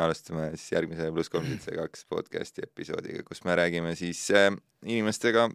alustame 0.00 0.48
siis 0.56 0.72
järgmise 0.72 1.10
pluss 1.12 1.30
kolm 1.32 1.46
seitse 1.50 1.74
kaks 1.76 2.06
podcasti 2.08 2.64
episoodiga, 2.64 3.22
kus 3.26 3.44
me 3.44 3.56
räägime 3.58 3.94
siis 3.98 4.24
äh, 4.32 4.48
inimestega 4.86 5.48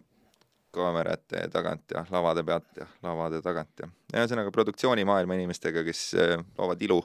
kaamerate 0.74 1.48
tagant 1.52 1.94
ja 1.94 2.04
lavade 2.12 2.44
pealt 2.46 2.78
ja 2.78 2.86
lavade 3.02 3.40
tagant 3.42 3.82
ja 3.82 3.88
ühesõnaga 4.14 4.52
produktsioonimaailma 4.54 5.38
inimestega, 5.38 5.82
kes 5.86 6.02
äh, 6.18 6.36
loovad 6.58 6.82
ilu 6.86 7.00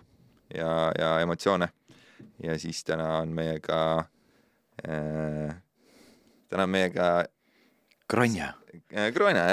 ja, 0.53 0.91
ja 0.99 1.13
emotsioone. 1.23 1.69
ja 2.43 2.57
siis 2.59 2.83
täna 2.83 3.17
on 3.21 3.33
meiega 3.33 3.79
äh,, 4.85 5.55
täna 6.49 6.67
on 6.67 6.69
meiega 6.69 7.07
Granja. 8.09 8.53
äh, 8.93 9.09
Granja, 9.15 9.47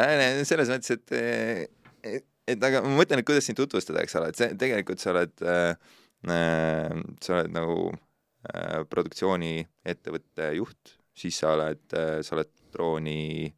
selles 0.44 0.68
mõttes, 0.68 0.98
et, 0.98 1.72
et, 2.04 2.26
et 2.50 2.68
aga 2.68 2.82
ma 2.84 2.92
mõtlen, 3.00 3.22
et 3.22 3.26
kuidas 3.26 3.46
sind 3.46 3.56
tutvustada, 3.56 4.02
eks 4.04 4.18
ole, 4.20 4.32
et 4.32 4.42
see 4.42 4.52
tegelikult 4.60 5.00
sa 5.00 5.14
oled 5.14 5.46
äh, 5.46 5.96
sa 6.26 7.36
oled 7.36 7.52
nagu 7.54 7.76
äh, 7.90 8.82
produktsiooniettevõtte 8.90 10.50
juht, 10.58 10.96
siis 11.16 11.38
sa 11.40 11.54
oled 11.56 11.96
äh,, 11.96 12.18
sa 12.24 12.36
oled 12.36 12.50
drooni 12.72 13.48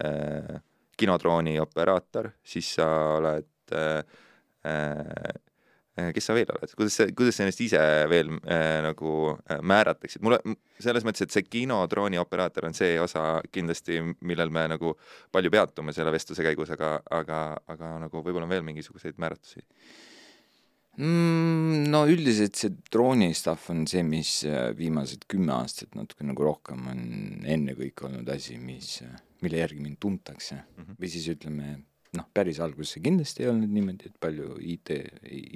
äh,, 0.00 0.54
kinodrooni 0.96 1.58
operaator, 1.60 2.30
siis 2.44 2.70
sa 2.78 2.88
oled 3.18 3.74
äh, 3.76 4.00
äh, 4.64 6.10
kes 6.16 6.28
sa 6.28 6.36
veel 6.36 6.50
oled, 6.52 6.72
kuidas 6.76 6.96
sa, 6.98 7.06
kuidas 7.16 7.36
sa 7.36 7.44
ennast 7.44 7.62
ise 7.64 7.82
veel 8.10 8.32
äh, 8.38 8.80
nagu 8.84 9.12
äh, 9.34 9.60
määratleksid, 9.60 10.24
mulle 10.24 10.40
selles 10.82 11.04
mõttes, 11.04 11.24
et 11.26 11.36
see 11.36 11.46
kinodrooni 11.48 12.20
operaator 12.20 12.68
on 12.68 12.76
see 12.76 12.96
osa 13.00 13.42
kindlasti, 13.52 14.00
millel 14.24 14.52
me 14.52 14.66
nagu 14.72 14.96
palju 15.32 15.52
peatume 15.52 15.96
selle 15.96 16.12
vestluse 16.16 16.44
käigus, 16.44 16.72
aga, 16.76 16.96
aga, 17.20 17.46
aga 17.72 17.96
nagu 18.06 18.24
võib-olla 18.24 18.48
on 18.48 18.56
veel 18.56 18.66
mingisuguseid 18.68 19.20
määratlusi 19.20 19.64
mm,? 20.96 21.86
No 21.90 22.04
üldiselt 22.10 22.58
see 22.58 22.72
drooni 22.92 23.32
stuff 23.36 23.70
on 23.72 23.84
see, 23.90 24.02
mis 24.06 24.40
äh, 24.48 24.70
viimased 24.76 25.26
kümme 25.30 25.54
aastat 25.56 25.94
natuke 25.98 26.26
nagu 26.26 26.46
rohkem 26.46 26.86
on 26.92 27.02
ennekõike 27.56 28.08
olnud 28.08 28.30
asi, 28.32 28.58
mis, 28.62 29.00
äh, 29.06 29.18
mille 29.44 29.60
järgi 29.62 29.82
mind 29.82 30.00
tuntakse 30.02 30.56
mm 30.56 30.82
-hmm. 30.82 30.98
või 31.00 31.12
siis 31.12 31.28
ütleme, 31.32 31.76
noh, 32.16 32.28
päris 32.34 32.60
alguses 32.60 32.96
see 32.96 33.04
kindlasti 33.04 33.44
ei 33.44 33.50
olnud 33.52 33.72
niimoodi, 33.72 34.10
et 34.10 34.20
palju 34.20 34.56
IT, 34.60 34.94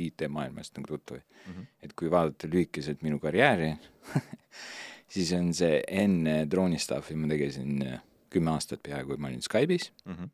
IT-maailmast 0.06 0.76
nagu 0.78 0.92
tuttavaid 0.92 1.24
mm. 1.24 1.52
-hmm. 1.52 1.66
et 1.82 1.96
kui 1.96 2.10
vaadata 2.10 2.48
lühikeselt 2.48 3.02
minu 3.02 3.18
karjääri 3.18 3.74
siis 5.14 5.32
on 5.32 5.54
see 5.54 5.82
enne 5.88 6.44
drooni 6.50 6.78
stuff'i 6.78 7.16
ma 7.16 7.28
tegelesin 7.28 7.82
äh, 7.86 8.00
kümme 8.30 8.50
aastat 8.54 8.82
peaaegu, 8.82 9.16
ma 9.18 9.28
olin 9.28 9.42
Skype'is 9.42 9.90
mm, 10.04 10.12
-hmm. 10.14 10.28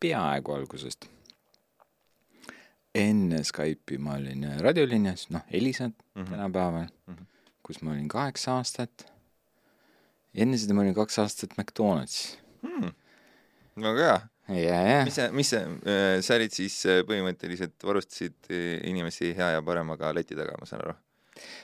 peaaegu 0.00 0.52
algusest 0.52 1.08
enne 2.94 3.40
Skype'i 3.44 3.98
ma 4.02 4.16
olin 4.18 4.44
äh, 4.48 4.58
raadiolinjas, 4.60 5.28
noh, 5.32 5.44
Elisat 5.50 5.94
mm 6.14 6.22
-hmm. 6.22 6.30
tänapäeval 6.30 6.86
mm, 7.06 7.14
-hmm. 7.14 7.24
kus 7.62 7.82
ma 7.82 7.92
olin 7.92 8.08
kaheksa 8.08 8.56
aastat. 8.56 9.12
enne 10.34 10.58
seda 10.58 10.74
ma 10.74 10.80
olin 10.80 10.94
kaks 10.94 11.18
aastat 11.18 11.56
McDonaldsis 11.58 12.38
hmm.. 12.62 12.92
väga 13.76 14.20
hea. 14.48 14.90
ja. 14.90 15.04
mis 15.04 15.14
sa, 15.14 15.32
mis 15.32 15.50
sa, 15.50 15.56
äh, 15.56 16.20
sa 16.20 16.34
olid 16.34 16.52
siis 16.52 16.86
äh, 16.86 17.00
põhimõtteliselt, 17.08 17.76
varustasid 17.84 18.52
inimesi 18.84 19.34
hea 19.36 19.50
ja 19.50 19.62
paremaga 19.62 20.12
leti 20.14 20.36
taga, 20.36 20.56
ma 20.60 20.66
saan 20.66 20.84
aru? 20.84 20.94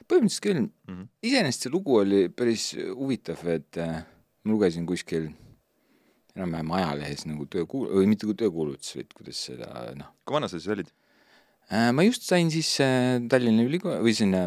põhimõtteliselt 0.08 0.42
küll 0.42 0.60
mm 0.60 0.70
-hmm.. 0.94 1.08
iseenesest 1.22 1.62
see 1.62 1.72
lugu 1.72 1.96
oli 1.96 2.28
päris 2.28 2.72
huvitav, 2.94 3.44
et 3.48 3.76
äh, 3.76 4.00
ma 4.44 4.52
lugesin 4.52 4.86
kuskil 4.86 5.28
enam-vähem 6.38 6.70
ajalehes 6.70 7.26
nagu 7.26 7.44
töökuul-, 7.44 7.90
või 7.98 8.06
mitte 8.06 8.26
töökuulutus, 8.32 8.94
vaid 8.96 9.12
kuidas 9.16 9.44
seda 9.50 9.68
noh. 9.98 10.14
kui 10.24 10.38
vana 10.38 10.48
sa 10.48 10.58
siis 10.58 10.72
olid? 10.72 10.90
Äh, 11.68 11.90
ma 11.92 12.04
just 12.06 12.24
sain 12.24 12.50
sisse 12.52 12.86
Tallinna 13.28 13.66
Ülikooli 13.68 14.00
või 14.04 14.14
sinna 14.16 14.46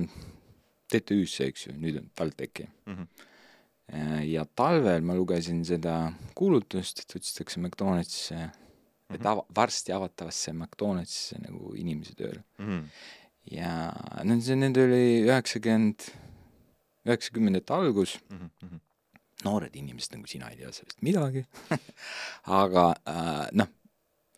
TTÜ-sse, 0.91 1.51
eks 1.51 1.67
ju, 1.67 1.75
nüüd 1.77 1.99
on 1.99 2.07
TalTechi 2.17 2.65
mm. 2.65 2.95
-hmm. 2.95 3.27
ja 4.25 4.45
talvel 4.55 5.05
ma 5.05 5.15
lugesin 5.15 5.61
seda 5.67 6.13
kuulutust, 6.35 7.03
et 7.03 7.15
otsitakse 7.15 7.59
McDonaldsisse 7.59 8.35
mm, 8.35 8.49
-hmm. 8.49 9.15
et 9.15 9.27
ava-, 9.33 9.45
varsti 9.55 9.93
avatavasse 9.93 10.53
McDonaldsisse 10.53 11.37
nagu 11.45 11.75
inimesi 11.75 12.15
tööle 12.15 12.43
mm. 12.57 12.67
-hmm. 12.67 12.83
ja 13.51 13.93
no 14.23 14.39
see, 14.41 14.55
need 14.55 14.77
oli 14.77 15.21
üheksakümmend, 15.27 16.09
üheksakümnendate 17.05 17.73
algus 17.73 18.17
mm. 18.29 18.49
-hmm 18.61 18.79
noored 19.45 19.75
inimesed 19.75 20.15
nagu 20.15 20.27
sina 20.29 20.49
ei 20.51 20.57
tea 20.59 20.71
sellest 20.75 21.01
midagi 21.01 21.45
aga 22.61 22.83
äh, 23.09 23.47
noh, 23.57 23.69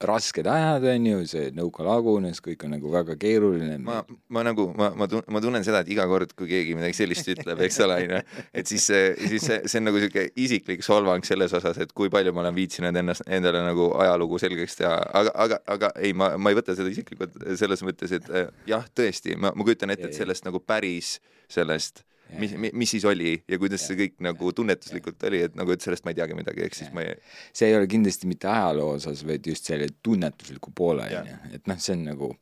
rasked 0.08 0.47
ajad, 0.50 0.86
on 0.94 1.08
ju, 1.09 1.22
see 1.30 1.50
nõuka 1.56 1.86
lagunes, 1.88 2.41
kõik 2.44 2.66
on 2.68 2.75
nagu 2.75 2.91
väga 2.94 3.16
keeruline. 3.19 3.78
ma, 3.84 4.02
ma 4.34 4.44
nagu, 4.46 4.68
ma, 4.78 4.91
ma 5.00 5.08
tun-, 5.12 5.25
ma 5.34 5.41
tunnen 5.44 5.66
seda, 5.66 5.84
et 5.84 5.91
iga 5.96 6.06
kord, 6.09 6.36
kui 6.38 6.50
keegi 6.52 6.78
midagi 6.78 6.97
sellist 6.97 7.30
ütleb, 7.34 7.64
eks 7.68 7.80
ole, 7.86 8.00
on 8.03 8.16
ju, 8.18 8.22
et 8.62 8.72
siis 8.72 8.88
see, 8.92 9.03
siis 9.24 9.47
see, 9.50 9.59
see 9.66 9.81
on 9.81 9.90
nagu 9.90 10.02
niisugune 10.02 10.28
isiklik 10.46 10.86
solvang 10.86 11.28
selles 11.28 11.56
osas, 11.59 11.81
et 11.84 11.94
kui 11.96 12.12
palju 12.13 12.36
ma 12.36 12.46
olen 12.46 12.58
viitsinud 12.58 13.02
ennast, 13.03 13.25
endale 13.28 13.63
nagu 13.66 13.90
ajalugu 14.03 14.42
selgeks 14.44 14.80
teha, 14.81 14.96
aga, 15.22 15.36
aga, 15.47 15.62
aga 15.78 15.92
ei, 16.00 16.16
ma, 16.18 16.34
ma 16.38 16.53
ei 16.53 16.59
võta 16.59 16.78
seda 16.78 16.92
isiklikult 16.94 17.38
selles 17.59 17.86
mõttes, 17.86 18.16
et 18.19 18.31
jah, 18.69 18.88
tõesti, 18.96 19.38
ma, 19.40 19.53
ma 19.56 19.68
kujutan 19.68 19.94
ette, 19.94 20.12
et 20.12 20.18
sellest 20.18 20.47
nagu 20.47 20.62
päris 20.63 21.18
sellest 21.52 22.03
mis, 22.39 22.55
mis 22.73 22.95
siis 22.95 23.05
oli 23.09 23.35
ja 23.49 23.59
kuidas 23.61 23.83
ja, 23.83 23.91
see 23.91 23.99
kõik 23.99 24.17
nagu 24.25 24.51
tunnetuslikult 24.55 25.29
oli, 25.29 25.44
et 25.47 25.55
nagu, 25.59 25.75
et 25.75 25.85
sellest 25.85 26.05
ma 26.05 26.13
ei 26.13 26.19
teagi 26.19 26.38
midagi, 26.38 26.66
ehk 26.66 26.77
siis 26.77 26.91
ma 26.95 27.05
ei 27.05 27.16
see 27.51 27.69
ei 27.69 27.77
ole 27.77 27.88
kindlasti 27.91 28.29
mitte 28.29 28.49
ajaloo 28.51 28.97
osas, 28.97 29.23
vaid 29.27 29.47
just 29.47 29.69
selle 29.69 29.89
tunnetusliku 30.03 30.73
poole, 30.75 31.07
on 31.19 31.31
ju, 31.31 31.39
et 31.59 31.71
noh, 31.71 31.79
see 31.81 31.97
on 31.97 32.05
nagu 32.11 32.33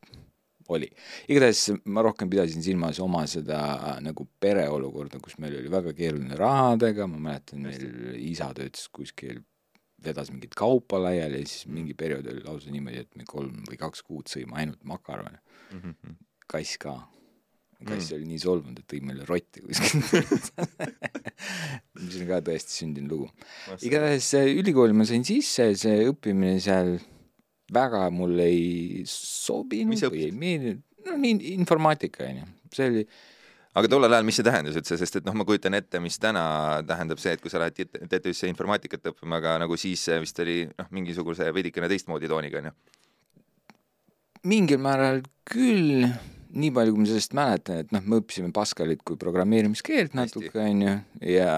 oli. 0.72 0.88
igatahes 1.28 1.62
ma 1.84 2.02
rohkem 2.04 2.30
pidasin 2.32 2.64
silmas 2.64 3.00
oma 3.02 3.24
seda 3.30 3.60
nagu 4.04 4.26
pereolukorda, 4.40 5.20
kus 5.22 5.38
meil 5.42 5.56
oli 5.60 5.70
väga 5.72 5.94
keeruline 5.96 6.38
rahadega, 6.38 7.08
ma 7.10 7.20
mäletan, 7.28 7.66
meil 7.66 8.18
isa 8.20 8.52
töötas 8.56 8.88
kuskil, 8.94 9.42
vedas 10.02 10.32
mingit 10.32 10.56
kaupa 10.58 11.00
laiali 11.02 11.42
ja 11.42 11.48
siis 11.48 11.66
mingi 11.70 11.94
periood 11.98 12.26
oli 12.32 12.44
lausa 12.44 12.72
niimoodi, 12.74 13.04
et 13.04 13.18
me 13.18 13.26
kolm 13.28 13.62
või 13.68 13.78
kaks 13.80 14.02
kuud 14.06 14.30
sõime 14.30 14.56
ainult 14.58 14.82
makarone 14.88 15.38
mm. 15.38 15.82
-hmm. 15.82 16.16
kass 16.50 16.78
ka 16.82 16.96
kass 17.86 18.10
mm. 18.10 18.16
oli 18.16 18.28
nii 18.30 18.42
solvunud, 18.42 18.82
et 18.82 18.88
tõi 18.90 19.00
meile 19.06 19.26
rotti 19.28 19.64
kuskilt 19.64 20.12
mis 22.00 22.18
on 22.20 22.30
ka 22.30 22.40
tõesti 22.48 22.78
sündinud 22.78 23.14
lugu. 23.14 23.28
igatahes 23.80 24.30
ülikooli 24.52 24.96
ma 24.96 25.08
sain 25.08 25.26
sisse, 25.26 25.72
see 25.78 26.06
õppimine 26.10 26.58
seal 26.62 26.96
väga 27.72 28.06
mulle 28.14 28.48
ei 28.52 29.04
sobinud 29.08 30.08
või 30.12 30.26
ei 30.28 30.32
meeldinud, 30.36 30.82
no 31.08 31.20
nii 31.20 31.54
informaatika 31.56 32.26
onju, 32.28 32.48
see 32.76 32.90
oli 32.90 33.06
aga 33.78 33.88
tollel 33.88 34.12
ajal, 34.12 34.26
mis 34.28 34.38
see 34.38 34.46
tähendas 34.46 34.76
üldse, 34.78 34.98
sest 35.00 35.18
et 35.18 35.28
noh, 35.28 35.36
ma 35.38 35.46
kujutan 35.48 35.76
ette, 35.78 36.00
mis 36.04 36.18
täna 36.20 36.44
tähendab 36.88 37.20
see, 37.22 37.34
et 37.36 37.42
kui 37.42 37.52
sa 37.52 37.62
lähed 37.62 37.78
TTÜ-sse 37.78 38.50
informaatikat 38.50 39.12
õppima, 39.12 39.38
aga 39.40 39.56
nagu 39.64 39.78
siis 39.80 40.04
vist 40.22 40.42
oli 40.44 40.62
noh, 40.68 40.90
mingisuguse 40.94 41.48
veidikene 41.56 41.88
teistmoodi 41.92 42.30
tooniga 42.30 42.60
onju. 42.60 42.74
mingil 44.50 44.80
määral 44.82 45.22
küll 45.48 46.08
nii 46.52 46.70
palju, 46.74 46.94
kui 46.94 47.02
ma 47.02 47.08
sellest 47.08 47.36
mäletan, 47.36 47.82
et 47.82 47.92
noh, 47.94 48.02
me 48.04 48.18
õppisime 48.20 48.52
Pascalit 48.54 49.02
kui 49.06 49.18
programmeerimiskeelt 49.20 50.16
natuke, 50.18 50.54
on 50.60 50.82
ju, 50.84 50.94
ja, 51.32 51.52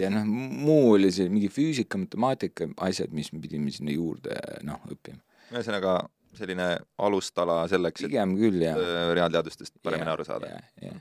ja 0.00 0.10
noh, 0.12 0.26
muu 0.26 0.94
oli 0.94 1.10
see 1.14 1.30
mingi 1.32 1.50
füüsika, 1.52 2.00
matemaatika, 2.00 2.70
asjad, 2.86 3.12
mis 3.16 3.32
me 3.34 3.42
pidime 3.42 3.72
sinna 3.74 3.94
juurde 3.94 4.36
noh, 4.66 4.80
õppima. 4.90 5.22
ühesõnaga 5.52 6.00
selline 6.36 6.66
alustala 7.02 7.62
selleks, 7.70 8.06
et 8.06 8.14
küll. 8.14 8.62
Äh, 8.62 8.80
reaalteadustest 9.18 9.76
paremini 9.82 10.12
aru 10.12 10.26
saada. 10.26 10.60
ja, 10.82 10.94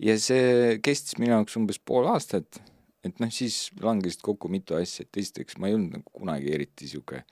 ja 0.00 0.16
see 0.20 0.78
kestis 0.84 1.18
minu 1.20 1.36
jaoks 1.36 1.56
umbes 1.60 1.80
pool 1.84 2.08
aastat, 2.10 2.62
et 3.06 3.20
noh, 3.22 3.32
siis 3.32 3.68
langesid 3.80 4.24
kokku 4.24 4.50
mitu 4.52 4.76
asja, 4.78 5.06
et 5.06 5.22
esiteks 5.22 5.60
ma 5.60 5.70
ei 5.70 5.76
olnud 5.76 6.00
nagu 6.00 6.16
kunagi 6.20 6.52
eriti 6.56 6.88
niisugune 6.88 7.24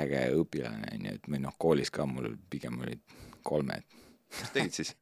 äge 0.00 0.28
õpilane, 0.38 0.92
on 0.94 1.08
ju, 1.08 1.16
et 1.18 1.32
või 1.32 1.42
noh, 1.42 1.56
koolis 1.58 1.90
ka 1.92 2.06
mul 2.06 2.36
pigem 2.52 2.78
olid 2.84 3.02
kolmed 3.42 3.84
mis 4.38 4.54
tegid 4.54 4.76
siis 4.80 4.94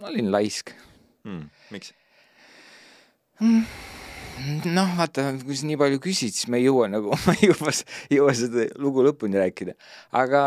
ma 0.00 0.10
olin 0.10 0.30
laisk 0.34 0.72
hmm,. 1.24 1.48
miks 1.74 1.92
mm.? 3.40 3.66
noh, 4.74 4.94
vaata, 4.98 5.28
kui 5.44 5.56
sa 5.58 5.68
nii 5.68 5.78
palju 5.80 6.00
küsid, 6.02 6.34
siis 6.34 6.50
ma 6.50 6.58
ei 6.58 6.66
jõua 6.66 6.88
nagu, 6.90 7.14
ma 7.26 7.34
ei 7.38 7.50
jõua, 7.50 7.74
jõua 8.12 8.36
seda 8.38 8.68
lugu 8.82 9.04
lõpuni 9.06 9.38
rääkida, 9.40 9.76
aga 10.18 10.42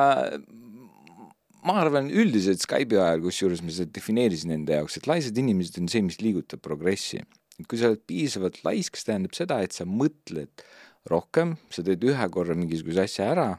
ma 1.68 1.78
arvan 1.82 2.10
üldiselt 2.12 2.64
Skype'i 2.64 3.00
ajal, 3.00 3.24
kusjuures 3.26 3.64
ma 3.66 3.74
seda 3.74 3.92
defineerisin 3.96 4.54
enda 4.56 4.80
jaoks, 4.80 5.00
et 5.00 5.08
laisad 5.10 5.40
inimesed 5.40 5.80
on 5.82 5.92
see, 5.92 6.04
mis 6.06 6.20
liigutab 6.24 6.64
progressi. 6.64 7.24
et 7.58 7.66
kui 7.66 7.80
sa 7.80 7.90
oled 7.90 8.04
piisavalt 8.08 8.60
laisk, 8.68 9.00
see 9.00 9.10
tähendab 9.10 9.34
seda, 9.38 9.62
et 9.66 9.74
sa 9.74 9.88
mõtled 9.90 10.66
rohkem, 11.10 11.56
sa 11.74 11.84
teed 11.86 12.04
ühe 12.06 12.28
korra 12.34 12.56
mingisuguse 12.58 13.08
asja 13.08 13.32
ära 13.34 13.50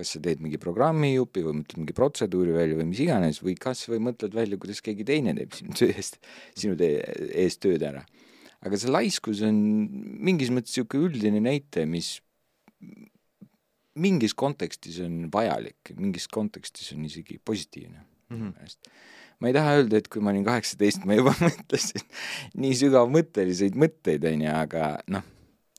kas 0.00 0.14
sa 0.16 0.22
teed 0.24 0.40
mingi 0.44 0.60
programmijupi 0.60 1.44
või 1.44 1.60
mõtled 1.60 1.82
mingi 1.82 1.96
protseduuri 1.96 2.56
välja 2.56 2.78
või 2.78 2.88
mis 2.90 3.04
iganes 3.04 3.42
või 3.44 3.56
kas 3.60 3.84
või 3.90 4.00
mõtled 4.08 4.34
välja, 4.36 4.58
kuidas 4.60 4.80
keegi 4.84 5.06
teine 5.08 5.36
teeb 5.36 5.54
sinu 5.56 5.76
töö 5.76 5.92
eest, 5.92 6.18
sinu 6.56 6.78
tee 6.80 6.98
eest 7.44 7.62
tööd 7.64 7.84
ära. 7.86 8.04
aga 8.60 8.80
see 8.80 8.92
laiskus 8.92 9.44
on 9.46 9.60
mingis 10.20 10.52
mõttes 10.52 10.74
niisugune 10.74 11.08
üldine 11.08 11.40
näite, 11.44 11.86
mis 11.88 12.18
mingis 14.00 14.34
kontekstis 14.38 15.00
on 15.04 15.26
vajalik, 15.32 15.92
mingis 15.98 16.28
kontekstis 16.30 16.92
on 16.94 17.04
isegi 17.08 17.38
positiivne 17.44 18.04
minu 18.30 18.44
mm 18.44 18.50
-hmm. 18.50 18.56
meelest. 18.56 18.78
ma 19.40 19.48
ei 19.48 19.54
taha 19.56 19.76
öelda, 19.80 19.96
et 19.96 20.08
kui 20.08 20.22
ma 20.22 20.30
olin 20.30 20.44
kaheksateist, 20.44 21.04
ma 21.04 21.16
juba 21.18 21.34
mõtlesin 21.48 22.04
nii 22.54 22.74
sügavmõtteliseid 22.82 23.76
mõtteid, 23.84 24.26
on 24.32 24.44
ju, 24.44 24.50
aga 24.52 24.90
noh, 25.08 25.24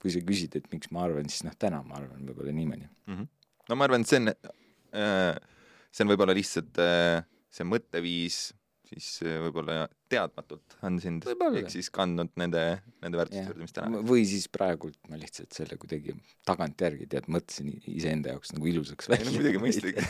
kui 0.01 0.13
sa 0.13 0.23
küsid, 0.25 0.57
et 0.57 0.67
miks 0.73 0.89
ma 0.91 1.05
arvan, 1.05 1.29
siis 1.29 1.45
noh, 1.45 1.55
täna 1.57 1.83
ma 1.85 1.99
arvan 2.01 2.25
võib-olla 2.25 2.51
niimoodi 2.55 2.87
mm. 2.87 3.13
-hmm. 3.13 3.27
No 3.71 3.79
ma 3.79 3.87
arvan, 3.87 4.03
et 4.03 4.11
see 4.11 4.21
on 4.21 4.31
äh,, 4.31 5.35
see 5.91 6.05
on 6.05 6.11
võib-olla 6.11 6.35
lihtsalt 6.35 6.81
äh, 6.83 7.21
see 7.51 7.67
mõtteviis 7.67 8.49
siis 8.91 9.07
äh, 9.23 9.37
võib-olla 9.45 9.85
teadmatult 10.11 10.75
on 10.87 10.97
sind 11.03 11.25
ehk 11.27 11.69
siis 11.71 11.87
kandnud 11.93 12.33
nende, 12.39 12.63
nende 13.03 13.19
väärtuste 13.19 13.45
juurde, 13.45 13.63
mis 13.63 13.75
täna 13.75 14.01
või 14.07 14.25
siis 14.27 14.47
praegult 14.51 14.97
ma 15.11 15.19
lihtsalt 15.19 15.55
selle 15.55 15.77
kuidagi 15.79 16.15
tagantjärgi 16.47 17.07
tead, 17.11 17.29
mõtlesin 17.31 17.71
iseenda 17.93 18.35
jaoks 18.35 18.51
nagu 18.55 18.67
ilusaks 18.71 19.11
välja. 19.11 19.29
no 19.29 19.37
muidugi 19.37 19.61
mõistlik. 19.63 20.01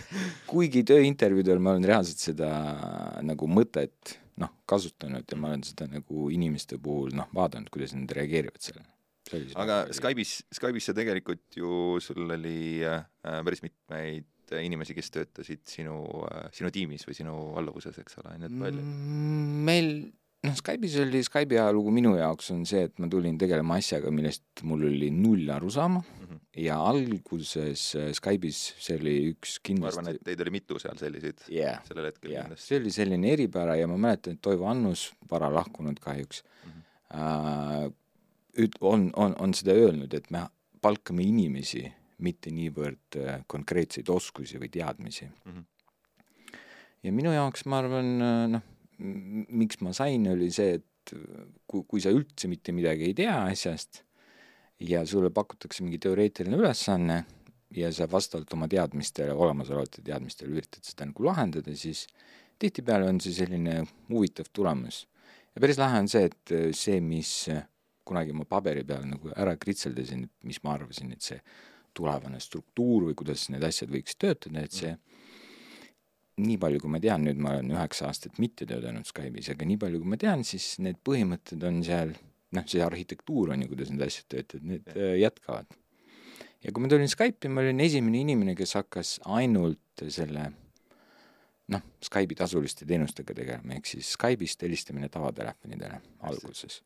Kuigi 0.50 0.84
tööintervjuudel 0.88 1.60
ma 1.62 1.74
olen 1.76 1.88
reaalselt 1.90 2.24
seda 2.30 2.50
nagu 3.26 3.50
mõtet 3.50 4.16
noh, 4.40 4.54
kasutanud 4.70 5.28
ja 5.28 5.40
ma 5.40 5.52
olen 5.52 5.66
seda 5.66 5.90
nagu 5.90 6.30
inimeste 6.32 6.80
puhul 6.80 7.12
noh, 7.16 7.28
vaadanud, 7.36 7.68
kuidas 7.72 7.92
nad 7.96 8.16
reageerivad 8.16 8.64
sellele 8.64 8.88
aga 9.60 9.82
Skype'is, 9.96 10.36
Skype'is 10.56 10.90
sa 10.90 10.96
tegelikult 10.96 11.58
ju, 11.60 11.98
sul 12.04 12.36
oli 12.36 12.84
äh, 12.86 13.02
päris 13.22 13.64
mitmeid 13.66 14.28
inimesi, 14.58 14.96
kes 14.96 15.12
töötasid 15.14 15.62
sinu, 15.70 16.00
äh, 16.26 16.48
sinu 16.56 16.72
tiimis 16.74 17.06
või 17.06 17.18
sinu 17.18 17.36
alluvuses, 17.60 17.98
eks 18.02 18.18
ole, 18.22 18.38
nii 18.40 18.50
et 18.50 18.56
palju? 18.64 18.86
Mm, 18.86 19.60
meil 19.68 19.92
noh, 20.46 20.56
Skype'is 20.56 20.96
oli, 21.02 21.22
Skype'i 21.26 21.58
ajalugu 21.60 21.92
minu 21.94 22.14
jaoks 22.18 22.50
on 22.54 22.64
see, 22.68 22.86
et 22.88 22.96
ma 23.02 23.08
tulin 23.12 23.38
tegelema 23.40 23.78
asjaga, 23.80 24.12
millest 24.14 24.64
mul 24.66 24.86
oli 24.88 25.10
null 25.14 25.50
arusaama 25.54 26.00
mm 26.00 26.26
-hmm. 26.26 26.40
ja 26.64 26.80
alguses 26.90 27.94
äh, 27.96 28.10
Skype'is 28.16 28.60
see 28.78 28.98
oli 29.00 29.16
üks 29.34 29.58
kindlasti 29.62 30.00
ma 30.00 30.08
arvan, 30.08 30.14
et 30.14 30.24
teid 30.24 30.40
oli 30.40 30.56
mitu 30.58 30.78
seal 30.78 30.98
selliseid 30.98 31.46
yeah, 31.48 31.84
sellel 31.86 32.10
hetkel 32.10 32.30
yeah. 32.32 32.44
kindlasti. 32.44 32.66
see 32.66 32.80
oli 32.80 32.90
selline 32.90 33.32
eripära 33.32 33.76
ja 33.76 33.86
ma 33.86 33.96
mäletan, 33.96 34.34
et 34.34 34.42
Toivo 34.42 34.66
Annus, 34.66 35.12
vara 35.30 35.52
lahkunud 35.54 36.00
kahjuks 36.00 36.42
mm, 36.42 36.70
-hmm. 36.70 37.86
äh, 37.86 37.92
üt-, 38.58 38.78
on, 38.80 39.10
on, 39.16 39.34
on 39.38 39.54
seda 39.54 39.76
öelnud, 39.76 40.14
et 40.14 40.30
me 40.30 40.46
palkame 40.82 41.24
inimesi, 41.26 41.84
mitte 42.20 42.52
niivõrd 42.52 43.16
äh, 43.20 43.40
konkreetseid 43.48 44.08
oskusi 44.12 44.60
või 44.60 44.68
teadmisi 44.72 45.24
mm. 45.24 45.52
-hmm. 45.52 46.58
ja 47.06 47.12
minu 47.16 47.32
jaoks, 47.32 47.64
ma 47.64 47.80
arvan, 47.80 48.12
äh, 48.20 48.44
noh, 48.56 48.66
miks 49.00 49.80
ma 49.80 49.94
sain, 49.96 50.26
oli 50.28 50.50
see, 50.52 50.76
et 50.80 51.14
kui, 51.66 51.84
kui 51.88 52.00
sa 52.04 52.12
üldse 52.12 52.48
mitte 52.48 52.74
midagi 52.76 53.08
ei 53.08 53.14
tea 53.16 53.36
asjast 53.48 54.02
ja 54.80 55.04
sulle 55.06 55.30
pakutakse 55.30 55.84
mingi 55.84 55.98
teoreetiline 55.98 56.56
ülesanne 56.56 57.24
ja 57.76 57.90
sa 57.94 58.08
vastavalt 58.10 58.52
oma 58.52 58.68
teadmistele, 58.68 59.32
olemasolevate 59.32 60.02
teadmistele 60.04 60.52
üritad 60.56 60.84
seda 60.86 61.06
nagu 61.08 61.24
lahendada, 61.24 61.74
siis 61.76 62.06
tihtipeale 62.60 63.08
on 63.08 63.20
see 63.22 63.34
selline 63.36 63.84
huvitav 64.10 64.50
tulemus. 64.52 65.06
ja 65.54 65.60
päris 65.60 65.78
lahe 65.78 66.00
on 66.02 66.08
see, 66.08 66.28
et 66.30 66.54
see, 66.76 67.00
mis 67.00 67.48
kunagi 68.04 68.34
ma 68.36 68.46
paberi 68.48 68.84
peal 68.86 69.04
nagu 69.08 69.32
ära 69.36 69.56
kritseldasin, 69.60 70.24
mis 70.48 70.62
ma 70.64 70.74
arvasin, 70.76 71.12
et 71.14 71.24
see 71.24 71.40
tulevane 71.96 72.40
struktuur 72.42 73.08
või 73.08 73.16
kuidas 73.18 73.48
need 73.52 73.64
asjad 73.66 73.90
võiks 73.92 74.16
töötada, 74.20 74.64
et 74.64 74.74
see 74.76 74.94
nii 76.40 76.56
palju, 76.60 76.80
kui 76.80 76.92
ma 76.92 77.00
tean, 77.02 77.24
nüüd 77.26 77.40
ma 77.42 77.56
olen 77.56 77.72
üheksa 77.74 78.08
aastat 78.08 78.38
mitte 78.40 78.66
töötanud 78.68 79.08
Skype'is, 79.08 79.50
aga 79.52 79.66
nii 79.68 79.78
palju, 79.80 80.00
kui 80.00 80.12
ma 80.14 80.18
tean, 80.20 80.44
siis 80.46 80.72
need 80.80 81.00
põhimõtted 81.04 81.66
on 81.68 81.82
seal, 81.84 82.14
noh, 82.56 82.66
see 82.70 82.82
arhitektuur 82.84 83.52
on 83.54 83.64
ju, 83.64 83.70
kuidas 83.74 83.92
need 83.92 84.06
asjad 84.06 84.30
töötavad, 84.32 84.66
need 84.70 84.90
ja. 84.94 85.12
jätkavad. 85.26 85.76
ja 86.64 86.72
kui 86.72 86.84
ma 86.84 86.92
tulin 86.92 87.12
Skype'i, 87.12 87.52
ma 87.52 87.64
olin 87.66 87.84
esimene 87.84 88.22
inimene, 88.24 88.56
kes 88.58 88.76
hakkas 88.78 89.18
ainult 89.28 90.06
selle 90.08 90.46
noh, 91.74 91.84
Skype'i 92.06 92.38
tasuliste 92.38 92.88
teenustega 92.88 93.36
tegelema, 93.36 93.76
ehk 93.76 93.90
siis 93.92 94.14
Skype'ist 94.16 94.64
helistamine 94.64 95.10
tavatelefonidele 95.12 96.00
alguses 96.30 96.80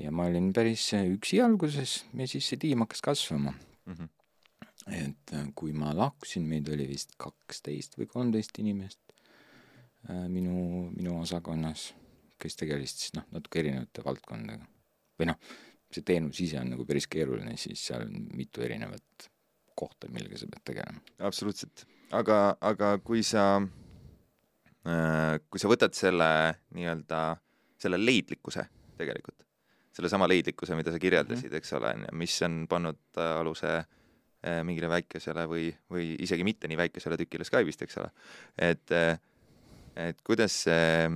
ja 0.00 0.10
ma 0.14 0.26
olin 0.30 0.50
päris 0.54 0.86
üksi 0.98 1.40
alguses 1.44 2.02
ja 2.18 2.26
siis 2.30 2.48
see 2.50 2.60
tiim 2.60 2.82
hakkas 2.84 3.02
kasvama 3.04 3.52
mm. 3.54 3.92
-hmm. 3.94 4.08
et 4.90 5.34
äh, 5.34 5.46
kui 5.54 5.72
ma 5.72 5.94
lahkusin, 5.96 6.46
meid 6.48 6.68
oli 6.68 6.88
vist 6.88 7.14
kaksteist 7.18 7.98
või 7.98 8.08
kolmteist 8.10 8.58
inimest 8.58 9.00
äh, 10.10 10.26
minu, 10.28 10.90
minu 10.96 11.20
osakonnas, 11.20 11.92
kes 12.38 12.58
tegelesid 12.60 13.04
siis 13.04 13.14
noh, 13.18 13.28
natuke 13.30 13.62
erinevate 13.62 14.04
valdkondadega. 14.04 14.66
või 15.20 15.30
noh, 15.30 15.38
see 15.94 16.02
teenus 16.02 16.40
ise 16.42 16.58
on 16.60 16.74
nagu 16.74 16.86
päris 16.86 17.06
keeruline, 17.06 17.56
siis 17.56 17.86
seal 17.86 18.08
on 18.08 18.28
mitu 18.34 18.62
erinevat 18.66 19.30
kohta, 19.74 20.10
millega 20.10 20.38
sa 20.38 20.50
pead 20.50 20.66
tegelema. 20.72 21.00
absoluutselt, 21.18 21.86
aga, 22.10 22.56
aga 22.60 22.98
kui 22.98 23.22
sa 23.22 23.62
äh,, 23.62 25.38
kui 25.50 25.62
sa 25.62 25.70
võtad 25.70 25.94
selle 25.94 26.58
nii-öelda, 26.74 27.24
selle 27.78 27.98
leidlikkuse 28.02 28.66
tegelikult 28.98 29.43
sellesama 29.94 30.28
leidlikkuse, 30.30 30.76
mida 30.78 30.92
sa 30.94 31.00
kirjeldasid, 31.02 31.50
mhm. 31.50 31.60
eks 31.60 31.76
ole, 31.78 31.92
on 31.94 32.06
ju, 32.06 32.16
mis 32.24 32.38
on 32.46 32.64
pannud 32.70 33.20
äh, 33.20 33.34
aluse 33.40 33.74
äh, 33.78 34.62
mingile 34.66 34.90
väikesele 34.92 35.46
või, 35.50 35.68
või 35.90 36.14
isegi 36.24 36.46
mitte 36.46 36.70
nii 36.70 36.80
väikesele 36.84 37.18
tükile 37.20 37.46
Skype'ist, 37.46 37.84
eks 37.86 38.00
ole. 38.02 38.10
et, 38.70 38.94
äh, 38.94 39.14
et 40.08 40.18
kuidas 40.26 40.56
see, 40.66 41.12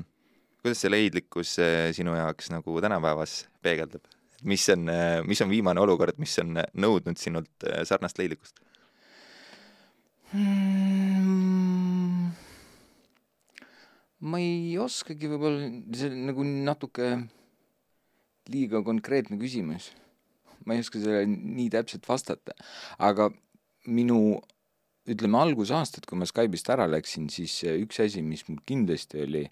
kuidas 0.63 0.85
see 0.85 0.93
leidlikkus 0.93 1.57
sinu 1.97 2.15
jaoks 2.19 2.53
nagu 2.55 2.79
tänapäevas 2.85 3.43
peegeldub? 3.63 4.07
mis 4.47 4.69
on, 4.71 4.87
mis 5.27 5.41
on 5.43 5.51
viimane 5.51 5.83
olukord, 5.83 6.15
mis 6.23 6.37
on 6.39 6.61
nõudnud 6.79 7.19
sinult 7.19 7.65
sarnast 7.89 8.21
leidlikkust 8.21 8.61
hmm.? 10.31 12.29
ma 14.31 14.39
ei 14.43 14.79
oskagi 14.79 15.27
võib-olla, 15.31 15.67
see 15.95 16.13
nagu 16.31 16.47
natuke 16.47 17.11
liiga 18.53 18.83
konkreetne 18.85 19.39
küsimus. 19.41 19.93
ma 20.67 20.75
ei 20.75 20.83
oska 20.83 21.00
sellele 21.00 21.27
nii 21.31 21.71
täpselt 21.73 22.05
vastata, 22.09 22.53
aga 22.99 23.31
minu 23.87 24.41
ütleme, 25.09 25.39
algusaastad, 25.41 26.05
kui 26.05 26.19
ma 26.21 26.27
Skype'ist 26.29 26.69
ära 26.73 26.85
läksin, 26.91 27.29
siis 27.33 27.55
üks 27.71 28.03
asi, 28.05 28.21
mis 28.25 28.45
mul 28.49 28.59
kindlasti 28.69 29.23
oli, 29.25 29.45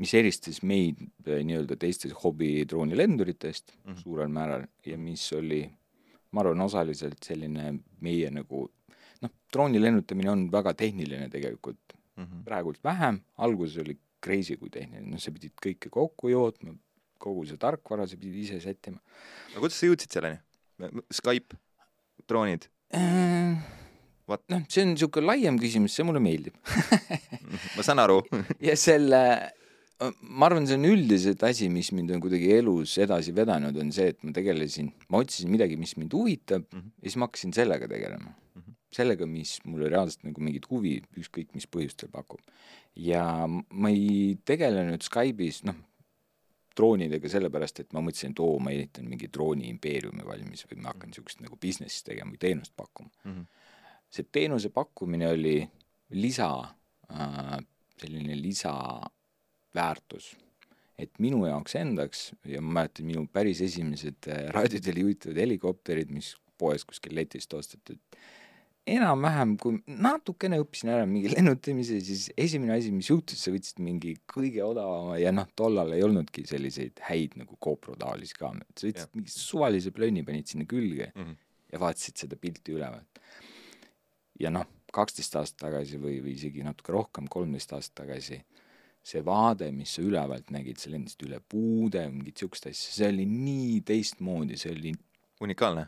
mis 0.00 0.14
eristas 0.16 0.62
meid 0.64 1.02
äh, 1.26 1.42
nii-öelda 1.44 1.76
teistest 1.80 2.16
hobidroonilenduritest 2.22 3.74
mm 3.74 3.92
-hmm. 3.92 4.02
suurel 4.02 4.28
määral 4.32 4.64
ja 4.86 4.96
mis 4.98 5.26
oli, 5.36 5.66
ma 6.32 6.40
arvan, 6.40 6.60
osaliselt 6.64 7.20
selline 7.24 7.74
meie 8.00 8.30
nagu 8.30 8.68
noh, 9.20 9.32
drooni 9.52 9.82
lennutamine 9.82 10.30
on 10.30 10.46
väga 10.52 10.74
tehniline 10.74 11.28
tegelikult 11.28 11.96
mm 12.16 12.24
-hmm. 12.24 12.44
praegult 12.44 12.80
vähem, 12.84 13.20
alguses 13.36 13.78
oli 13.84 13.98
crazy 14.24 14.56
kui 14.56 14.70
tehniline, 14.70 15.10
noh, 15.10 15.20
sa 15.20 15.32
pidid 15.32 15.52
kõike 15.66 15.90
kokku 15.90 16.28
jootma, 16.28 16.74
kogu 17.20 17.46
see 17.48 17.60
tarkvara 17.60 18.08
sa 18.08 18.18
pidid 18.20 18.44
ise 18.44 18.60
sättima. 18.64 19.00
no 19.54 19.60
kuidas 19.60 19.78
sa 19.78 19.90
jõudsid 19.90 20.16
selleni? 20.16 20.40
Skype, 21.12 21.58
droonid 22.28 22.70
äh,? 22.96 23.60
noh, 24.50 24.64
see 24.70 24.84
on 24.84 24.92
niisugune 24.94 25.26
laiem 25.26 25.58
küsimus, 25.60 25.94
see 25.96 26.06
mulle 26.06 26.22
meeldib 26.22 26.56
ma 27.76 27.86
saan 27.86 28.02
aru 28.02 28.20
ja 28.68 28.76
selle, 28.78 29.22
ma 30.22 30.48
arvan, 30.48 30.68
see 30.68 30.78
on 30.78 30.88
üldiselt 30.90 31.42
asi, 31.46 31.70
mis 31.72 31.90
mind 31.96 32.14
on 32.14 32.22
kuidagi 32.22 32.52
elus 32.60 32.96
edasi 33.02 33.34
vedanud, 33.36 33.76
on 33.82 33.92
see, 33.94 34.12
et 34.14 34.20
ma 34.26 34.34
tegelesin, 34.36 34.92
ma 35.12 35.22
otsisin 35.24 35.50
midagi, 35.52 35.78
mis 35.80 35.96
mind 35.98 36.14
huvitab 36.16 36.66
mm 36.68 36.78
-hmm. 36.78 36.92
ja 37.02 37.08
siis 37.08 37.18
ma 37.20 37.28
hakkasin 37.28 37.56
sellega 37.56 37.88
tegelema 37.90 38.30
mm. 38.30 38.62
-hmm. 38.62 38.78
sellega, 38.96 39.26
mis 39.26 39.58
mulle 39.64 39.90
reaalselt 39.92 40.24
nagu 40.28 40.40
mingit 40.40 40.70
huvi 40.70 41.00
ükskõik 41.18 41.54
mis 41.54 41.66
põhjustel 41.66 42.10
pakub. 42.12 42.40
ja 42.96 43.46
ma 43.70 43.90
ei 43.90 44.38
tegelenud 44.44 45.02
Skype'is, 45.02 45.64
noh, 45.64 45.74
droonidega 46.80 47.30
sellepärast, 47.30 47.82
et 47.84 47.96
ma 47.96 48.02
mõtlesin, 48.04 48.34
et 48.34 48.42
oo, 48.44 48.58
ma 48.62 48.72
ehitan 48.74 49.08
mingi 49.10 49.28
drooniimpeeriumi 49.32 50.26
valmis 50.26 50.66
või 50.70 50.80
ma 50.82 50.94
hakkan 50.94 51.12
niisugust 51.12 51.44
nagu 51.44 51.58
business'i 51.60 52.06
tegema 52.10 52.34
või 52.34 52.42
teenust 52.46 52.76
pakkuma 52.76 53.10
mm. 53.10 53.32
-hmm. 53.32 53.46
see 54.10 54.28
teenuse 54.32 54.72
pakkumine 54.74 55.28
oli 55.36 55.56
lisa 56.16 56.50
äh,, 57.12 57.58
selline 58.00 58.36
lisaväärtus. 58.42 60.36
et 61.00 61.16
minu 61.18 61.46
jaoks 61.46 61.74
endaks 61.80 62.18
ja 62.44 62.60
ma 62.60 62.80
mäletan, 62.80 63.06
minu 63.08 63.26
päris 63.32 63.60
esimesed 63.64 64.28
äh, 64.28 64.48
raadiotele 64.52 65.00
juhitud 65.00 65.36
helikopterid, 65.36 66.10
mis 66.12 66.34
poes 66.58 66.84
kuskil 66.84 67.14
letist 67.16 67.54
osteti, 67.56 67.96
et 67.96 68.18
enam-vähem, 68.88 69.54
kui 69.60 69.78
natukene 70.00 70.58
õppisin 70.62 70.90
ära 70.94 71.04
mingi 71.08 71.30
lennutamise, 71.32 71.98
siis 72.04 72.28
esimene 72.40 72.74
asi, 72.78 72.92
mis 72.94 73.10
juhtus, 73.10 73.42
sa 73.44 73.52
võtsid 73.52 73.82
mingi 73.84 74.14
kõige 74.30 74.62
odavama 74.64 75.18
ja 75.20 75.32
noh, 75.34 75.48
tollal 75.56 75.92
ei 75.96 76.04
olnudki 76.06 76.46
selliseid 76.48 77.02
häid 77.10 77.36
nagu 77.40 77.58
GoPro 77.60 77.96
taolisi 78.00 78.38
kaameraid, 78.38 78.72
sa 78.74 78.88
võtsid 78.88 79.14
mingi 79.18 79.34
suvalise 79.34 79.92
plönni, 79.94 80.24
panid 80.26 80.48
sinna 80.50 80.66
külge 80.70 81.10
mm 81.12 81.22
-hmm. 81.22 81.36
ja 81.74 81.82
vaatasid 81.82 82.24
seda 82.24 82.36
pilti 82.40 82.76
ülevalt. 82.76 83.20
ja 84.40 84.50
noh, 84.50 84.66
kaksteist 84.92 85.36
aastat 85.36 85.68
tagasi 85.68 86.00
või, 86.00 86.18
või 86.24 86.34
isegi 86.34 86.64
natuke 86.64 86.92
rohkem, 86.92 87.28
kolmteist 87.28 87.72
aastat 87.72 88.06
tagasi, 88.06 88.40
see 89.02 89.22
vaade, 89.24 89.70
mis 89.72 89.94
sa 89.94 90.02
ülevalt 90.02 90.50
nägid, 90.50 90.78
sa 90.78 90.90
lendasid 90.90 91.22
üle 91.28 91.40
puude, 91.40 92.08
mingit 92.10 92.36
siukest 92.36 92.66
asja, 92.66 92.92
see 92.92 93.08
oli 93.08 93.26
nii 93.26 93.80
teistmoodi, 93.80 94.56
see 94.56 94.72
oli 94.72 94.92
unikaalne 95.40 95.86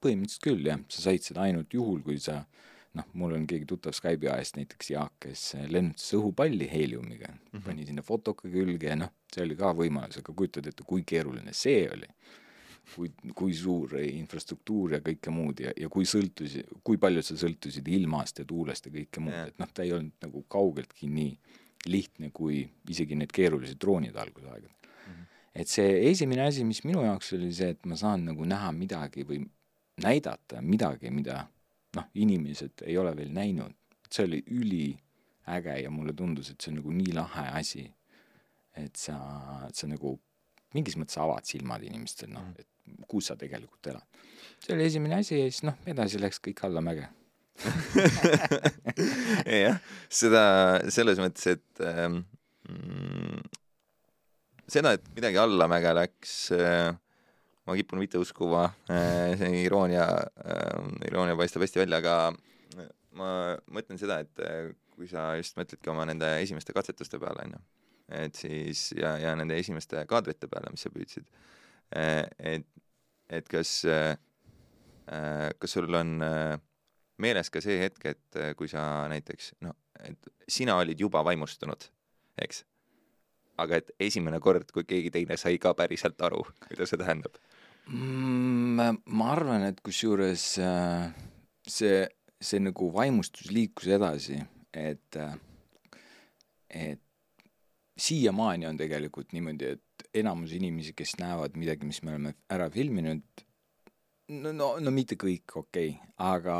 põhimõtteliselt 0.00 0.44
küll, 0.44 0.66
jah, 0.66 0.80
sa 0.88 1.06
said 1.06 1.24
seda 1.26 1.44
ainult 1.46 1.74
juhul, 1.74 2.02
kui 2.04 2.18
sa 2.22 2.40
noh, 2.98 3.06
mul 3.18 3.36
on 3.36 3.46
keegi 3.48 3.68
tuttav 3.70 3.94
Skype'i 3.94 4.30
ajast 4.32 4.58
näiteks 4.58 4.92
Jaak, 4.94 5.16
kes 5.26 5.44
lennutas 5.70 6.10
õhupalli 6.18 6.66
heeliumiga 6.70 7.28
mm, 7.30 7.40
-hmm. 7.52 7.64
pani 7.66 7.86
sinna 7.86 8.02
fotoka 8.02 8.50
külge 8.50 8.90
ja 8.90 8.96
noh, 8.98 9.12
see 9.32 9.44
oli 9.46 9.56
ka 9.58 9.72
võimalus, 9.76 10.18
aga 10.22 10.34
kujutad 10.34 10.66
ette, 10.66 10.86
kui 10.86 11.04
keeruline 11.06 11.54
see 11.54 11.88
oli. 11.90 12.08
kui, 12.90 13.10
kui 13.36 13.52
suur 13.54 13.92
infrastruktuur 14.02 14.96
ja 14.96 14.98
kõike 15.04 15.30
muud 15.30 15.60
ja, 15.62 15.70
ja 15.78 15.88
kui 15.88 16.02
sõltusi, 16.08 16.64
kui 16.82 16.96
palju 16.98 17.22
sa 17.22 17.36
sõltusid 17.38 17.86
ilmast 17.86 18.40
ja 18.40 18.44
tuulest 18.44 18.86
ja 18.86 18.90
kõike 18.90 19.20
muud, 19.22 19.36
et 19.52 19.58
noh, 19.62 19.68
ta 19.74 19.84
ei 19.84 19.92
olnud 19.92 20.16
nagu 20.24 20.42
kaugeltki 20.48 21.06
nii 21.06 21.36
lihtne 21.86 22.32
kui 22.34 22.64
isegi 22.88 23.14
need 23.14 23.30
keerulised 23.30 23.78
droonid 23.78 24.16
algusaegadel 24.16 24.72
mm. 24.72 25.12
-hmm. 25.12 25.28
et 25.54 25.68
see 25.68 26.10
esimene 26.10 26.42
asi, 26.48 26.64
mis 26.64 26.82
minu 26.84 27.04
jaoks 27.04 27.32
oli 27.38 27.52
see, 27.52 27.68
et 27.76 27.86
ma 27.86 27.96
saan 27.96 28.24
nagu 28.24 28.44
näha 28.44 28.72
midagi 28.72 29.22
või 29.28 29.44
näidata 30.02 30.62
midagi, 30.62 31.10
mida 31.14 31.44
noh, 31.96 32.08
inimesed 32.14 32.84
ei 32.86 32.98
ole 32.98 33.14
veel 33.16 33.30
näinud. 33.34 33.76
see 34.10 34.24
oli 34.26 34.40
üliäge 34.50 35.76
ja 35.82 35.90
mulle 35.90 36.12
tundus, 36.18 36.50
et 36.50 36.60
see 36.60 36.72
on 36.72 36.80
nagu 36.80 36.92
nii 36.92 37.12
lahe 37.14 37.44
asi, 37.60 37.84
et 38.74 38.96
sa, 38.98 39.14
sa 39.72 39.86
nagu 39.86 40.16
mingis 40.74 40.96
mõttes 40.98 41.18
avad 41.22 41.46
silmad 41.46 41.84
inimestel, 41.86 42.32
noh, 42.34 42.48
et 42.58 42.66
kus 43.06 43.30
sa 43.30 43.36
tegelikult 43.38 43.86
elad. 43.92 44.02
see 44.58 44.74
oli 44.74 44.88
esimene 44.88 45.20
asi 45.22 45.38
ja 45.38 45.46
siis 45.46 45.62
noh, 45.68 45.78
edasi 45.86 46.18
läks 46.18 46.42
kõik 46.42 46.64
allamäge 46.66 47.06
jah, 49.64 49.78
seda 50.08 50.44
selles 50.92 51.20
mõttes, 51.20 51.46
et 51.54 51.82
ähm, 51.84 52.22
seda, 54.70 54.94
et 54.96 55.08
midagi 55.16 55.40
allamäge 55.42 55.92
läks 55.98 56.34
äh,, 56.56 56.94
ma 57.68 57.76
kipun 57.76 58.00
mitte 58.00 58.20
uskuma 58.20 58.68
äh,, 58.90 59.36
see 59.40 59.64
iroonia 59.64 60.06
äh,, 60.44 60.86
iroonia 61.10 61.36
paistab 61.38 61.64
hästi 61.66 61.84
välja, 61.84 62.00
aga 62.00 62.16
ma 63.16 63.56
mõtlen 63.72 63.98
seda, 64.00 64.20
et 64.24 64.42
äh, 64.44 64.70
kui 64.94 65.08
sa 65.10 65.32
just 65.38 65.58
mõtledki 65.58 65.90
oma 65.92 66.06
nende 66.08 66.28
esimeste 66.42 66.74
katsetuste 66.76 67.20
peale, 67.22 67.46
on 67.46 67.56
ju, 67.56 67.62
et 68.20 68.38
siis 68.38 68.90
ja, 68.98 69.14
ja 69.20 69.34
nende 69.38 69.58
esimeste 69.58 70.04
kaadrite 70.10 70.50
peale, 70.50 70.72
mis 70.74 70.84
sa 70.86 70.92
püüdsid, 70.94 71.28
äh, 71.96 72.24
et, 72.54 72.66
et 73.30 73.50
kas, 73.50 73.80
äh, 73.88 74.14
kas 75.58 75.76
sul 75.76 75.90
on 75.96 76.18
meeles 77.20 77.50
ka 77.52 77.62
see 77.64 77.80
hetk, 77.82 78.04
et 78.12 78.40
kui 78.56 78.70
sa 78.70 78.82
näiteks 79.10 79.54
noh, 79.66 79.74
et 80.06 80.30
sina 80.48 80.78
olid 80.80 81.00
juba 81.00 81.24
vaimustunud, 81.26 81.88
eks? 82.40 82.64
Aga 83.60 83.80
et 83.80 83.92
esimene 84.08 84.40
kord, 84.42 84.70
kui 84.74 84.86
keegi 84.88 85.12
teine 85.14 85.36
sai 85.40 85.58
ka 85.62 85.74
päriselt 85.78 86.20
aru, 86.26 86.42
mida 86.70 86.88
see 86.88 87.00
tähendab 87.00 87.36
mm,? 87.90 89.02
ma 89.04 89.28
arvan, 89.34 89.66
et 89.68 89.82
kusjuures 89.84 90.46
äh, 90.64 91.10
see, 91.66 92.02
see 92.40 92.62
nagu 92.62 92.90
vaimustus 92.94 93.50
liikus 93.54 93.90
edasi, 93.96 94.40
et, 94.72 95.20
äh, 95.20 95.36
et 96.70 97.02
siiamaani 98.00 98.68
on 98.70 98.80
tegelikult 98.80 99.34
niimoodi, 99.36 99.74
et 99.76 100.10
enamus 100.22 100.54
inimesi, 100.56 100.94
kes 100.96 101.18
näevad 101.20 101.58
midagi, 101.60 101.88
mis 101.88 102.00
me 102.02 102.14
oleme 102.14 102.34
ära 102.50 102.70
filminud, 102.72 103.44
no, 104.40 104.54
no, 104.54 104.72
no 104.80 104.94
mitte 104.94 105.18
kõik, 105.20 105.58
okei 105.60 105.92
okay., 105.92 106.12
aga 106.30 106.56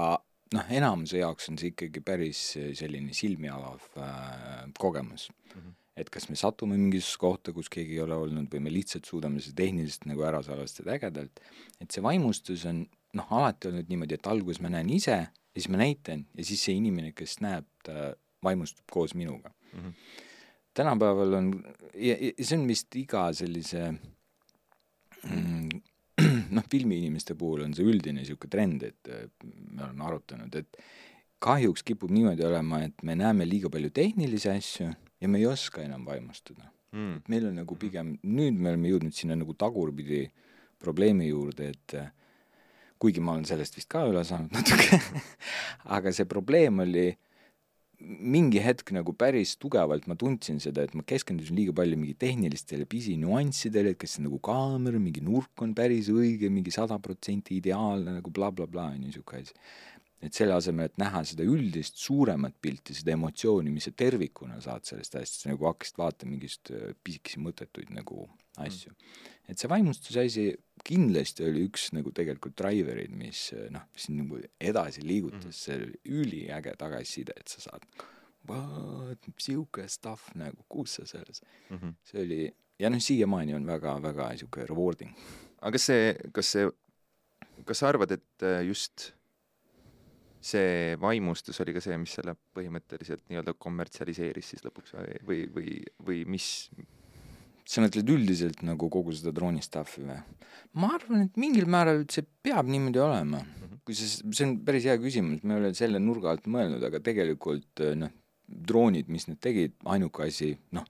noh, 0.54 0.72
enamuse 0.74 1.22
jaoks 1.22 1.50
on 1.52 1.58
see 1.60 1.72
ikkagi 1.72 2.02
päris 2.04 2.42
selline 2.78 3.14
silmi 3.16 3.50
avav 3.52 3.86
äh, 3.96 4.64
kogemus 4.78 5.30
mm. 5.30 5.60
-hmm 5.60 5.79
et 6.00 6.10
kas 6.12 6.28
me 6.30 6.38
satume 6.38 6.78
mingisugusesse 6.78 7.20
kohta, 7.20 7.52
kus 7.56 7.68
keegi 7.72 7.98
ei 7.98 8.04
ole 8.04 8.16
olnud 8.16 8.48
või 8.52 8.62
me 8.64 8.72
lihtsalt 8.72 9.08
suudame 9.08 9.42
seda 9.44 9.62
tehniliselt 9.62 10.06
nagu 10.10 10.24
ära 10.26 10.40
salvestada 10.46 10.96
ägedalt, 10.96 11.42
et 11.80 11.90
see 11.92 12.04
vaimustus 12.04 12.64
on 12.70 12.84
noh, 13.18 13.32
alati 13.36 13.70
olnud 13.70 13.90
niimoodi, 13.90 14.16
et 14.16 14.30
alguses 14.30 14.62
ma 14.64 14.72
näen 14.72 14.90
ise 14.94 15.16
ja 15.16 15.28
siis 15.56 15.68
ma 15.72 15.80
näitan 15.82 16.24
ja 16.38 16.46
siis 16.46 16.62
see 16.66 16.78
inimene, 16.78 17.12
kes 17.16 17.38
näeb, 17.44 17.66
ta 17.86 18.12
vaimustub 18.44 18.86
koos 18.92 19.14
minuga 19.18 19.50
mm. 19.50 19.80
-hmm. 19.80 19.92
tänapäeval 20.74 21.34
on, 21.40 21.52
ja, 21.94 22.16
ja 22.16 22.32
see 22.44 22.58
on 22.58 22.66
vist 22.68 22.96
iga 22.96 23.26
sellise 23.34 23.90
mm, 23.90 25.68
noh, 26.56 26.64
filmiinimeste 26.70 27.34
puhul 27.34 27.66
on 27.66 27.74
see 27.74 27.86
üldine 27.86 28.20
niisugune 28.20 28.50
trend, 28.50 28.82
et 28.82 29.12
me 29.44 29.84
oleme 29.84 30.04
arutanud, 30.04 30.54
et 30.54 30.82
kahjuks 31.40 31.82
kipub 31.82 32.10
niimoodi 32.12 32.44
olema, 32.44 32.82
et 32.84 33.02
me 33.02 33.16
näeme 33.16 33.46
liiga 33.48 33.70
palju 33.72 33.90
tehnilisi 33.90 34.50
asju 34.52 34.90
ja 35.20 35.28
me 35.28 35.40
ei 35.40 35.46
oska 35.46 35.82
enam 35.84 36.06
vaimustuda 36.08 36.70
mm.. 36.92 37.22
meil 37.28 37.50
on 37.50 37.60
nagu 37.62 37.76
pigem, 37.78 38.14
nüüd 38.24 38.58
me 38.58 38.72
oleme 38.72 38.92
jõudnud 38.92 39.16
sinna 39.16 39.36
nagu 39.38 39.54
tagurpidi 39.58 40.24
probleemi 40.80 41.28
juurde, 41.28 41.72
et 41.74 41.96
äh, 41.98 42.12
kuigi 43.00 43.22
ma 43.24 43.36
olen 43.36 43.48
sellest 43.48 43.76
vist 43.76 43.90
ka 43.90 44.06
üle 44.08 44.24
saanud 44.26 44.54
natuke 44.56 45.00
aga 45.96 46.14
see 46.16 46.28
probleem 46.28 46.82
oli 46.86 47.10
mingi 48.00 48.60
hetk 48.64 48.94
nagu 48.96 49.12
päris 49.12 49.58
tugevalt 49.60 50.06
ma 50.08 50.16
tundsin 50.16 50.56
seda, 50.62 50.86
et 50.86 50.94
ma 50.96 51.04
keskendusin 51.04 51.58
liiga 51.58 51.74
palju 51.76 51.98
mingi 52.00 52.14
tehnilistele 52.16 52.86
pisinüanssidele, 52.88 53.92
et 53.92 54.00
kas 54.00 54.16
see 54.16 54.24
nagu 54.24 54.38
kaamera, 54.40 54.96
mingi 55.02 55.20
nurk 55.24 55.60
on 55.60 55.74
päris 55.76 56.08
õige, 56.08 56.48
mingi 56.48 56.72
sada 56.72 56.96
protsenti 57.02 57.58
ideaalne 57.60 58.16
nagu 58.16 58.32
blablabla 58.32 58.70
bla, 58.72 58.86
bla, 58.88 58.94
on 58.94 58.96
ju 58.96 59.10
niisugune 59.10 59.44
asi 59.44 59.58
et 60.20 60.36
selle 60.36 60.54
asemel, 60.56 60.90
et 60.90 61.00
näha 61.00 61.22
seda 61.24 61.44
üldist 61.48 62.00
suuremat 62.00 62.56
pilti, 62.60 62.94
seda 62.96 63.14
emotsiooni, 63.16 63.72
mis 63.72 63.88
sa 63.88 63.94
tervikuna 63.96 64.60
saad 64.60 64.84
sellest 64.88 65.16
asjast, 65.16 65.44
sa 65.44 65.52
nagu 65.52 65.68
hakkasid 65.70 66.00
vaatama 66.00 66.34
mingist 66.34 66.72
äh, 66.74 66.92
pisikesi 67.04 67.40
mõttetuid 67.40 67.92
nagu 67.96 68.26
asju 68.60 68.92
mm.. 68.92 69.28
et 69.52 69.62
see 69.62 69.70
vaimustuse 69.70 70.24
asi 70.26 70.46
kindlasti 70.84 71.44
oli 71.46 71.64
üks 71.68 71.90
nagu 71.96 72.12
tegelikult 72.16 72.56
drivereid, 72.60 73.12
mis 73.16 73.46
äh, 73.56 73.68
noh, 73.72 73.86
sind 73.96 74.20
nagu 74.24 74.40
edasi 74.60 75.04
liigutas 75.06 75.54
mm., 75.54 75.60
see 75.62 76.18
üliäge 76.20 76.74
tagasiside, 76.80 77.36
et 77.40 77.52
sa 77.52 77.64
saad 77.68 77.86
vot, 78.48 79.30
sihuke 79.40 79.86
stuff 79.88 80.34
nagu, 80.38 80.64
kus 80.68 80.98
sa 81.00 81.06
selles 81.08 81.40
mm, 81.70 81.78
-hmm. 81.78 81.94
see 82.04 82.26
oli, 82.26 82.42
ja 82.80 82.90
noh, 82.92 83.00
siiamaani 83.00 83.56
on 83.56 83.66
väga-väga 83.66 84.28
niisugune 84.34 84.68
rewarding. 84.68 85.16
aga 85.60 85.72
kas 85.76 85.88
see, 85.88 86.12
kas 86.32 86.52
see, 86.56 86.68
kas 87.64 87.78
sa 87.78 87.88
arvad, 87.88 88.10
et 88.10 88.44
äh, 88.44 88.60
just 88.68 89.14
see 90.40 90.96
vaimustus 91.00 91.60
oli 91.60 91.74
ka 91.76 91.82
see, 91.84 91.98
mis 92.00 92.14
selle 92.16 92.34
põhimõtteliselt 92.56 93.26
nii-öelda 93.28 93.54
kommertsialiseeris 93.60 94.54
siis 94.54 94.64
lõpuks 94.64 94.96
või, 94.96 95.18
või, 95.28 95.40
või, 95.56 95.74
või 96.06 96.22
mis? 96.36 96.48
sa 97.70 97.84
mõtled 97.84 98.08
üldiselt 98.10 98.64
nagu 98.66 98.88
kogu 98.90 99.12
seda 99.14 99.34
drooni 99.36 99.60
stuff'i 99.62 100.02
või? 100.08 100.16
ma 100.80 100.94
arvan, 100.96 101.26
et 101.28 101.36
mingil 101.40 101.68
määral 101.70 102.02
see 102.10 102.24
peab 102.42 102.70
niimoodi 102.72 103.02
olema 103.04 103.42
mm. 103.42 103.52
-hmm. 103.60 103.82
kui 103.84 103.98
see, 103.98 104.32
see 104.32 104.48
on 104.48 104.56
päris 104.64 104.88
hea 104.88 104.96
küsimus, 105.02 105.44
ma 105.44 105.54
ei 105.54 105.64
ole 105.64 105.74
selle 105.76 106.00
nurga 106.02 106.32
alt 106.32 106.48
mõelnud, 106.50 106.82
aga 106.88 107.02
tegelikult 107.04 107.84
noh, 108.00 108.12
droonid, 108.50 109.12
mis 109.12 109.28
nad 109.28 109.38
tegid, 109.38 109.76
ainuke 109.92 110.24
asi, 110.26 110.50
noh, 110.74 110.86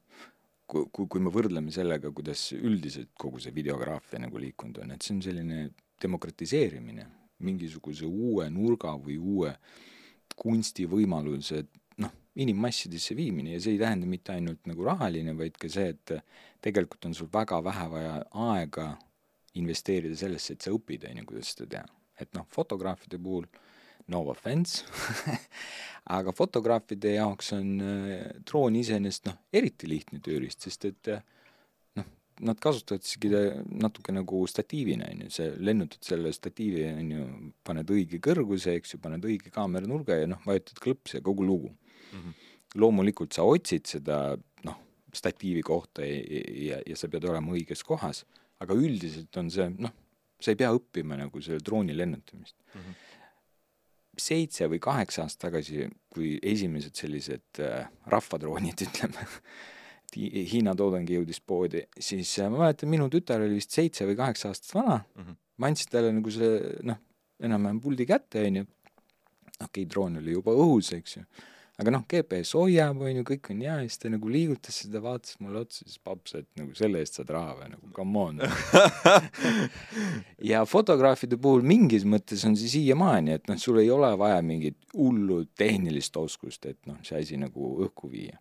kui, 0.71 0.87
kui, 0.95 1.07
kui 1.11 1.21
me 1.21 1.33
võrdleme 1.35 1.75
sellega, 1.75 2.13
kuidas 2.15 2.53
üldiselt 2.57 3.11
kogu 3.19 3.43
see 3.43 3.53
videograafia 3.53 4.23
nagu 4.23 4.41
liikunud 4.41 4.81
on, 4.85 4.95
et 4.95 5.03
see 5.05 5.19
on 5.19 5.25
selline 5.27 5.65
demokratiseerimine 6.01 7.07
mingisuguse 7.45 8.07
uue 8.07 8.49
nurga 8.53 8.95
või 9.01 9.17
uue 9.19 9.53
kunstivõimaluse 10.41 11.65
noh, 12.01 12.13
inimmassidesse 12.41 13.17
viimine 13.19 13.55
ja 13.57 13.63
see 13.63 13.77
ei 13.77 13.83
tähenda 13.83 14.09
mitte 14.09 14.35
ainult 14.37 14.69
nagu 14.71 14.87
rahaline, 14.87 15.35
vaid 15.37 15.59
ka 15.61 15.69
see, 15.73 15.93
et 15.95 16.15
tegelikult 16.65 17.09
on 17.09 17.17
sul 17.17 17.31
väga 17.33 17.61
vähe 17.65 17.89
vaja 17.93 18.15
aega 18.49 18.91
investeerida 19.61 20.17
sellesse, 20.17 20.55
et 20.55 20.65
sa 20.65 20.73
õpid, 20.75 21.09
on 21.11 21.21
ju, 21.21 21.27
kuidas 21.33 21.53
seda 21.55 21.69
teha. 21.77 21.97
et 22.21 22.35
noh, 22.37 22.45
fotograafide 22.53 23.17
puhul 23.19 23.47
no 24.13 24.21
offense 24.29 24.85
aga 26.17 26.33
fotograafide 26.37 27.15
jaoks 27.15 27.53
on 27.57 27.69
äh, 27.81 28.27
droon 28.47 28.77
iseenesest 28.77 29.31
noh, 29.31 29.39
eriti 29.53 29.89
lihtne 29.89 30.21
tööriist, 30.25 30.67
sest 30.67 30.85
et 30.91 31.13
äh, 31.15 31.23
nad 32.47 32.61
kasutavadki 32.63 33.31
natuke 33.83 34.15
nagu 34.15 34.43
statiivina, 34.49 35.09
on 35.13 35.25
ju, 35.25 35.31
see 35.35 35.49
lennutad 35.61 36.05
selle 36.07 36.33
statiivi, 36.35 36.85
on 36.91 37.11
ju, 37.15 37.27
paned 37.67 37.93
õige 37.93 38.21
kõrguse, 38.25 38.77
eks 38.79 38.95
ju, 38.95 39.01
paned 39.03 39.25
õige 39.29 39.53
kaameranurga 39.55 40.21
ja 40.23 40.29
noh, 40.31 40.43
vajutad 40.47 40.81
klõpsi 40.83 41.19
ja 41.19 41.25
kogu 41.27 41.47
lugu 41.47 41.73
mm. 41.73 42.21
-hmm. 42.21 42.53
loomulikult 42.81 43.37
sa 43.37 43.47
otsid 43.49 43.87
seda 43.91 44.21
noh, 44.65 44.79
statiivi 45.13 45.63
kohta 45.67 46.07
ja, 46.07 46.21
ja, 46.71 46.81
ja 46.87 46.97
sa 46.97 47.09
pead 47.09 47.29
olema 47.29 47.53
õiges 47.57 47.85
kohas, 47.87 48.25
aga 48.61 48.75
üldiselt 48.75 49.37
on 49.37 49.51
see 49.51 49.69
noh, 49.77 49.95
sa 50.41 50.53
ei 50.53 50.61
pea 50.61 50.73
õppima 50.73 51.19
nagu 51.21 51.43
selle 51.45 51.61
drooni 51.65 51.97
lennutamist 51.97 52.57
mm. 52.75 52.81
-hmm 52.81 53.07
seitse 54.21 54.67
või 54.69 54.81
kaheksa 54.83 55.25
aastat 55.25 55.49
tagasi, 55.49 55.87
kui 56.13 56.35
esimesed 56.43 56.99
sellised 56.99 57.61
äh, 57.65 57.87
rahvadroonid, 58.07 58.83
ütleme 58.89 59.27
Hiina 60.17 60.75
toodang 60.79 61.09
jõudis 61.09 61.41
poodi, 61.47 61.85
siis 61.99 62.33
äh, 62.41 62.51
ma 62.51 62.65
mäletan, 62.65 62.91
minu 62.93 63.07
tütar 63.13 63.45
oli 63.45 63.61
vist 63.61 63.77
seitse 63.77 64.09
või 64.09 64.19
kaheksa 64.19 64.51
aastat 64.51 64.75
vana. 64.75 64.99
Mm, 65.15 65.23
-hmm. 65.23 65.39
ma 65.61 65.71
andsin 65.71 65.93
talle 65.93 66.13
nagu 66.17 66.35
see 66.35 66.59
noh, 66.89 66.99
enam-vähem 67.41 67.81
puldi 67.81 68.07
kätte, 68.09 68.45
onju, 68.49 68.67
okei 69.61 69.65
okay,, 69.69 69.87
droon 69.87 70.21
oli 70.21 70.37
juba 70.37 70.55
õhus, 70.57 70.93
eks 70.97 71.17
ju, 71.17 71.25
aga 71.81 71.95
noh, 71.95 72.05
GPS 72.09 72.53
hoiab, 72.59 73.01
on 73.07 73.21
ju, 73.21 73.25
kõik 73.31 73.53
on 73.55 73.63
hea 73.65 73.77
ja 73.79 73.87
siis 73.87 74.03
ta 74.03 74.11
nagu 74.13 74.29
liigutas 74.33 74.83
seda, 74.83 75.01
vaatas 75.05 75.39
mulle 75.41 75.63
otsa, 75.63 75.87
siis 75.87 76.03
paps, 76.03 76.35
et 76.35 76.49
nagu 76.61 76.75
selle 76.77 77.01
eest 77.01 77.21
saad 77.21 77.33
raha 77.33 77.57
või 77.63 77.71
nagu 77.77 77.95
come 77.97 78.27
on. 78.27 78.45
Ja 80.51 80.65
fotograafide 80.65 81.37
puhul 81.37 81.63
mingis 81.67 82.07
mõttes 82.09 82.45
on 82.49 82.55
see 82.57 82.69
siiamaani, 82.73 83.37
et 83.37 83.49
noh, 83.49 83.59
sul 83.61 83.81
ei 83.81 83.91
ole 83.93 84.11
vaja 84.19 84.41
mingit 84.43 84.77
hullu 84.97 85.45
tehnilist 85.57 86.17
oskust, 86.17 86.67
et 86.67 86.81
noh, 86.89 86.97
see 87.07 87.21
asi 87.21 87.41
nagu 87.41 87.75
õhku 87.87 88.11
viia 88.13 88.41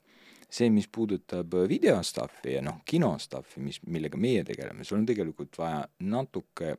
see, 0.49 0.69
mis 0.73 0.87
puudutab 0.91 1.53
video 1.69 1.99
stuff'i 2.03 2.55
ja 2.55 2.61
noh, 2.65 2.81
kino 2.85 3.13
stuff'i, 3.21 3.61
mis, 3.63 3.79
millega 3.87 4.17
meie 4.17 4.43
tegeleme, 4.47 4.83
sul 4.83 4.99
on 4.99 5.07
tegelikult 5.09 5.57
vaja 5.59 5.83
natuke, 6.09 6.75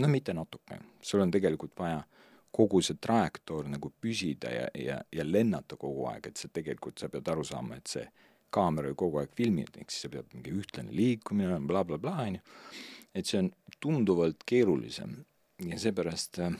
no 0.00 0.10
mitte 0.12 0.34
natuke, 0.36 0.80
sul 1.02 1.24
on 1.24 1.32
tegelikult 1.32 1.76
vaja 1.78 2.02
kogu 2.50 2.82
see 2.82 2.98
trajektoor 3.00 3.68
nagu 3.70 3.92
püsida 4.02 4.50
ja, 4.52 4.66
ja, 4.74 4.98
ja 5.12 5.24
lennata 5.26 5.78
kogu 5.80 6.08
aeg, 6.10 6.32
et 6.32 6.40
sa 6.40 6.50
tegelikult, 6.52 6.98
sa 6.98 7.08
pead 7.08 7.28
aru 7.30 7.46
saama, 7.46 7.78
et 7.78 7.90
see 7.90 8.04
kaamera 8.50 8.90
ju 8.90 8.98
kogu 8.98 9.20
aeg 9.22 9.34
filmib, 9.38 9.70
ehk 9.78 9.92
siis 9.92 10.06
sa 10.06 10.12
pead 10.12 10.34
mingi 10.34 10.52
ühtlane 10.58 10.94
liikumine 10.94 11.52
olema 11.52 11.66
bla, 11.70 11.84
bla, 11.84 11.98
blablabla, 12.02 12.26
on 12.26 12.38
ju. 12.40 12.78
et 13.14 13.26
see 13.26 13.40
on 13.40 13.52
tunduvalt 13.80 14.42
keerulisem 14.46 15.20
ja 15.66 15.78
seepärast 15.78 16.42
äh, 16.42 16.58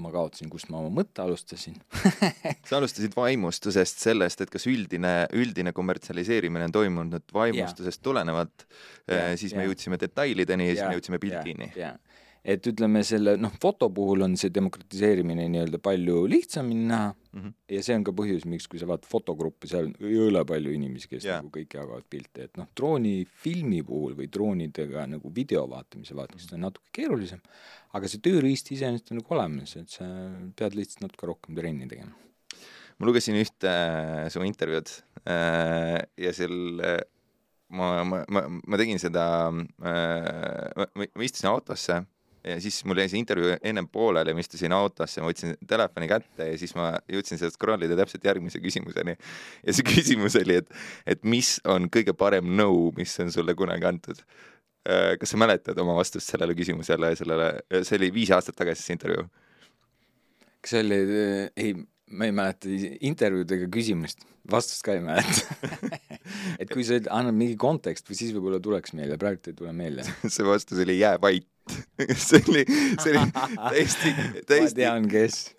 ma 0.00 0.10
kaotasin, 0.12 0.48
kust 0.52 0.70
ma 0.72 0.80
oma 0.80 1.02
mõtte 1.02 1.20
alustasin 1.24 1.76
sa 2.68 2.78
alustasid 2.78 3.12
vaimustusest, 3.16 4.00
sellest, 4.06 4.44
et 4.44 4.52
kas 4.52 4.64
üldine, 4.70 5.12
üldine 5.36 5.74
kommertsialiseerimine 5.76 6.70
on 6.70 6.74
toimunud 6.74 7.34
vaimustusest 7.34 8.00
yeah. 8.00 8.06
tulenevalt, 8.08 8.66
äh, 9.10 9.34
siis 9.36 9.52
yeah. 9.52 9.60
me 9.60 9.68
jõudsime 9.68 10.00
detailideni 10.00 10.70
ja 10.70 10.72
yeah. 10.72 10.80
siis 10.80 10.88
me 10.88 11.00
jõudsime 11.00 11.20
pildini 11.22 11.68
yeah.. 11.76 11.98
Et 12.42 12.64
ütleme 12.66 13.04
selle 13.06 13.36
noh, 13.38 13.52
foto 13.62 13.86
puhul 13.94 14.24
on 14.26 14.32
see 14.38 14.50
demokratiseerimine 14.50 15.44
nii-öelda 15.52 15.78
palju 15.82 16.24
lihtsamini 16.26 16.88
näha 16.88 17.12
mm 17.12 17.40
-hmm. 17.40 17.52
ja 17.70 17.82
see 17.86 17.94
on 17.94 18.04
ka 18.08 18.14
põhjus, 18.18 18.46
miks, 18.50 18.66
kui 18.66 18.80
sa 18.80 18.88
vaatad 18.90 19.06
fotogruppi, 19.10 19.68
seal 19.70 19.86
on 19.86 20.10
jõle 20.10 20.42
palju 20.48 20.72
inimesi, 20.74 21.06
kes 21.12 21.28
yeah. 21.28 21.38
nagu 21.38 21.52
kõik 21.54 21.76
jagavad 21.78 22.08
pilte, 22.10 22.48
et 22.48 22.58
noh, 22.58 22.66
droonifilmi 22.80 23.84
puhul 23.86 24.16
või 24.18 24.26
droonidega 24.26 25.06
nagu 25.06 25.30
video 25.34 25.68
vaatamise 25.70 26.18
vaatamisest 26.18 26.50
mm 26.50 26.56
-hmm. 26.56 26.64
on 26.64 26.66
natuke 26.66 26.90
keerulisem, 26.98 27.40
aga 27.92 28.10
see 28.10 28.24
tööriist 28.26 28.72
iseenesest 28.74 29.12
on 29.12 29.22
nagu 29.22 29.34
olemas, 29.38 29.76
et 29.76 29.88
sa 29.88 30.04
pead 30.56 30.74
lihtsalt 30.74 31.06
natuke 31.06 31.26
rohkem 31.26 31.54
trenni 31.54 31.86
tegema. 31.88 32.12
ma 32.98 33.06
lugesin 33.06 33.38
ühte 33.38 33.70
äh, 33.70 34.28
su 34.30 34.42
intervjuud 34.42 34.90
äh, 35.26 36.02
ja 36.16 36.32
seal 36.32 36.80
äh, 36.80 36.98
ma, 37.68 38.04
ma, 38.04 38.24
ma, 38.28 38.42
ma 38.48 38.76
tegin 38.76 38.98
seda 38.98 39.48
äh,, 39.48 40.86
ma, 40.94 41.06
ma 41.14 41.22
istusin 41.24 41.48
autosse 41.48 42.02
ja 42.44 42.58
siis 42.60 42.80
mul 42.88 42.98
jäi 43.02 43.10
see 43.12 43.20
intervjuu 43.22 43.56
ennem 43.62 43.86
pooleli, 43.92 44.34
ma 44.34 44.42
istusin 44.42 44.74
autosse, 44.74 45.22
ma 45.22 45.30
võtsin 45.30 45.54
telefoni 45.68 46.08
kätte 46.10 46.48
ja 46.50 46.56
siis 46.58 46.74
ma 46.78 46.92
jõudsin 47.10 47.40
sealt 47.40 47.56
scroll 47.56 47.86
ida 47.86 47.96
täpselt 47.98 48.24
järgmise 48.26 48.62
küsimuseni. 48.62 49.16
ja 49.62 49.76
see 49.76 49.86
küsimus 49.86 50.36
oli, 50.40 50.58
et, 50.62 50.72
et 51.06 51.22
mis 51.22 51.54
on 51.68 51.88
kõige 51.92 52.16
parem 52.18 52.50
nõu, 52.58 52.90
mis 52.98 53.14
on 53.22 53.32
sulle 53.34 53.54
kunagi 53.58 53.88
antud? 53.88 54.24
Äh, 54.82 55.14
kas 55.20 55.30
sa 55.30 55.38
mäletad 55.38 55.78
oma 55.78 55.94
vastust 55.94 56.32
sellele 56.32 56.56
küsimusele, 56.58 57.14
sellele, 57.18 57.52
see 57.86 58.00
oli 58.00 58.10
viis 58.14 58.34
aastat 58.34 58.58
tagasi 58.58 58.82
see 58.82 58.98
intervjuu? 58.98 59.28
kas 60.62 60.74
see 60.74 60.82
oli, 60.82 60.98
ei, 61.58 61.74
ma 62.12 62.28
ei 62.28 62.34
mäleta 62.36 62.70
intervjuud 63.08 63.54
ega 63.56 63.68
küsimust, 63.72 64.26
vastust 64.50 64.84
ka 64.84 64.96
ei 64.96 65.04
mäleta. 65.04 65.56
Et 66.60 66.68
kui 66.70 66.84
sa 66.86 66.98
annad 67.14 67.36
mingi 67.36 67.56
kontekst 67.60 68.08
või 68.08 68.18
siis 68.18 68.34
võib-olla 68.34 68.60
tuleks 68.62 68.94
meelde, 68.96 69.18
praegu 69.20 69.50
ei 69.50 69.56
tule 69.56 69.72
meelde 69.76 70.04
see 70.34 70.46
vastus 70.46 70.82
oli 70.84 71.00
jää 71.00 71.16
vait. 71.22 71.48
See 72.18 72.40
oli, 72.50 72.64
see 72.98 73.12
oli 73.12 73.20
täiesti, 73.70 74.10
täiesti, 74.48 74.82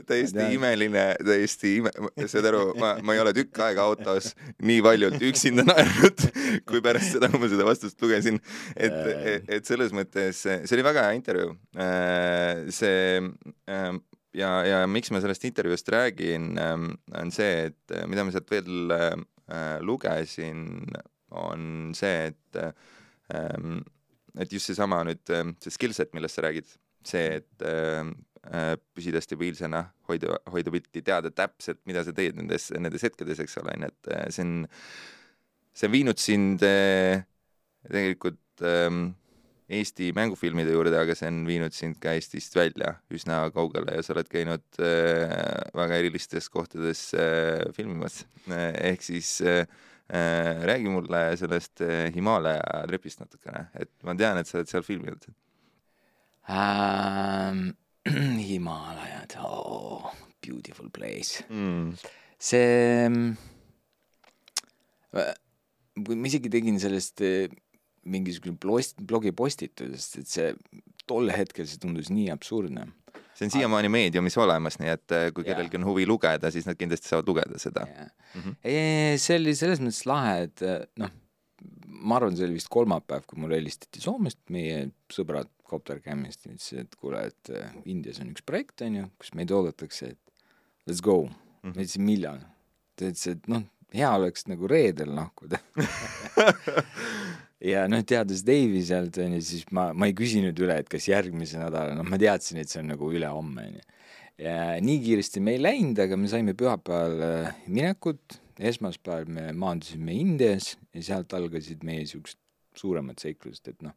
täiesti 0.04 0.48
imeline, 0.52 1.06
täiesti 1.24 1.72
ime-, 1.80 1.94
saad 2.28 2.50
aru, 2.50 2.66
ma, 2.76 2.90
ma 3.00 3.16
ei 3.16 3.22
ole 3.24 3.32
tükk 3.38 3.62
aega 3.64 3.86
autos 3.88 4.34
nii 4.68 4.82
valjult 4.84 5.24
üksinda 5.24 5.64
naernud, 5.64 6.26
kui 6.68 6.84
pärast 6.84 7.16
seda, 7.16 7.32
kui 7.32 7.40
ma 7.46 7.50
seda 7.56 7.64
vastust 7.70 8.04
lugesin. 8.04 8.42
et, 8.76 9.48
et 9.48 9.64
selles 9.64 9.96
mõttes, 9.96 10.44
see 10.44 10.76
oli 10.76 10.84
väga 10.92 11.08
hea 11.08 11.16
intervjuu. 11.22 11.56
Äh, 11.80 12.68
see 12.76 13.24
ähm, 13.72 14.04
ja, 14.38 14.52
ja 14.66 14.84
miks 14.90 15.12
ma 15.14 15.22
sellest 15.24 15.46
intervjuust 15.48 15.90
räägin, 15.94 16.54
ähm, 16.62 16.90
on 17.20 17.32
see, 17.34 17.70
et 17.70 17.96
äh, 17.96 18.06
mida 18.10 18.26
ma 18.26 18.34
sealt 18.34 18.52
veel 18.52 18.94
äh, 18.96 19.78
lugesin, 19.84 20.64
on 21.34 21.94
see, 21.98 22.32
et 22.32 22.62
ähm, 23.34 23.82
et 24.40 24.52
just 24.54 24.70
seesama 24.70 25.04
nüüd, 25.06 25.22
ähm, 25.34 25.56
see 25.62 25.74
skill 25.74 25.94
set, 25.94 26.14
millest 26.18 26.38
sa 26.38 26.46
räägid, 26.48 26.70
see, 27.06 27.40
et 27.42 27.66
äh, 27.70 28.74
püsida 28.98 29.22
stabiilsena, 29.24 29.86
hoida, 30.10 30.40
hoida 30.52 30.74
pilti, 30.74 31.04
teada 31.06 31.32
täpselt, 31.32 31.80
mida 31.88 32.04
sa 32.04 32.14
teed 32.16 32.40
nendes, 32.40 32.72
nendes 32.76 33.06
hetkedes, 33.06 33.40
eks 33.44 33.60
ole, 33.62 33.78
on 33.78 33.86
ju, 33.88 33.92
et 33.94 34.34
see 34.36 34.46
on, 34.46 34.56
see 35.74 35.90
on 35.90 35.94
viinud 35.94 36.22
sind 36.22 36.66
tegelikult 37.84 38.66
ähm, 38.68 39.14
Eesti 39.70 40.12
mängufilmide 40.16 40.74
juurde, 40.76 40.98
aga 41.00 41.16
see 41.16 41.30
on 41.32 41.44
viinud 41.48 41.74
sind 41.76 42.02
ka 42.04 42.12
Eestist 42.18 42.56
välja 42.58 42.98
üsna 43.14 43.46
kaugele 43.56 43.96
ja 43.96 44.04
sa 44.04 44.16
oled 44.16 44.28
käinud 44.32 44.66
äh, 44.84 45.32
väga 45.78 46.02
erilistes 46.02 46.50
kohtades 46.52 47.12
äh, 47.16 47.64
filmimas. 47.78 48.26
Äh,, 48.52 48.92
ehk 48.92 49.06
siis 49.08 49.38
äh, 49.42 49.64
Äh, 50.10 50.66
räägi 50.66 50.90
mulle 50.90 51.38
sellest 51.38 51.82
äh, 51.82 52.12
Himaalaja 52.14 52.84
trepist 52.88 53.22
natukene, 53.22 53.70
et 53.74 53.90
ma 54.04 54.14
tean, 54.20 54.38
et 54.38 54.50
sa 54.50 54.60
oled 54.60 54.70
seal 54.70 54.84
filminud 54.84 55.30
um,. 56.52 57.72
Himaalajad, 58.50 59.38
oh, 59.48 60.12
beautiful 60.44 60.90
place. 60.92 61.46
Mm.. 61.48 61.96
see, 62.38 63.08
ma 65.16 66.28
isegi 66.28 66.52
tegin 66.52 66.82
sellest 66.84 67.24
mingisugune 68.06 68.58
blost-, 68.60 69.02
blogipostitusest, 69.08 70.18
et 70.20 70.28
see 70.28 70.52
tol 71.08 71.32
hetkel 71.34 71.68
see 71.68 71.80
tundus 71.82 72.12
nii 72.14 72.30
absurdne 72.34 72.90
see 73.34 73.48
on 73.48 73.52
siiamaani 73.52 73.90
meediumis 73.90 74.38
olemas, 74.38 74.78
nii 74.82 74.92
et 74.94 75.16
äh, 75.16 75.26
kui 75.34 75.46
kellelgi 75.48 75.80
on 75.80 75.88
huvi 75.88 76.06
lugeda, 76.10 76.52
siis 76.54 76.68
nad 76.70 76.78
kindlasti 76.80 77.10
saavad 77.10 77.30
lugeda 77.30 77.60
seda. 77.62 77.86
Mm 78.36 78.42
-hmm. 78.42 79.18
see 79.18 79.38
oli 79.40 79.56
selles 79.56 79.82
mõttes 79.82 80.06
lahe, 80.10 80.36
et 80.48 80.62
äh, 80.62 80.86
noh, 81.02 81.12
ma 81.88 82.16
arvan, 82.20 82.38
see 82.38 82.46
oli 82.46 82.60
vist 82.60 82.70
kolmapäev, 82.70 83.26
kui 83.28 83.40
mulle 83.42 83.58
helistati 83.58 84.02
Soomest, 84.02 84.40
meie 84.50 84.90
sõbrad 85.14 85.50
Koptercamist 85.64 86.46
ja 86.46 86.52
ütlesid, 86.52 86.80
et 86.80 86.96
kuule, 86.96 87.26
et 87.28 87.50
äh, 87.50 87.76
Indias 87.86 88.20
on 88.22 88.30
üks 88.30 88.46
projekt, 88.46 88.82
on 88.82 88.96
ju, 88.96 89.06
kus 89.18 89.34
meid 89.34 89.52
oodatakse, 89.52 90.14
et 90.14 90.34
let's 90.90 91.02
go 91.02 91.24
mm. 91.24 91.30
-hmm. 91.30 91.76
ma 91.76 91.82
ütlesin, 91.82 92.02
millal? 92.02 92.40
ta 92.96 93.06
ütles, 93.06 93.28
et 93.32 93.48
noh, 93.48 93.64
hea 93.94 94.12
oleks 94.16 94.48
nagu 94.48 94.68
reedel 94.68 95.16
lahkuda 95.16 95.58
ja 97.64 97.86
noh, 97.92 98.04
teades 98.08 98.44
Dave'i 98.46 98.84
sealt 98.86 99.18
onju, 99.24 99.42
siis 99.46 99.66
ma, 99.76 99.90
ma 99.96 100.10
ei 100.10 100.16
küsinud 100.18 100.60
üle, 100.64 100.78
et 100.82 100.90
kas 100.92 101.08
järgmise 101.10 101.62
nädala, 101.62 101.96
noh, 101.98 102.08
ma 102.08 102.20
teadsin, 102.22 102.62
et 102.62 102.72
see 102.72 102.82
on 102.84 102.92
nagu 102.94 103.12
ülehomme 103.14 103.68
onju. 103.70 103.84
ja 104.44 104.58
nii 104.84 105.00
kiiresti 105.04 105.44
me 105.44 105.56
ei 105.56 105.62
läinud, 105.62 106.02
aga 106.04 106.18
me 106.20 106.32
saime 106.32 106.56
pühapäeval 106.58 107.24
äh, 107.28 107.62
minekut, 107.68 108.40
esmaspäeval 108.60 109.30
me 109.32 109.48
maandusime 109.58 110.16
Indias 110.18 110.74
ja 110.94 111.06
sealt 111.12 111.34
algasid 111.38 111.86
meie 111.88 112.06
siuksed 112.10 112.40
suuremad 112.78 113.22
seiklused, 113.22 113.70
et 113.70 113.86
noh, 113.86 113.96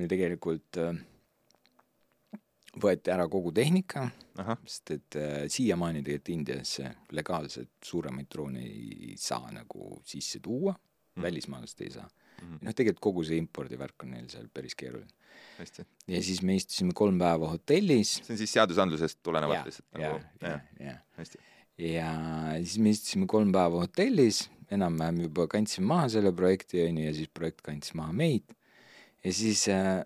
meil 0.00 0.10
tegelikult 0.10 0.80
äh, 0.80 0.94
võeti 2.80 3.12
ära 3.12 3.26
kogu 3.30 3.52
tehnika, 3.54 4.08
sest 4.64 4.94
et 4.94 5.18
äh, 5.18 5.44
siiamaani 5.52 6.02
tegelikult 6.02 6.34
Indiasse 6.34 6.94
legaalselt 7.16 7.76
suuremaid 7.84 8.30
droone 8.30 8.64
ei 8.64 9.14
saa 9.18 9.50
nagu 9.54 10.00
sisse 10.06 10.40
tuua 10.42 10.72
mm., 10.72 11.22
välismaalast 11.22 11.86
ei 11.86 11.94
saa. 11.98 12.08
Noh, 12.40 12.74
tegelikult 12.74 13.02
kogu 13.08 13.24
see 13.26 13.40
impordivärk 13.40 14.06
on 14.06 14.14
neil 14.16 14.28
seal 14.32 14.46
päris 14.52 14.76
keeruline. 14.78 15.10
ja 16.08 16.22
siis 16.24 16.42
me 16.46 16.56
istusime 16.56 16.94
kolm 16.96 17.18
päeva 17.20 17.50
hotellis. 17.52 18.18
see 18.20 18.34
on 18.34 18.40
siis 18.40 18.54
seadusandlusest 18.56 19.20
tulenevalt 19.22 19.68
lihtsalt 19.68 19.88
nagu? 19.98 20.20
jah, 20.42 20.62
jah, 20.80 21.02
jah. 21.18 21.34
ja 21.80 22.12
siis 22.60 22.78
me 22.78 22.94
istusime 22.94 23.28
kolm 23.30 23.52
päeva 23.54 23.84
hotellis, 23.84 24.46
enam-vähem 24.72 25.26
juba 25.26 25.48
kandsime 25.50 25.90
maha 25.90 26.08
selle 26.16 26.32
projekti, 26.36 26.84
on 26.86 27.02
ju, 27.02 27.10
ja 27.10 27.16
siis 27.16 27.32
projekt 27.34 27.64
kandis 27.66 27.94
maha 27.98 28.14
meid. 28.16 28.56
ja 29.24 29.34
siis 29.34 29.66
äh, 29.72 30.00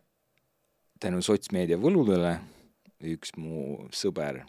tänu 1.00 1.22
sotsmeedia 1.22 1.78
võludele 1.80 2.38
üks 3.04 3.34
mu 3.36 3.88
sõber 3.92 4.44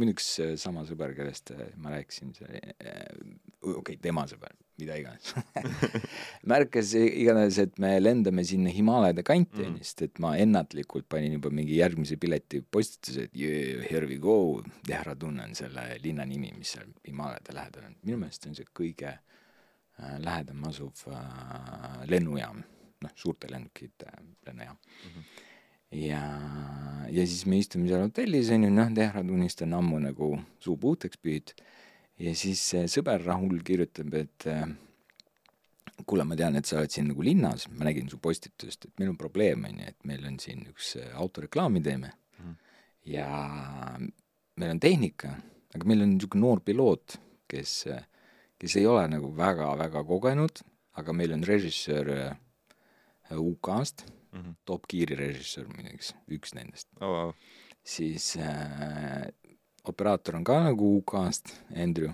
minu 0.00 0.14
üks 0.14 0.28
äh, 0.40 0.52
sama 0.60 0.84
sõber, 0.88 1.12
kellest 1.16 1.52
äh, 1.54 1.72
ma 1.80 1.92
rääkisin, 1.92 2.32
see 2.36 2.60
äh,, 2.80 3.02
okei 3.60 3.76
okay,, 3.80 3.98
tema 4.00 4.24
sõber, 4.30 4.54
mida 4.80 4.96
iganes 5.00 5.34
märkas 6.52 6.94
igatahes, 6.98 7.58
et 7.66 7.76
me 7.82 7.92
lendame 8.00 8.44
sinna 8.48 8.72
Himaalade 8.72 9.24
kanti 9.26 9.66
mm., 9.66 9.76
sest 9.82 10.06
et 10.08 10.22
ma 10.24 10.32
ennatlikult 10.40 11.08
panin 11.12 11.36
juba 11.36 11.52
mingi 11.52 11.76
järgmise 11.80 12.16
pileti 12.20 12.62
postituse, 12.64 13.28
et 13.28 13.36
yeah, 13.36 13.84
here 13.90 14.08
we 14.08 14.16
go, 14.22 14.62
Dehradun 14.88 15.42
on 15.44 15.54
selle 15.58 15.86
linna 16.04 16.26
nimi, 16.28 16.54
mis 16.56 16.72
seal 16.78 16.88
Himaalade 17.08 17.56
lähedal 17.56 17.90
on. 17.90 18.00
minu 18.06 18.22
meelest 18.24 18.48
on 18.48 18.56
see 18.56 18.68
kõige 18.72 19.12
äh, 19.12 20.18
lähedam 20.24 20.64
asuv 20.72 21.04
lennujaam, 22.08 22.64
noh, 23.04 23.16
suurte 23.18 23.52
lennukite 23.52 24.08
lennujaam 24.48 24.78
mm. 24.80 25.08
-hmm 25.16 25.48
ja, 25.92 26.22
ja 27.12 27.26
siis 27.26 27.44
me 27.46 27.60
istume 27.60 27.88
seal 27.90 28.06
hotellis, 28.06 28.50
on 28.54 28.66
ju, 28.66 28.72
noh, 28.72 28.90
Dehradunist 28.96 29.62
on 29.66 29.76
ammu 29.78 30.00
nagu 30.02 30.32
suu 30.62 30.78
puhtaks 30.80 31.20
püütud 31.22 31.62
ja 32.22 32.32
siis 32.38 32.62
see 32.72 32.88
sõber 32.90 33.22
Rahul 33.26 33.60
kirjutab, 33.66 34.14
et 34.18 34.46
äh, 34.50 34.66
kuule, 36.06 36.26
ma 36.28 36.38
tean, 36.38 36.56
et 36.58 36.68
sa 36.68 36.80
oled 36.80 36.92
siin 36.92 37.10
nagu 37.10 37.24
linnas, 37.24 37.68
ma 37.72 37.86
nägin 37.88 38.10
su 38.10 38.18
postitust, 38.22 38.88
et 38.88 39.02
meil 39.02 39.12
on 39.12 39.20
probleem, 39.20 39.66
on 39.68 39.82
ju, 39.82 39.88
et 39.92 40.08
meil 40.08 40.26
on 40.28 40.38
siin 40.42 40.64
üks 40.70 40.96
äh, 41.00 41.12
autoreklaami 41.18 41.84
teeme. 41.84 42.14
Mm. 42.42 42.54
ja 43.12 43.26
meil 44.58 44.72
on 44.72 44.80
tehnika, 44.82 45.34
aga 45.76 45.86
meil 45.88 46.04
on 46.04 46.14
niisugune 46.14 46.42
noor 46.42 46.62
piloot, 46.64 47.18
kes, 47.50 47.74
äh, 47.92 48.06
kes 48.60 48.78
ei 48.80 48.88
ole 48.88 49.04
nagu 49.12 49.30
väga-väga 49.36 50.04
kogenud, 50.08 50.64
aga 50.98 51.14
meil 51.16 51.36
on 51.36 51.44
režissöör 51.46 52.10
UK-st 53.32 54.04
mm, 54.32 54.40
-hmm. 54.40 54.54
Top 54.64 54.88
Gear'i 54.88 55.18
režissöör 55.18 55.68
muideks, 55.68 56.14
üks 56.28 56.54
nendest 56.54 56.88
oh,. 57.00 57.08
Wow. 57.08 57.32
siis 57.84 58.36
äh, 58.36 59.28
operaator 59.84 60.36
on 60.36 60.44
ka 60.44 60.62
nagu 60.62 60.96
UK-st, 60.98 61.54
Andrew 61.76 62.12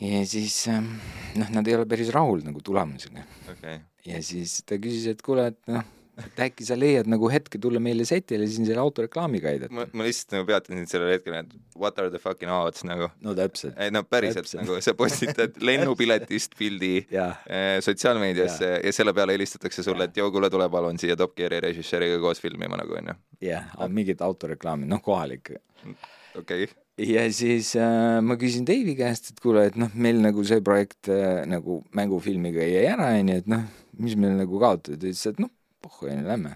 ja 0.00 0.24
siis 0.26 0.68
ähm, 0.68 0.96
noh, 1.38 1.50
nad 1.54 1.68
ei 1.68 1.76
ole 1.76 1.86
päris 1.86 2.10
rahul 2.14 2.42
nagu 2.46 2.60
tulemusega 2.60 3.22
okay.. 3.52 3.78
ja 4.06 4.22
siis 4.22 4.62
ta 4.66 4.78
küsis, 4.82 5.06
et 5.12 5.22
kuule, 5.22 5.46
et 5.52 5.60
noh, 5.70 5.84
et 6.20 6.42
äkki 6.46 6.66
sa 6.66 6.76
leiad 6.78 7.08
nagu 7.10 7.28
hetke 7.32 7.58
tulla 7.62 7.80
meile 7.82 8.06
setile 8.08 8.46
siin 8.50 8.68
selle 8.68 8.82
autoreklaamiga 8.82 9.50
aidata. 9.50 9.74
ma, 9.74 9.86
ma 9.92 10.06
lihtsalt 10.06 10.36
nagu 10.36 10.46
peatan 10.50 10.80
sind 10.80 10.92
sellel 10.92 11.14
hetkel, 11.14 11.38
et 11.40 11.56
what 11.78 11.98
are 11.98 12.12
the 12.12 12.20
fucking 12.22 12.52
odds 12.52 12.84
nagu. 12.86 13.10
no 13.24 13.34
täpselt. 13.38 13.74
ei 13.80 13.94
no 13.94 14.04
päriselt 14.06 14.50
nagu 14.60 14.78
sa 14.84 14.94
postitad 14.98 15.58
lennupiletist 15.68 16.54
pildi 16.58 16.94
äh, 17.10 17.80
sotsiaalmeediasse 17.84 18.70
ja. 18.76 18.78
ja 18.84 18.94
selle 18.94 19.16
peale 19.16 19.36
helistatakse 19.38 19.86
sulle, 19.86 20.08
et 20.10 20.22
joo, 20.22 20.30
kuule, 20.34 20.50
tule 20.52 20.68
palun 20.70 21.00
siia 21.02 21.18
Top 21.18 21.34
Gear'i 21.38 21.60
režissööriga 21.64 22.20
koos 22.22 22.42
filmima 22.44 22.78
nagu 22.80 22.96
onju. 23.00 23.18
jah, 23.44 23.74
mingit 23.90 24.22
autoreklaami, 24.24 24.88
noh 24.90 25.02
kohalik. 25.04 25.56
okei 26.38 26.64
okay 26.64 26.66
ja 26.98 27.24
siis 27.34 27.74
äh, 27.78 28.20
ma 28.22 28.36
küsin 28.40 28.66
Dave'i 28.68 28.94
käest, 28.98 29.32
et 29.32 29.42
kuule, 29.42 29.66
et 29.70 29.78
noh, 29.80 29.90
meil 29.98 30.20
nagu 30.22 30.44
see 30.46 30.62
projekt 30.64 31.10
äh, 31.12 31.42
nagu 31.50 31.82
mängufilmiga 31.96 32.62
jäi 32.68 32.86
ära, 32.92 33.10
onju, 33.18 33.40
et 33.42 33.50
noh, 33.50 33.64
mis 33.98 34.16
meil 34.20 34.36
nagu 34.38 34.60
kaotada, 34.62 34.98
ta 35.00 35.10
ütles, 35.10 35.26
et 35.30 35.42
noh, 35.42 35.50
pohhu, 35.84 36.08
onju, 36.10 36.26
lähme. 36.28 36.54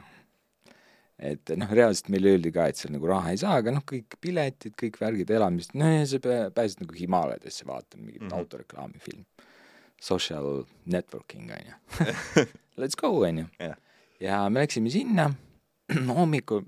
et 1.19 1.51
noh, 1.59 1.71
reaalselt 1.75 2.13
meile 2.15 2.37
öeldi 2.37 2.53
ka, 2.55 2.69
et 2.71 2.79
seal 2.79 2.93
nagu 2.95 3.09
raha 3.11 3.33
ei 3.35 3.41
saa, 3.41 3.57
aga 3.59 3.75
noh, 3.75 3.83
kõik 3.87 4.19
piletid, 4.23 4.77
kõik 4.79 5.01
värgid, 5.01 5.33
elamist, 5.35 5.75
no 5.79 5.89
ja 5.91 6.05
sa 6.07 6.21
pääsesid 6.23 6.85
nagu 6.85 6.95
Himaaladesse 6.95 7.67
vaatama 7.67 8.05
mingit 8.05 8.23
mm 8.23 8.29
-hmm. 8.29 8.39
autoreklaamifilmi. 8.39 9.27
Social 10.01 10.65
networking, 10.87 11.51
onju. 11.51 11.75
Let's 12.81 12.95
go, 12.97 13.11
onju. 13.27 13.47
ja 14.21 14.49
me 14.49 14.61
läksime 14.61 14.91
sinna 14.91 15.35
hommikul 16.21 16.63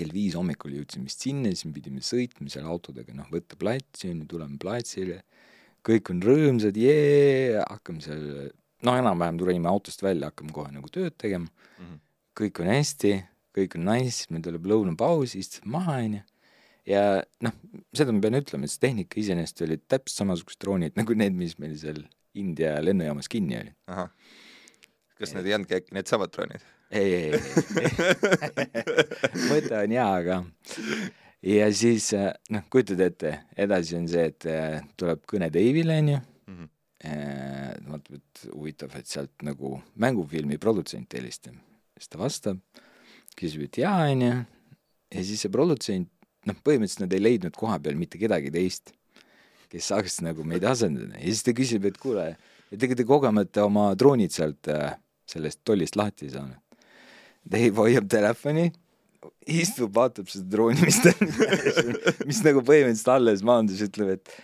kell 0.00 0.14
viis 0.14 0.36
hommikul 0.38 0.74
jõudsime 0.78 1.08
vist 1.08 1.24
sinna, 1.26 1.50
siis 1.52 1.66
me 1.68 1.74
pidime 1.76 2.04
sõitma 2.04 2.48
seal 2.52 2.68
autodega, 2.70 3.14
noh, 3.16 3.28
võtta 3.32 3.58
platsi, 3.60 4.10
on 4.12 4.22
ju, 4.22 4.28
tuleme 4.34 4.58
platsile, 4.60 5.20
kõik 5.86 6.12
on 6.14 6.22
rõõmsad, 6.24 6.78
jee, 6.78 7.58
hakkame 7.60 8.04
seal, 8.04 8.24
noh, 8.86 8.98
enam-vähem 9.00 9.38
tulime 9.40 9.68
autost 9.70 10.02
välja, 10.02 10.30
hakkame 10.30 10.54
kohe 10.56 10.72
nagu 10.74 10.88
tööd 10.92 11.16
tegema 11.20 11.46
mm, 11.46 11.84
-hmm. 11.84 12.00
kõik 12.40 12.62
on 12.62 12.72
hästi, 12.72 13.12
kõik 13.56 13.76
on 13.78 13.88
nice, 13.90 14.26
meil 14.30 14.44
tuleb 14.46 14.68
lõunapaus, 14.72 15.36
istume 15.38 15.74
maha, 15.76 15.98
on 16.04 16.18
ju, 16.20 16.22
ja 16.90 17.04
noh, 17.44 17.56
seda 17.96 18.14
ma 18.14 18.24
pean 18.24 18.38
ütlema, 18.40 18.66
et 18.66 18.74
see 18.74 18.84
tehnika 18.86 19.20
iseenesest 19.20 19.64
oli 19.66 19.78
täpselt 19.80 20.16
samasugused 20.22 20.60
droonid 20.64 20.98
nagu 20.98 21.16
need, 21.18 21.36
mis 21.36 21.56
meil 21.62 21.76
seal 21.80 22.02
India 22.38 22.76
lennujaamas 22.82 23.28
kinni 23.30 23.58
olid. 23.58 23.74
kas 25.18 25.34
need 25.36 25.48
ei 25.48 25.56
olnudki 25.56 25.80
äkki 25.80 25.96
needsamad 25.96 26.32
droonid? 26.34 26.64
ei, 26.90 27.14
ei, 27.14 27.30
ei 27.30 27.40
mõte 29.50 29.76
on 29.78 29.96
hea, 29.96 30.08
aga 30.08 30.42
ja 31.46 31.70
siis 31.74 32.10
äh, 32.16 32.32
noh, 32.50 32.66
kujutad 32.72 33.00
ette, 33.04 33.36
edasi 33.56 33.96
on 33.98 34.08
see, 34.10 34.26
et 34.32 34.46
äh, 34.50 34.80
tuleb 35.00 35.24
kõne 35.30 35.50
Dave'ile, 35.52 36.00
onju 36.02 36.18
mm 36.18 36.54
-hmm.. 36.56 36.68
Vaatab, 37.04 38.18
et 38.18 38.44
huvitav, 38.52 38.94
et 38.98 39.08
sealt 39.08 39.44
nagu 39.46 39.78
mängufilmi 40.00 40.58
produtsent 40.60 41.16
helistab. 41.16 41.56
siis 41.96 42.08
ta 42.12 42.20
vastab, 42.20 42.60
küsib, 43.36 43.66
et 43.68 43.80
jaa, 43.82 44.10
onju. 44.10 44.32
ja 45.14 45.24
siis 45.24 45.44
see 45.44 45.52
produtsent, 45.52 46.10
noh, 46.46 46.56
põhimõtteliselt 46.64 47.06
nad 47.06 47.16
ei 47.16 47.22
leidnud 47.22 47.56
koha 47.56 47.78
peal 47.80 47.96
mitte 48.00 48.20
kedagi 48.20 48.52
teist, 48.52 48.94
kes 49.70 49.92
saaks 49.92 50.20
nagu 50.26 50.44
meid 50.44 50.64
asendada 50.64 51.16
ja 51.16 51.26
siis 51.28 51.44
ta 51.46 51.54
küsib, 51.56 51.86
et 51.88 51.98
kuule, 52.00 52.34
et 52.70 52.82
ega 52.82 52.96
te 52.96 53.06
kogemata 53.08 53.64
oma 53.64 53.90
droonid 53.94 54.34
sealt 54.34 54.68
äh, 54.72 54.96
sellest 55.28 55.60
tollist 55.64 55.96
lahti 55.96 56.28
ei 56.28 56.34
saanud 56.34 56.58
Dave 57.50 57.72
hoiab 57.80 58.08
telefoni, 58.10 58.68
istub, 59.48 59.92
vaatab 59.96 60.28
seda 60.30 60.48
drooni, 60.52 60.84
mis 60.84 61.00
ta 61.00 61.12
mis 62.28 62.42
nagu 62.44 62.62
põhimõtteliselt 62.66 63.12
alles 63.14 63.44
maandus, 63.46 63.80
ütleb, 63.86 64.18
et 64.18 64.34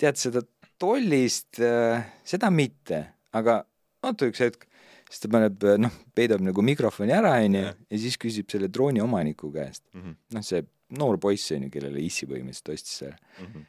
tead, 0.00 0.18
seda 0.20 0.44
tollist 0.84 1.60
äh,, 1.62 2.04
seda 2.26 2.50
mitte, 2.52 3.00
aga 3.34 3.62
oota 4.04 4.28
üks 4.28 4.42
hetk, 4.44 4.66
siis 5.08 5.22
ta 5.22 5.30
paneb, 5.32 5.64
noh, 5.80 5.96
peidab 6.16 6.42
nagu 6.44 6.64
mikrofoni 6.64 7.14
ära, 7.14 7.36
onju, 7.44 7.64
ja 7.64 8.00
siis 8.00 8.18
küsib 8.20 8.50
selle 8.52 8.68
drooni 8.72 9.02
omaniku 9.04 9.52
käest 9.54 9.84
mm 9.94 10.02
-hmm., 10.02 10.16
noh, 10.36 10.46
see 10.46 10.64
noor 10.98 11.18
poiss, 11.20 11.52
onju, 11.56 11.70
kellele 11.72 12.02
issi 12.04 12.28
põhimõtteliselt 12.30 12.74
ostis 12.74 12.98
selle 13.02 13.16
mm, 13.16 13.46
-hmm. 13.46 13.66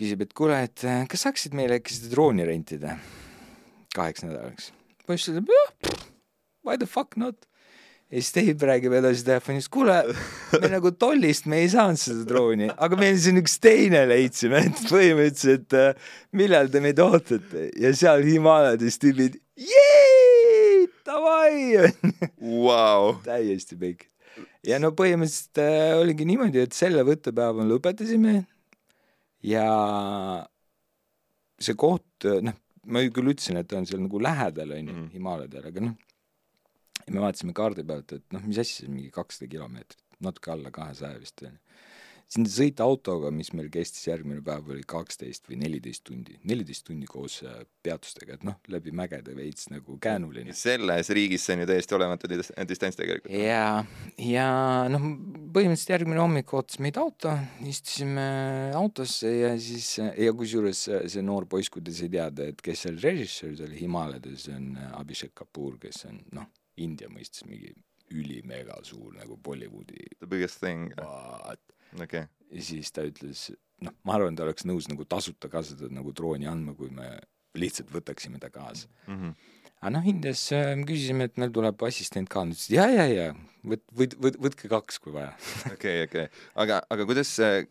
küsib, 0.00 0.24
et 0.24 0.32
kuule, 0.36 0.62
et 0.68 0.84
äh, 0.88 1.04
kas 1.10 1.26
saaksid 1.28 1.56
meile 1.56 1.80
äkki 1.80 1.96
seda 1.96 2.12
drooni 2.14 2.46
rentida 2.48 2.96
kaheks 3.94 4.24
nädalaks? 4.24 4.72
poiss 5.06 5.28
ütleb, 5.28 5.50
why 6.64 6.78
the 6.78 6.86
fuck 6.88 7.16
not 7.16 7.46
ja 8.10 8.18
siis 8.18 8.32
Dave 8.34 8.66
räägib 8.72 8.94
edasi 8.98 9.24
telefonis, 9.26 9.68
kuule, 9.70 10.00
me 10.58 10.70
nagu 10.72 10.90
tollist 10.98 11.46
me 11.50 11.60
ei 11.62 11.68
saanud 11.70 12.00
seda 12.00 12.26
drooni, 12.26 12.70
aga 12.74 12.98
meil 12.98 13.18
siin 13.22 13.38
üks 13.38 13.56
teine 13.62 14.02
leidsime, 14.10 14.64
et 14.66 14.82
põhimõtteliselt 14.90 15.76
äh, 15.78 16.12
millal 16.36 16.70
te 16.72 16.82
meid 16.82 17.02
ootate 17.02 17.68
ja 17.78 17.92
seal 17.96 18.24
Himaalades 18.26 18.98
tüübid, 19.02 19.38
jee, 19.54 20.88
davai 21.06 21.86
wow. 22.40 23.14
täiesti 23.28 23.78
pikk. 23.78 24.08
ja 24.66 24.82
no 24.82 24.90
põhimõtteliselt 24.98 25.62
äh, 25.62 25.94
oligi 26.00 26.26
niimoodi, 26.26 26.66
et 26.66 26.74
selle 26.74 27.06
võttepäeva 27.06 27.66
lõpetasime 27.70 28.40
ja 29.46 29.70
see 31.60 31.78
koht, 31.78 32.26
noh, 32.26 32.58
ma 32.90 33.06
küll 33.14 33.36
ütlesin, 33.36 33.62
et 33.62 33.72
on 33.76 33.86
seal 33.86 34.02
nagu 34.02 34.18
lähedal, 34.18 34.74
onju, 34.80 34.94
mhm. 34.96 35.10
Himaaladel, 35.14 35.70
aga 35.70 35.90
noh 35.92 35.98
ja 37.10 37.16
me 37.18 37.24
vaatasime 37.26 37.56
kaardi 37.56 37.86
pealt, 37.86 38.14
et 38.14 38.36
noh, 38.36 38.44
mis 38.46 38.60
asja, 38.62 38.90
mingi 38.90 39.10
kakssada 39.14 39.50
kilomeetrit, 39.50 40.06
natuke 40.22 40.54
alla 40.54 40.70
kahesaja 40.74 41.18
vist 41.18 41.42
onju. 41.42 41.58
siin 42.30 42.44
sõita 42.46 42.84
autoga, 42.86 43.32
mis 43.34 43.48
meil 43.58 43.66
kestis 43.74 44.04
järgmine 44.06 44.38
päev, 44.46 44.68
oli 44.70 44.84
kaksteist 44.86 45.48
või 45.50 45.56
neliteist 45.64 46.04
tundi, 46.06 46.36
neliteist 46.46 46.84
tundi 46.86 47.08
koos 47.10 47.40
äh, 47.42 47.64
peatustega, 47.82 48.36
et 48.36 48.44
noh, 48.46 48.60
läbi 48.70 48.94
mägede 48.94 49.34
veits 49.34 49.66
nagu 49.72 49.96
käänuline. 49.98 50.54
selles 50.54 51.10
riigis 51.10 51.48
see 51.48 51.56
on 51.56 51.64
ju 51.64 51.70
täiesti 51.72 51.96
olematu 51.98 52.30
distants 52.30 53.00
tegelikult. 53.00 53.34
ja, 53.34 53.82
ja 54.22 54.46
noh, 54.92 55.08
põhimõtteliselt 55.50 55.94
järgmine 55.96 56.22
hommik 56.22 56.54
ootas 56.54 56.78
meid 56.78 57.02
auto, 57.02 57.34
istusime 57.66 58.28
autosse 58.78 59.34
ja 59.34 59.52
siis, 59.58 59.90
ja 59.98 60.30
kusjuures 60.38 60.86
see 60.86 61.26
noor 61.26 61.50
poiss, 61.50 61.72
kui 61.74 61.82
te 61.82 61.96
ei 61.98 62.14
teada, 62.14 62.46
et 62.54 62.62
kes 62.62 62.86
seal 62.86 63.02
režissöör 63.02 63.58
seal 63.58 63.74
Himaalades 63.74 64.46
on, 64.54 64.76
Abhishek 65.02 65.34
Kapoor, 65.42 65.80
kes 65.82 66.04
on 66.06 66.22
noh, 66.38 66.46
India 66.80 67.10
mõistes 67.12 67.46
mingi 67.48 67.72
ülimega 68.10 68.80
suur 68.86 69.14
nagu 69.14 69.36
Bollywoodi. 69.38 70.16
The 70.18 70.28
biggest 70.30 70.62
thing. 70.62 70.90
Okay. 72.00 72.26
ja 72.54 72.62
siis 72.62 72.92
ta 72.94 73.02
ütles, 73.02 73.48
noh, 73.82 73.94
ma 74.06 74.14
arvan, 74.14 74.36
ta 74.38 74.44
oleks 74.44 74.62
nõus 74.68 74.86
nagu 74.90 75.02
tasuta 75.10 75.48
ka 75.50 75.62
seda 75.66 75.88
nagu 75.90 76.12
drooni 76.14 76.46
andma, 76.46 76.76
kui 76.78 76.90
me 76.94 77.16
lihtsalt 77.58 77.90
võtaksime 77.90 78.38
ta 78.38 78.50
kaasa 78.54 78.86
mm. 79.08 79.16
-hmm 79.16 79.56
aga 79.80 79.90
noh, 79.94 80.06
Indias 80.06 80.42
äh, 80.52 80.74
küsisime, 80.84 81.26
et 81.30 81.38
meil 81.40 81.52
tuleb 81.56 81.82
assistent 81.88 82.28
ka, 82.28 82.44
nad 82.44 82.52
ütlesid 82.52 82.76
ja, 82.76 82.84
ja, 82.92 83.06
ja 83.08 83.30
võt-, 83.64 83.86
võt-, 83.96 84.16
võt-, 84.20 84.36
võtke 84.44 84.68
kaks, 84.68 85.00
kui 85.00 85.14
vaja. 85.14 85.32
okei, 85.74 86.04
okei, 86.04 86.26
aga, 86.60 86.82
aga 86.92 87.06
kuidas 87.08 87.32
äh, 87.44 87.64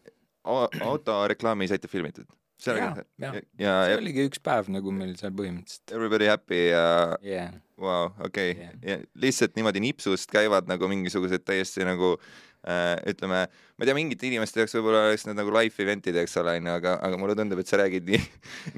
autoreklaami 0.50 1.70
saite 1.70 1.92
filmitud? 1.92 2.26
Oli 2.68 2.82
ja, 2.82 2.92
ja, 3.24 3.32
ja, 3.62 3.74
see 3.88 3.98
oligi 4.02 4.28
üks 4.28 4.42
päev 4.44 4.68
nagu 4.74 4.92
meil 4.92 5.16
seal 5.20 5.32
põhimõtteliselt. 5.36 5.96
Everybody 5.96 6.28
happy 6.28 6.62
ja 6.74 6.86
yeah. 7.24 7.56
Vau, 7.80 8.10
okei. 8.26 8.58
ja 8.84 9.00
lihtsalt 9.16 9.56
niimoodi 9.56 9.80
nipsust 9.84 10.28
käivad 10.34 10.68
nagu 10.68 10.90
mingisugused 10.92 11.46
täiesti 11.48 11.86
nagu 11.88 12.18
äh, 12.68 12.98
ütleme, 13.08 13.46
ma 13.48 13.86
ei 13.86 13.88
tea, 13.88 13.96
mingite 13.96 14.28
inimeste 14.28 14.60
jaoks 14.60 14.76
võib-olla 14.76 15.06
oleks 15.08 15.24
need 15.28 15.40
nagu 15.40 15.54
live 15.56 15.86
event'id, 15.86 16.18
eks 16.20 16.36
ole, 16.42 16.58
onju, 16.60 16.74
aga, 16.76 16.98
aga 17.08 17.20
mulle 17.22 17.38
tundub, 17.40 17.62
et 17.64 17.72
sa 17.72 17.80
räägid 17.80 18.10
nii, 18.10 18.20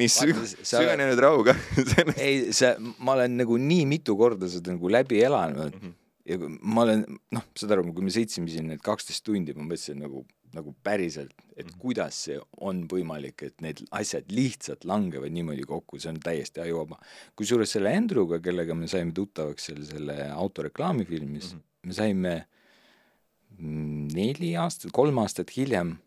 nii 0.01 0.11
süg-, 0.13 0.43
süvenenud 0.59 1.21
rahuga 1.25 1.55
sellest. 1.93 2.21
ei, 2.21 2.51
see, 2.53 2.75
ma 3.01 3.17
olen 3.17 3.39
nagu 3.41 3.57
nii 3.61 3.87
mitu 3.89 4.17
korda 4.19 4.49
seda 4.51 4.75
nagu 4.75 4.93
läbi 4.93 5.23
elanud 5.25 5.73
mm 5.73 5.81
-hmm. 5.87 5.97
ja 6.29 6.53
ma 6.61 6.85
olen, 6.85 7.07
noh, 7.33 7.47
saad 7.57 7.73
aru, 7.73 7.89
kui 7.89 8.05
me 8.05 8.13
sõitsime 8.13 8.53
siin 8.53 8.69
need 8.69 8.85
kaksteist 8.85 9.25
tundi, 9.25 9.57
ma 9.57 9.65
mõtlesin 9.65 9.97
nagu 10.05 10.25
nagu 10.53 10.75
päriselt, 10.83 11.33
et 11.55 11.65
mm 11.65 11.69
-hmm. 11.69 11.79
kuidas 11.79 12.23
see 12.25 12.39
on 12.59 12.85
võimalik, 12.87 13.43
et 13.43 13.61
need 13.61 13.83
asjad 13.91 14.31
lihtsalt 14.31 14.85
langevad 14.85 15.31
niimoodi 15.31 15.63
kokku, 15.67 15.99
see 15.99 16.11
on 16.11 16.19
täiesti 16.19 16.61
ajuvaba. 16.61 16.99
kusjuures 17.35 17.71
selle 17.71 17.95
Andrewga, 17.95 18.39
kellega 18.39 18.75
me 18.75 18.87
saime 18.87 19.11
tuttavaks 19.11 19.65
seal 19.65 19.83
selle 19.83 20.31
autoreklaamifilmis 20.31 21.53
mm, 21.53 21.59
-hmm. 21.59 21.87
me 21.87 21.93
saime 21.93 22.47
neli 24.15 24.55
aastat, 24.57 24.91
kolm 24.91 25.17
aastat 25.17 25.57
hiljem 25.57 25.97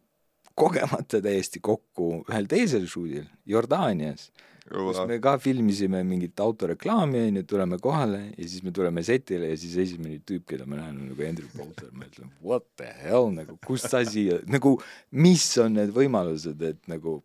kogemata 0.54 1.20
täiesti 1.24 1.62
kokku 1.64 2.24
ühel 2.28 2.48
teisel 2.50 2.88
shoot'il 2.90 3.26
Jordaanias 3.46 4.30
kus 4.64 5.00
me 5.08 5.18
ka 5.20 5.34
filmisime 5.42 6.00
mingit 6.08 6.40
autoreklaami, 6.40 7.20
onju, 7.28 7.42
tuleme 7.48 7.78
kohale 7.82 8.20
ja 8.32 8.46
siis 8.48 8.64
me 8.64 8.72
tuleme 8.72 9.02
setile 9.04 9.50
ja 9.50 9.58
siis 9.60 9.76
esimene 9.82 10.22
tüüp, 10.24 10.46
keda 10.48 10.64
ma 10.68 10.78
näen, 10.78 10.96
on 11.02 11.10
nagu 11.12 11.26
Andrew 11.26 11.50
Bolton, 11.52 11.90
ma 11.92 12.08
ütlen 12.08 12.32
what 12.40 12.64
the 12.80 12.88
hell, 13.02 13.28
nagu 13.34 13.58
kust 13.66 13.90
sa 13.92 14.00
siia, 14.08 14.40
nagu 14.48 14.78
mis 15.12 15.44
on 15.60 15.76
need 15.76 15.92
võimalused, 15.94 16.64
et 16.64 16.80
nagu 16.90 17.18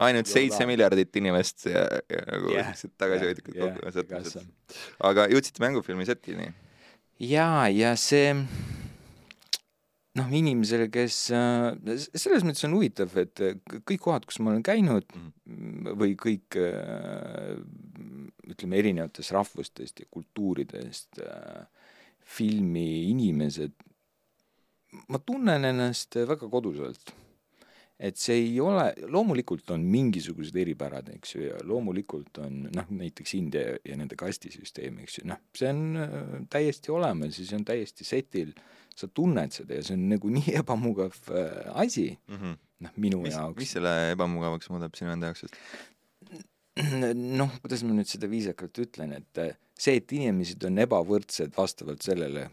ainult 0.00 0.30
seitse 0.30 0.66
miljardit 0.68 1.20
inimest 1.20 1.66
ja, 1.68 1.84
ja 2.06 2.24
nagu 2.30 2.54
Jah, 2.54 2.70
siuksed 2.70 2.94
tagasihoidlikud 3.02 3.58
jah, 3.58 3.66
kokku 3.66 3.88
jah, 3.88 3.96
sattumised. 3.98 4.76
aga 5.10 5.26
jõudsite 5.32 5.66
mängufilmi 5.66 6.06
setini? 6.08 6.52
jaa, 7.18 7.66
ja 7.74 7.96
see 7.98 8.30
noh, 10.20 10.30
inimesele, 10.36 10.90
kes 10.92 11.18
äh, 11.34 11.96
selles 12.12 12.44
mõttes 12.46 12.68
on 12.68 12.76
huvitav, 12.76 13.16
et 13.20 13.40
äh, 13.42 13.56
kõik 13.88 14.04
kohad, 14.04 14.28
kus 14.28 14.38
ma 14.44 14.52
olen 14.52 14.64
käinud 14.66 15.08
Mhm. 15.50 15.94
või 15.98 16.16
kõik 16.18 16.56
äh, 16.60 17.56
ütleme, 18.50 18.80
erinevatest 18.80 19.32
rahvustest 19.34 20.02
ja 20.02 20.06
kultuuridest 20.10 21.20
äh, 21.24 21.64
filmi 22.30 23.10
inimesed, 23.10 23.72
ma 25.10 25.18
tunnen 25.18 25.64
ennast 25.64 26.14
väga 26.14 26.48
koduselt. 26.50 27.16
et 28.00 28.16
see 28.16 28.32
ei 28.32 28.54
ole, 28.64 28.94
loomulikult 29.12 29.70
on 29.74 29.82
mingisugused 29.84 30.56
eripärad, 30.56 31.10
eks 31.18 31.34
ju, 31.34 31.42
ja 31.50 31.58
loomulikult 31.68 32.38
on 32.40 32.62
noh, 32.72 32.86
näiteks 32.96 33.34
India 33.36 33.74
ja 33.84 33.98
nende 34.00 34.16
kastisüsteem, 34.16 35.02
eks 35.02 35.18
ju, 35.18 35.24
noh, 35.28 35.36
see 35.52 35.68
on 35.68 35.82
äh, 36.00 36.14
täiesti 36.48 36.94
olemas 36.94 37.36
ja 37.36 37.44
see 37.44 37.58
on 37.58 37.66
täiesti 37.68 38.06
setil, 38.08 38.54
sa 39.00 39.08
tunned 39.08 39.54
seda 39.56 39.78
ja 39.78 39.82
see 39.86 39.96
on 39.98 40.08
nagu 40.12 40.30
nii 40.32 40.54
ebamugav 40.62 41.16
äh, 41.30 41.70
asi, 41.84 42.10
Mm 42.28 42.36
-hmm. 42.36 42.58
noh, 42.86 42.92
minu 42.96 43.22
mis, 43.24 43.34
jaoks 43.34 43.58
mis 43.62 43.72
selle 43.76 43.94
ebamugavaks 44.12 44.70
muudab 44.70 44.94
sinu 44.98 45.12
enda 45.14 45.30
jaoks 45.30 45.42
just? 45.46 45.56
noh, 47.40 47.50
kuidas 47.62 47.82
ma 47.84 47.94
nüüd 47.96 48.08
seda 48.08 48.28
viisakalt 48.30 48.78
ütlen, 48.84 49.12
et 49.18 49.38
äh, 49.42 49.56
see, 49.78 49.96
et 50.00 50.12
inimesed 50.16 50.64
on 50.68 50.78
ebavõrdsed 50.84 51.56
vastavalt 51.56 52.02
sellele, 52.06 52.48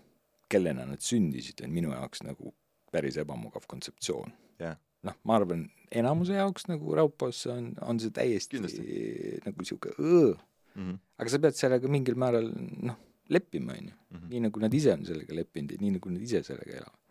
kellena 0.52 0.86
nad 0.88 1.04
sündisid, 1.04 1.62
on 1.64 1.72
minu 1.76 1.92
jaoks 1.94 2.24
nagu 2.24 2.54
päris 2.92 3.18
ebamugav 3.22 3.68
kontseptsioon. 3.68 4.32
Jah. 4.60 4.78
noh, 5.06 5.14
ma 5.24 5.36
arvan, 5.38 5.68
enamuse 5.92 6.34
jaoks 6.34 6.66
nagu 6.68 6.96
Raupos 6.98 7.44
on, 7.54 7.74
on 7.86 8.00
see 8.02 8.10
täiesti 8.12 8.58
Kindlasti. 8.58 9.42
nagu 9.46 9.64
sihuke 9.68 9.94
õõ, 10.00 10.38
Mm 10.78 10.84
-hmm. 10.92 10.98
aga 11.18 11.30
sa 11.30 11.40
pead 11.40 11.56
sellega 11.58 11.88
mingil 11.90 12.16
määral 12.16 12.52
noh, 12.86 12.98
leppima, 13.34 13.76
on 13.78 13.92
ju. 13.92 13.98
Mhm. 14.14 14.30
nii 14.32 14.46
nagu 14.48 14.64
nad 14.64 14.74
ise 14.74 14.94
on 14.94 15.04
sellega 15.06 15.36
leppinud 15.36 15.76
ja 15.76 15.82
nii 15.82 15.98
nagu 15.98 16.14
nad 16.14 16.24
ise 16.24 16.44
sellega 16.44 16.80
elavad. 16.82 17.04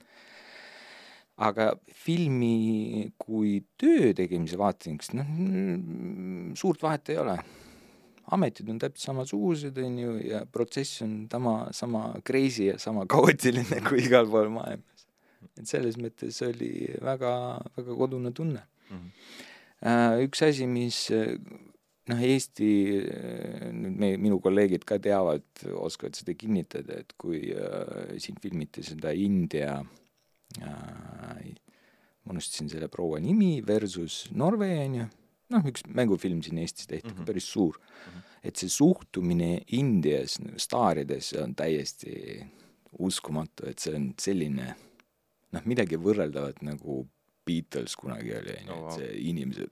aga 1.37 1.67
filmi 1.93 3.11
kui 3.21 3.59
töö 3.77 4.15
tegemise 4.17 4.57
vaatevinklist, 4.57 5.13
noh, 5.19 6.55
suurt 6.57 6.83
vahet 6.83 7.11
ei 7.13 7.19
ole. 7.21 7.37
ametid 8.33 8.71
on 8.73 8.79
täpselt 8.83 9.05
samasugused, 9.05 9.77
on 9.79 9.99
ju, 9.99 10.15
ja 10.19 10.41
protsess 10.51 11.03
on 11.03 11.29
sama, 11.31 11.69
sama 11.73 12.15
crazy 12.27 12.71
ja 12.73 12.79
sama 12.79 13.07
kaootiline 13.13 13.83
kui 13.89 14.03
igal 14.07 14.27
pool 14.27 14.49
maailmas. 14.51 15.07
et 15.57 15.67
selles 15.69 15.97
mõttes 16.01 16.41
oli 16.43 16.89
väga, 17.03 17.61
väga 17.77 17.95
kodune 17.95 18.33
tunne 18.33 18.65
Mm 18.91 18.97
-hmm. 18.97 20.23
Üks 20.25 20.43
asi, 20.43 20.67
mis 20.67 21.11
noh, 22.11 22.23
Eesti, 22.23 22.71
nüüd 23.75 23.99
me, 23.99 24.13
minu 24.21 24.39
kolleegid 24.43 24.87
ka 24.89 24.99
teavad, 25.03 25.47
oskavad 25.75 26.19
seda 26.19 26.37
kinnitada, 26.39 27.01
et 27.03 27.15
kui 27.19 27.51
äh, 27.53 28.17
siin 28.23 28.39
filmiti 28.43 28.85
seda 28.87 29.13
India 29.17 29.79
äh,, 30.61 31.55
ma 32.27 32.35
unustasin 32.35 32.71
selle 32.71 32.91
proua 32.93 33.21
nimi, 33.23 33.59
versus 33.67 34.25
Norve, 34.35 34.71
on 34.85 35.01
ju, 35.01 35.09
noh, 35.55 35.67
üks 35.71 35.87
mängufilm 35.87 36.43
siin 36.45 36.63
Eestis 36.63 36.89
tehti 36.91 37.11
mm. 37.11 37.19
-hmm. 37.19 37.27
päris 37.27 37.51
suur 37.53 37.79
mm. 37.79 38.13
-hmm. 38.13 38.23
et 38.43 38.57
see 38.57 38.69
suhtumine 38.69 39.63
Indias 39.79 40.39
staaridesse 40.57 41.43
on 41.43 41.55
täiesti 41.55 42.47
uskumatu, 42.99 43.69
et 43.69 43.79
see 43.79 43.95
on 43.95 44.13
selline 44.21 44.75
noh, 45.53 45.63
midagi 45.65 45.97
võrreldavat 45.97 46.63
nagu 46.63 47.07
Beatles 47.47 47.95
kunagi 47.97 48.35
oli, 48.35 48.59
on 48.63 48.67
ju, 48.67 48.83
et 48.89 48.99
see 48.99 49.15
inimesed? 49.31 49.71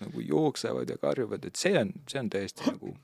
Nagu 0.00 0.24
jooksevad 0.24 0.90
ja 0.90 0.98
karjuvad, 1.00 1.44
et 1.48 1.60
see 1.60 1.76
on, 1.80 1.92
see 2.10 2.22
on 2.22 2.30
täiesti 2.32 2.66
nagu 2.70 2.94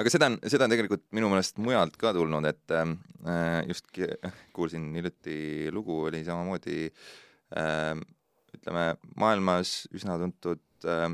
aga 0.00 0.10
seda 0.10 0.30
on, 0.30 0.38
seda 0.50 0.66
on 0.66 0.74
tegelikult 0.74 1.04
minu 1.14 1.30
meelest 1.32 1.60
mujalt 1.62 1.96
ka 2.00 2.12
tulnud, 2.16 2.46
et 2.50 2.74
äh, 2.74 3.60
just 3.68 3.90
kuulsin 4.56 4.90
hiljuti 4.96 5.70
lugu, 5.74 6.04
oli 6.08 6.24
samamoodi 6.26 6.88
äh, 6.88 7.94
ütleme, 8.58 8.86
maailmas 9.20 9.84
üsna 9.94 10.16
tuntud 10.20 10.88
äh, 10.88 11.06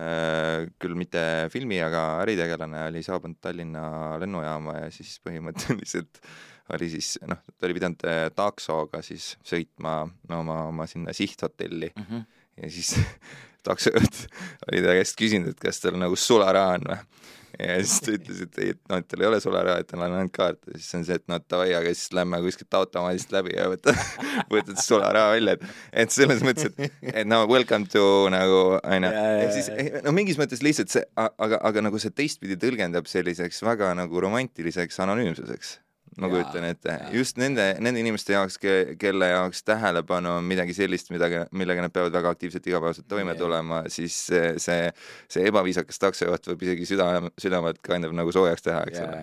äh, 0.00 0.68
küll 0.80 0.96
mitte 0.98 1.22
filmi, 1.52 1.80
aga 1.84 2.22
äritegelane 2.24 2.86
oli 2.88 3.04
saabunud 3.06 3.40
Tallinna 3.44 3.84
lennujaama 4.22 4.78
ja 4.84 4.92
siis 4.94 5.18
põhimõtteliselt 5.24 6.22
oli 6.74 6.90
siis 6.92 7.16
noh, 7.28 7.40
ta 7.56 7.68
oli 7.68 7.76
pidanud 7.78 8.04
äh, 8.08 8.26
taksoga 8.36 9.02
siis 9.04 9.34
sõitma 9.46 10.02
oma, 10.36 10.62
oma 10.68 10.88
sinna 10.90 11.14
sihthotelli 11.16 11.92
mm 11.94 12.08
-hmm. 12.08 12.26
ja 12.62 12.70
siis 12.70 12.96
taksojuht 13.66 14.24
oli 14.70 14.82
ta 14.84 14.96
käest 14.98 15.18
küsinud, 15.18 15.54
et 15.54 15.62
kas 15.68 15.82
tal 15.82 15.98
nagu 16.00 16.18
sularaha 16.18 16.76
on 16.78 16.90
või. 16.90 16.98
ja 17.58 17.78
siis 17.80 18.04
ta 18.04 18.12
ütles, 18.14 18.42
et 18.44 18.60
ei, 18.62 18.74
et 18.74 18.80
noh, 18.90 19.00
et 19.00 19.08
tal 19.10 19.24
ei 19.24 19.28
ole 19.30 19.40
sularaha, 19.42 19.82
et 19.82 19.88
tal 19.90 20.04
on 20.04 20.14
ainult 20.18 20.34
kaart 20.36 20.60
ja 20.68 20.76
siis 20.76 20.98
on 20.98 21.06
see, 21.08 21.18
et 21.18 21.24
noh, 21.32 21.40
davai, 21.50 21.72
aga 21.78 21.94
siis 21.94 22.12
lähme 22.18 22.40
kuskilt 22.44 22.78
automaadist 22.78 23.34
läbi 23.34 23.56
ja 23.56 23.66
võta, 23.72 23.94
võtad 24.54 24.78
sularaha 24.84 25.32
välja, 25.34 25.56
et, 25.58 25.66
et 26.04 26.14
selles 26.14 26.44
mõttes, 26.46 26.70
et, 26.70 27.02
et 27.14 27.26
no 27.28 27.42
welcome 27.50 27.90
to 27.90 28.04
nagu 28.34 28.62
onju, 28.78 29.12
ehk 29.16 29.52
siis 29.56 29.72
jaa. 29.72 30.04
no 30.06 30.14
mingis 30.16 30.38
mõttes 30.40 30.62
lihtsalt 30.64 30.94
see, 30.94 31.04
aga, 31.16 31.60
aga 31.72 31.88
nagu 31.88 32.00
see 32.02 32.14
teistpidi 32.14 32.60
tõlgendab 32.60 33.10
selliseks 33.10 33.64
väga 33.66 33.94
nagu 33.98 34.26
romantiliseks 34.28 35.02
anonüümsuseks 35.06 35.78
ma 36.18 36.30
kujutan 36.32 36.66
ette, 36.68 36.94
just 37.14 37.38
nende, 37.40 37.64
nende 37.84 38.02
inimeste 38.02 38.34
jaoks, 38.34 38.58
kelle 39.00 39.30
jaoks 39.30 39.62
tähelepanu 39.66 40.34
on 40.38 40.48
midagi 40.48 40.74
sellist, 40.76 41.12
midagi, 41.14 41.44
millega 41.58 41.84
nad 41.84 41.94
peavad 41.94 42.14
väga 42.14 42.32
aktiivselt 42.34 42.66
igapäevaselt 42.70 43.08
toime 43.10 43.34
Jaa. 43.34 43.40
tulema, 43.42 43.82
siis 43.92 44.16
see, 44.30 44.80
see, 45.30 45.46
ebaviisakas 45.50 46.02
taksojuht 46.02 46.50
võib 46.52 46.66
isegi 46.66 46.88
süda, 46.90 47.10
südamet 47.40 47.80
kandab 47.84 48.16
nagu 48.16 48.34
soojaks 48.34 48.66
teha, 48.66 48.82
eks 48.90 49.02
ole. 49.04 49.20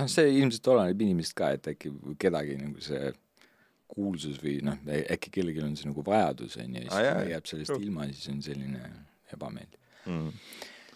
noh, 0.00 0.10
see 0.10 0.34
ilmselt 0.38 0.72
oleneb 0.74 1.06
inimesest 1.06 1.38
ka, 1.38 1.54
et 1.56 1.72
äkki 1.74 1.94
kedagi 2.20 2.58
nagu 2.60 2.84
see 2.84 3.12
kuulsus 3.94 4.38
või 4.42 4.58
noh, 4.66 4.78
äkki 5.14 5.32
kellelgi 5.34 5.64
on 5.64 5.74
see 5.78 5.88
nagu 5.90 6.04
vajadus, 6.06 6.58
on 6.60 6.76
ju, 6.76 6.84
ja 6.84 6.90
siis 6.90 7.08
ta 7.08 7.26
jääb 7.30 7.50
sellest 7.50 7.80
ilma, 7.80 8.08
siis 8.12 8.30
on 8.32 8.44
selline 8.44 8.92
ebameeldiv. 9.34 9.80
Mm. 10.04 10.32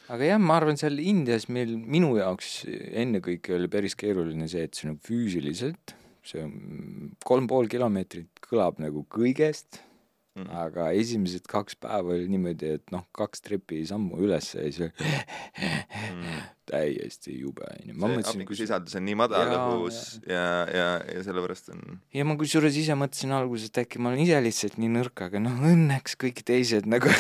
Aga 0.08 0.30
jah, 0.32 0.40
ma 0.40 0.56
arvan, 0.58 0.78
seal 0.80 0.98
Indias 1.02 1.48
meil, 1.52 1.74
minu 1.76 2.14
jaoks 2.18 2.62
ennekõike 2.68 3.56
oli 3.56 3.70
päris 3.72 3.96
keeruline 3.98 4.48
see, 4.50 4.64
et 4.68 4.78
see 4.78 4.88
nagu 4.88 5.00
füüsiliselt, 5.04 5.94
see 6.26 6.44
kolm 7.24 7.48
pool 7.50 7.68
kilomeetrit 7.70 8.42
kõlab 8.48 8.80
nagu 8.82 9.04
kõigest 9.12 9.82
Mm. 10.38 10.50
aga 10.54 10.90
esimesed 10.94 11.48
kaks 11.50 11.74
päeva 11.82 12.14
oli 12.14 12.28
niimoodi, 12.30 12.74
et 12.78 12.92
noh, 12.94 13.02
kaks 13.16 13.42
trepi 13.42 13.80
sammu 13.88 14.20
üles 14.22 14.52
ja 14.54 14.66
siis 14.66 14.80
oli 14.86 14.92
täiesti 16.68 17.38
jube, 17.40 17.64
onju. 17.64 17.96
see 17.96 18.26
hapnikusisaldus 18.28 18.98
on 19.00 19.06
nii 19.08 19.16
madal 19.18 19.50
õhus 19.56 20.18
ja, 20.28 20.44
ja, 20.68 20.88
ja 21.08 21.24
sellepärast 21.26 21.72
on 21.74 21.82
ja 22.14 22.26
ma 22.28 22.36
kusjuures 22.38 22.76
ise 22.78 22.96
mõtlesin 22.98 23.32
alguses, 23.34 23.72
et 23.72 23.82
äkki 23.82 24.02
ma 24.02 24.12
olen 24.12 24.22
ise 24.26 24.38
lihtsalt 24.44 24.78
nii 24.78 24.92
nõrk, 24.98 25.24
aga 25.26 25.42
noh, 25.42 25.58
õnneks 25.72 26.18
kõik 26.20 26.44
teised 26.46 26.86
nagu 26.90 27.10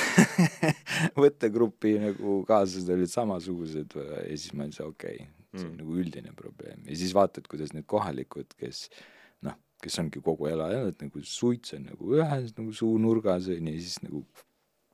võttegrupi 1.24 1.96
nagu 2.04 2.40
kaaslased 2.48 2.94
olid 2.94 3.12
samasugused 3.12 3.98
ja 3.98 4.22
siis 4.34 4.52
ma 4.54 4.68
ütlesin, 4.68 4.92
okei 4.92 5.22
okay,, 5.24 5.32
see 5.56 5.64
on 5.64 5.72
Mm. 5.72 5.78
nagu 5.80 5.94
üldine 5.96 6.32
probleem 6.36 6.82
ja 6.84 6.96
siis 7.00 7.14
vaatad, 7.16 7.46
kuidas 7.48 7.72
need 7.72 7.86
kohalikud, 7.88 8.52
kes 8.60 8.88
noh, 8.92 9.06
kes 9.82 9.98
ongi 10.02 10.22
kogu 10.24 10.50
elu 10.50 10.66
elanud 10.66 11.02
nagu 11.04 11.24
suits 11.24 11.74
on 11.76 11.88
nagu 11.92 12.14
ühes 12.18 12.54
nagu 12.58 12.74
suunurgas 12.74 13.50
onju 13.54 13.74
ja 13.74 13.82
siis 13.82 14.00
nagu 14.04 14.24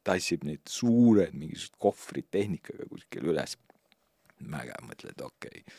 tassib 0.04 0.44
neid 0.44 0.64
suured 0.68 1.32
mingisugused 1.32 1.78
kohvrid 1.80 2.28
tehnikaga 2.34 2.88
kuskil 2.90 3.30
üles. 3.32 3.56
väga 4.44 4.74
mõtled, 4.84 5.20
okei 5.24 5.62
okay., 5.62 5.78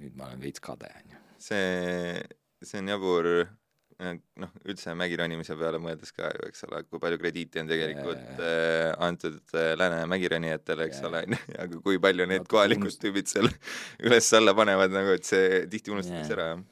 nüüd 0.00 0.14
ma 0.16 0.30
olen 0.30 0.40
veits 0.40 0.62
kade 0.64 0.88
onju 1.02 1.18
see, 1.42 2.22
see 2.62 2.80
on 2.80 2.90
jabur 2.92 3.28
eh, 3.42 4.14
noh, 4.40 4.52
üldse 4.64 4.94
mägironimise 4.98 5.56
peale 5.58 5.80
mõeldes 5.82 6.14
ka 6.16 6.30
ju, 6.32 6.46
eks 6.48 6.64
ole, 6.68 6.82
kui 6.88 7.02
palju 7.02 7.18
krediiti 7.20 7.60
on 7.62 7.70
tegelikult 7.70 8.42
äh, 8.42 8.92
antud 9.02 9.40
äh, 9.58 9.72
lääne 9.78 10.04
mägironijatele, 10.10 10.88
eks 10.88 11.02
Jaa. 11.02 11.10
ole, 11.10 11.40
aga 11.64 11.82
kui 11.84 12.00
palju 12.02 12.28
need 12.30 12.46
kohalikud 12.50 12.96
tüübid 13.02 13.30
seal 13.30 13.50
üles-alla 14.06 14.54
panevad 14.58 14.94
nagu, 14.94 15.16
et 15.18 15.28
see 15.28 15.64
tihti 15.72 15.94
unustatakse 15.94 16.38
ära, 16.38 16.52
jah. 16.54 16.64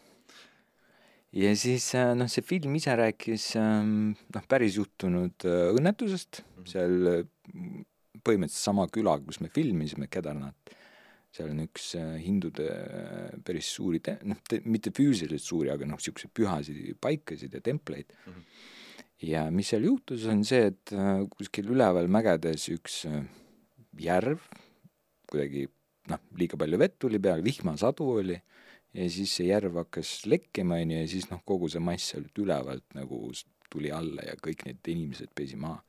Ja 1.36 1.52
siis 1.58 1.86
äh, 1.94 2.12
noh, 2.18 2.26
see 2.30 2.42
film 2.46 2.74
ise 2.78 2.94
rääkis 2.98 3.52
ähm, 3.60 4.12
noh, 4.34 4.44
päris 4.50 4.76
juhtunud 4.80 5.46
äh, 5.46 5.70
õnnetusest 5.76 6.42
Mhm. 6.60 6.66
seal 6.68 7.06
äh, 7.08 7.22
põhimõtteliselt 8.20 8.66
sama 8.66 8.84
küla, 8.92 9.14
kus 9.24 9.38
me 9.40 9.48
filmisime, 9.48 10.08
Kedarnat, 10.12 10.74
seal 11.32 11.48
on 11.54 11.62
üks 11.62 11.94
hindude 12.20 12.66
päris 13.46 13.70
suuri 13.72 14.00
te-, 14.04 14.18
noh, 14.28 14.36
mitte 14.66 14.90
füüsiliselt 14.92 15.40
suuri, 15.46 15.70
aga 15.72 15.86
noh, 15.88 15.96
niisuguseid 15.96 16.32
pühasid 16.36 16.80
paikasid 17.00 17.54
ja 17.56 17.60
templeid 17.64 18.10
Mhm. 18.26 18.42
ja 19.30 19.46
mis 19.54 19.68
seal 19.72 19.86
juhtus, 19.88 20.26
on 20.28 20.44
see, 20.44 20.66
et 20.74 20.92
kuskil 21.32 21.70
üleval 21.72 22.08
mägedes 22.12 22.68
üks 22.74 23.04
järv, 24.00 24.42
kuidagi 25.30 25.66
noh, 26.10 26.20
liiga 26.36 26.58
palju 26.60 26.78
vett 26.80 26.98
tuli 26.98 27.18
peale, 27.22 27.42
vihmasadu 27.46 28.06
oli, 28.20 28.36
ja 28.94 29.08
siis 29.10 29.34
see 29.38 29.50
järv 29.50 29.78
hakkas 29.82 30.26
lekkima, 30.26 30.80
on 30.82 30.94
ju, 30.94 31.02
ja 31.02 31.10
siis 31.10 31.28
noh, 31.30 31.42
kogu 31.46 31.68
see 31.70 31.82
mass 31.84 32.12
sealt 32.12 32.38
ülevalt 32.42 32.96
nagu 32.96 33.20
tuli 33.70 33.92
alla 33.94 34.24
ja 34.26 34.38
kõik 34.40 34.64
need 34.66 34.90
inimesed 34.94 35.30
pesi 35.34 35.58
maha. 35.60 35.82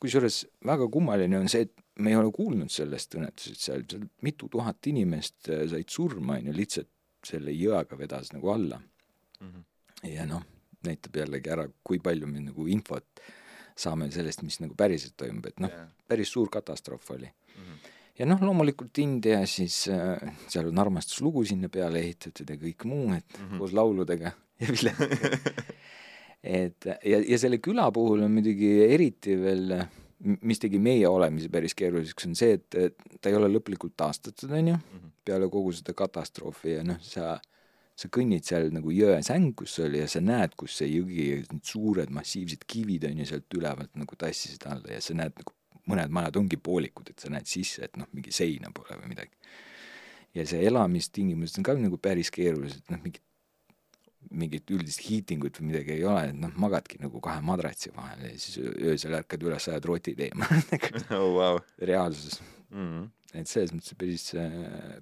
kusjuures 0.00 0.44
väga 0.64 0.86
kummaline 0.88 1.38
on 1.38 1.48
see, 1.50 1.66
et 1.66 1.74
me 1.98 2.12
ei 2.12 2.16
ole 2.16 2.30
kuulnud 2.32 2.70
sellest 2.70 3.16
õnnetusest 3.18 3.64
seal, 3.66 3.82
seal 3.90 4.06
mitu 4.22 4.48
tuhat 4.48 4.86
inimest 4.86 5.50
äh, 5.50 5.66
said 5.70 5.90
surma, 5.90 6.38
on 6.38 6.50
ju, 6.50 6.54
lihtsalt 6.56 6.92
selle 7.26 7.52
jõega 7.52 7.98
vedas 7.98 8.32
nagu 8.32 8.52
alla 8.52 8.78
mm. 8.78 9.50
-hmm. 9.50 9.64
ja 10.14 10.26
noh, 10.26 10.44
näitab 10.86 11.16
jällegi 11.16 11.50
ära, 11.50 11.66
kui 11.82 11.98
palju 11.98 12.26
me 12.30 12.40
nagu 12.40 12.66
infot 12.70 13.22
saame 13.78 14.10
sellest, 14.10 14.42
mis 14.42 14.60
nagu 14.62 14.74
päriselt 14.74 15.16
toimub, 15.16 15.46
et 15.46 15.60
noh 15.60 15.70
yeah., 15.70 15.90
päris 16.08 16.32
suur 16.32 16.50
katastroof 16.50 17.10
oli 17.10 17.26
mm. 17.26 17.62
-hmm. 17.62 17.97
Ja 18.18 18.26
noh, 18.26 18.40
loomulikult 18.42 18.98
India 19.02 19.42
siis 19.46 19.84
äh,, 19.92 20.32
seal 20.50 20.70
on 20.70 20.82
armastuslugu 20.82 21.44
sinna 21.48 21.70
peale 21.72 22.02
ehitatud 22.02 22.50
ja 22.50 22.58
kõik 22.60 22.86
muu, 22.90 23.12
et 23.16 23.26
mm 23.38 23.44
-hmm. 23.44 23.58
koos 23.62 23.76
lauludega 23.76 24.32
ja 24.62 24.72
viletega 24.72 25.30
et 26.62 26.86
ja, 26.86 27.20
ja 27.20 27.38
selle 27.38 27.58
küla 27.62 27.90
puhul 27.92 28.24
on 28.26 28.32
muidugi 28.32 28.72
eriti 28.86 29.36
veel, 29.40 29.76
mis 30.42 30.58
tegi 30.58 30.78
meie 30.78 31.08
olemise 31.08 31.48
päris 31.48 31.74
keeruliseks, 31.74 32.26
on 32.26 32.34
see, 32.38 32.58
et 32.58 32.96
ta 33.20 33.30
ei 33.30 33.38
ole 33.38 33.50
lõplikult 33.52 33.94
taastatud, 33.96 34.50
on 34.50 34.74
ju, 34.74 34.74
mhm. 34.74 35.14
peale 35.24 35.48
kogu 35.48 35.72
seda 35.72 35.94
katastroofi 35.94 36.78
ja 36.78 36.84
noh, 36.86 37.00
sa 37.02 37.38
sa 37.98 38.06
kõnnid 38.14 38.46
seal 38.46 38.68
nagu 38.70 38.92
jõe 38.94 39.18
sängus 39.26 39.72
oli 39.82 39.98
ja 39.98 40.08
sa 40.10 40.20
näed, 40.22 40.54
kus 40.58 40.76
see 40.78 40.90
jõgi, 40.92 41.24
need 41.50 41.64
suured 41.66 42.12
massiivsed 42.14 42.62
kivid 42.70 43.08
on 43.08 43.22
ju 43.22 43.26
sealt 43.26 43.58
ülevalt 43.58 43.98
nagu 43.98 44.18
tassisid 44.18 44.68
alla 44.70 44.94
ja 44.94 45.00
sa 45.02 45.16
näed 45.18 45.34
nagu 45.40 45.57
mõned 45.88 46.12
majad 46.14 46.36
ongi 46.40 46.58
poolikud, 46.60 47.12
et 47.12 47.24
sa 47.24 47.30
näed 47.32 47.48
sisse, 47.48 47.86
et 47.88 47.96
noh, 48.00 48.08
mingi 48.16 48.34
seina 48.34 48.72
pole 48.74 48.98
või 49.00 49.14
midagi. 49.14 49.34
ja 50.36 50.44
see 50.46 50.60
elamistingimused 50.68 51.58
on 51.58 51.66
ka 51.66 51.74
nagu 51.78 51.98
päris 52.02 52.30
keerulised, 52.34 52.84
noh, 52.92 53.00
mingit 53.02 53.24
mingit 54.34 54.68
üldist 54.74 55.00
hiitingut 55.06 55.56
või 55.60 55.70
midagi 55.70 55.94
ei 55.94 56.04
ole, 56.04 56.26
et 56.28 56.36
noh, 56.36 56.52
magadki 56.60 56.98
nagu 57.00 57.20
kahe 57.24 57.40
madratsi 57.44 57.92
vahel 57.96 58.26
ja 58.26 58.32
siis 58.36 58.58
öösel 58.60 59.14
ärkad 59.16 59.44
üles, 59.46 59.68
ajad 59.70 59.88
rotid 59.88 60.20
eemale 60.26 60.58
oh, 61.16 61.30
wow. 61.38 61.60
reaalsuses 61.80 62.42
mm. 62.68 62.76
-hmm. 62.76 63.08
et 63.40 63.48
selles 63.48 63.72
mõttes 63.72 63.96
päris, 63.96 64.28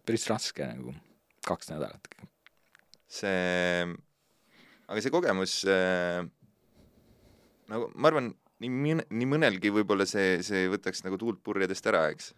päris 0.07 0.29
raske 0.31 0.69
nagu 0.69 0.95
kaks 1.47 1.73
nädalat 1.73 2.07
see, 3.09 3.87
aga 4.87 5.03
see 5.03 5.15
kogemus 5.15 5.59
äh, 5.71 6.23
nagu 7.73 7.91
ma 7.95 8.11
arvan, 8.13 8.31
nii 8.65 8.73
mõne, 8.73 9.07
nii 9.11 9.29
mõnelgi 9.29 9.73
võib-olla 9.75 10.07
see, 10.09 10.41
see 10.47 10.67
võtaks 10.73 11.05
nagu 11.07 11.19
tuult 11.21 11.43
purjedest 11.45 11.89
ära, 11.91 12.07
eks. 12.15 12.33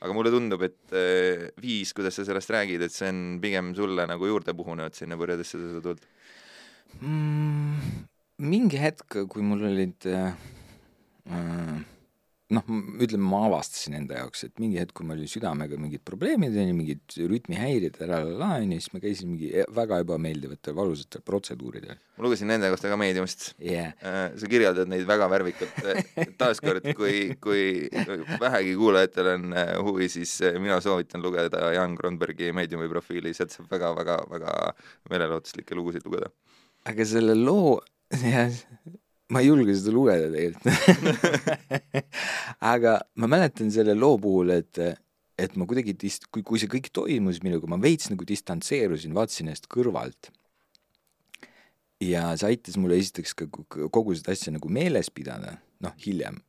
aga 0.00 0.16
mulle 0.16 0.32
tundub, 0.32 0.64
et 0.64 0.96
äh, 0.96 1.48
viis, 1.60 1.92
kuidas 1.96 2.16
sa 2.16 2.24
sellest 2.28 2.52
räägid, 2.54 2.86
et 2.86 2.94
see 2.94 3.10
on 3.12 3.38
pigem 3.42 3.74
sulle 3.76 4.06
nagu 4.08 4.30
juurde 4.30 4.56
puhunenud 4.56 4.96
sinna 4.96 5.18
purjedesse 5.20 5.60
seda 5.60 5.84
tuult 5.84 6.06
mm,. 7.00 8.04
mingi 8.48 8.80
hetk, 8.80 9.22
kui 9.28 9.44
mul 9.44 9.68
olid 9.70 10.10
äh, 10.10 10.34
äh 11.30 11.80
noh, 12.54 12.66
ütleme, 12.98 13.26
ma 13.30 13.44
avastasin 13.46 13.94
enda 14.00 14.18
jaoks, 14.18 14.42
et 14.48 14.60
mingi 14.62 14.80
hetk, 14.80 14.92
kui 14.98 15.06
mul 15.06 15.20
oli 15.20 15.28
südamega 15.30 15.78
mingid 15.80 16.02
probleemid, 16.06 16.56
on 16.58 16.70
ju, 16.70 16.76
mingid 16.76 17.16
rütmihäired, 17.30 17.98
on 18.02 18.72
ju, 18.74 18.78
siis 18.78 18.90
ma 18.94 19.02
käisin 19.02 19.30
mingi 19.32 19.50
e-, 19.54 19.66
väga 19.76 20.00
ebameeldivatel 20.04 20.74
valusatel 20.76 21.22
protseduuridel. 21.26 22.00
ma 22.18 22.26
lugesin 22.26 22.50
nende 22.50 22.70
kohta 22.72 22.90
ka 22.90 22.98
meediumist 23.00 23.52
yeah.. 23.56 23.94
Äh, 24.04 24.20
sa 24.40 24.50
kirjeldad 24.50 24.90
neid 24.90 25.06
väga 25.08 25.28
värvikalt. 25.30 25.78
taaskord, 26.40 26.90
kui, 26.98 27.36
kui 27.42 27.62
vähegi 28.42 28.74
kuulajatel 28.80 29.32
on 29.36 29.54
äh, 29.54 29.74
huvi, 29.86 30.10
siis 30.12 30.34
äh, 30.46 30.58
mina 30.62 30.80
soovitan 30.84 31.22
lugeda 31.24 31.70
Jan 31.76 31.94
Kronbergi 31.98 32.50
meediumi 32.56 32.90
profiili, 32.90 33.34
sealt 33.36 33.54
saab 33.54 33.70
väga-väga-väga 33.70 34.56
meelelahutuslikke 35.12 35.78
lugusid 35.78 36.06
lugeda. 36.08 36.32
aga 36.90 37.06
selle 37.06 37.38
loo, 37.38 37.78
jah 38.10 38.50
ma 39.30 39.42
ei 39.42 39.50
julge 39.50 39.74
seda 39.78 39.94
lugeda 39.94 40.28
tegelikult 40.32 40.66
aga 42.72 42.96
ma 43.20 43.30
mäletan 43.30 43.70
selle 43.72 43.94
loo 43.98 44.18
puhul, 44.22 44.52
et, 44.56 44.80
et 45.38 45.56
ma 45.58 45.66
kuidagi 45.70 45.94
dist-, 45.98 46.28
kui, 46.32 46.44
kui 46.46 46.60
see 46.60 46.70
kõik 46.70 46.90
toimus 46.94 47.40
minuga, 47.44 47.70
ma 47.70 47.78
veits 47.80 48.10
nagu 48.12 48.26
distantseerusin, 48.26 49.14
vaatasin 49.16 49.50
ennast 49.50 49.70
kõrvalt. 49.70 50.32
ja 52.02 52.30
see 52.40 52.54
aitas 52.54 52.78
mulle 52.80 52.98
esiteks 53.00 53.36
ka 53.36 53.48
kogu 53.92 54.16
seda 54.16 54.34
asja 54.34 54.54
nagu 54.56 54.72
meeles 54.72 55.12
pidada, 55.14 55.58
noh, 55.84 55.94
hiljem. 56.04 56.42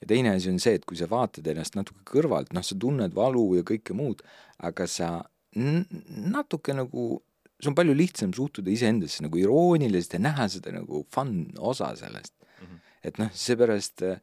ja 0.00 0.08
teine 0.08 0.34
asi 0.36 0.52
on 0.52 0.58
see, 0.62 0.78
et 0.80 0.88
kui 0.88 0.98
sa 1.00 1.10
vaatad 1.10 1.46
ennast 1.52 1.76
natuke 1.76 2.06
kõrvalt, 2.08 2.56
noh, 2.56 2.64
sa 2.64 2.78
tunned 2.78 3.14
valu 3.16 3.46
ja 3.58 3.66
kõike 3.66 3.96
muud, 3.96 4.24
aga 4.64 4.88
sa 4.90 5.12
natuke 5.54 6.74
nagu 6.74 7.22
sul 7.64 7.72
on 7.72 7.78
palju 7.80 7.96
lihtsam 7.96 8.32
suhtuda 8.36 8.72
iseendasse 8.72 9.24
nagu 9.24 9.40
irooniliselt 9.40 10.18
ja 10.18 10.24
näha 10.28 10.48
seda 10.52 10.74
nagu 10.76 11.04
fun 11.14 11.46
osa 11.58 11.94
sellest 11.98 12.34
mm. 12.36 12.66
-hmm. 12.66 12.80
et 13.10 13.20
noh, 13.22 13.30
seepärast 13.32 14.04
äh, 14.04 14.18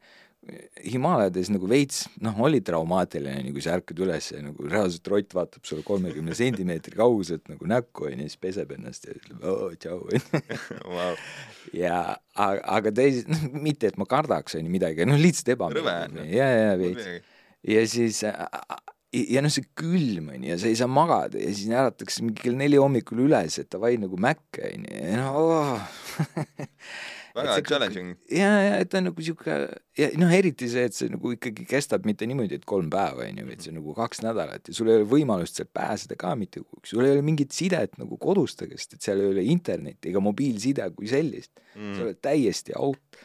Himaalades 0.82 1.52
nagu 1.54 1.68
veits, 1.70 2.00
noh, 2.18 2.34
oli 2.42 2.58
traumaatiline, 2.66 3.44
nii 3.46 3.52
kui 3.54 3.62
sa 3.62 3.76
ärkad 3.76 4.00
üles 4.02 4.32
ja 4.32 4.40
nagu 4.42 4.64
reaalselt 4.66 5.06
rott 5.12 5.36
vaatab 5.38 5.68
sulle 5.68 5.84
kolmekümne 5.86 6.34
sentimeetri 6.34 6.98
kauguselt 6.98 7.46
nagu 7.46 7.68
näkku, 7.70 8.08
onju, 8.08 8.26
siis 8.26 8.40
peseb 8.42 8.72
ennast 8.74 9.06
ja 9.06 9.14
ütleb 9.14 9.44
oo, 9.46 9.68
tšau, 9.78 10.00
onju. 10.02 11.04
ja 11.84 12.00
aga, 12.34 12.58
aga 12.80 12.94
teised, 12.98 13.30
noh, 13.30 13.44
mitte 13.68 13.92
et 13.92 14.00
ma 14.02 14.08
kardaks, 14.10 14.58
onju, 14.58 14.72
midagi, 14.74 15.06
noh, 15.06 15.20
lihtsalt 15.22 15.52
ebameeldiv. 15.54 16.26
ja, 16.34 16.50
ja 16.50 16.74
veits. 16.80 17.30
ja 17.76 17.86
siis 17.94 18.18
ja 19.12 19.42
noh, 19.44 19.52
see 19.52 19.66
külm 19.76 20.30
on 20.32 20.44
ju, 20.44 20.52
ja 20.52 20.58
sa 20.60 20.70
ei 20.70 20.76
saa 20.78 20.90
magada 20.90 21.40
ja 21.40 21.50
siis 21.52 21.68
äratatakse 21.72 22.24
mingi 22.24 22.40
kell 22.46 22.56
neli 22.56 22.78
hommikul 22.80 23.26
üles, 23.26 23.58
et 23.60 23.68
davai 23.72 23.98
nagu 24.00 24.16
mäkke 24.20 24.70
on 24.70 24.86
ju, 24.88 25.02
ja 25.02 25.18
noh 25.20 25.40
oh. 25.42 25.82
väga 27.36 27.56
challenging. 27.64 28.14
ja, 28.32 28.48
ja 28.60 28.78
et 28.80 28.90
ta 28.92 29.00
on 29.00 29.08
nagu 29.08 29.24
sihuke 29.24 29.56
ja 29.98 30.08
noh, 30.20 30.32
eriti 30.32 30.68
see, 30.72 30.84
et 30.88 30.96
see 30.96 31.12
nagu 31.12 31.32
ikkagi 31.36 31.66
kestab 31.68 32.06
mitte 32.08 32.28
niimoodi, 32.28 32.58
et 32.60 32.64
kolm 32.68 32.88
päeva 32.92 33.26
on 33.26 33.42
ju, 33.42 33.46
vaid 33.48 33.64
see 33.64 33.72
on 33.72 33.78
nagu 33.80 33.96
kaks 33.96 34.22
nädalat 34.24 34.68
ja 34.68 34.76
sul 34.76 34.90
ei 34.92 35.00
ole 35.00 35.08
võimalust 35.10 35.60
sealt 35.60 35.72
pääseda 35.76 36.16
ka 36.20 36.32
mitte 36.38 36.62
kuhugi, 36.62 36.92
sul 36.92 37.04
ei 37.04 37.16
ole 37.16 37.26
mingit 37.26 37.52
sidet 37.56 38.00
nagu 38.00 38.16
koduste 38.20 38.68
käest, 38.70 38.96
et 38.96 39.04
seal 39.04 39.20
ei 39.20 39.30
ole 39.34 39.44
internetti 39.48 40.12
ega 40.12 40.24
mobiilside 40.24 40.88
kui 40.96 41.10
sellist 41.12 41.52
mm., 41.74 41.92
sa 41.96 42.06
oled 42.06 42.22
täiesti 42.24 42.76
out. 42.80 43.20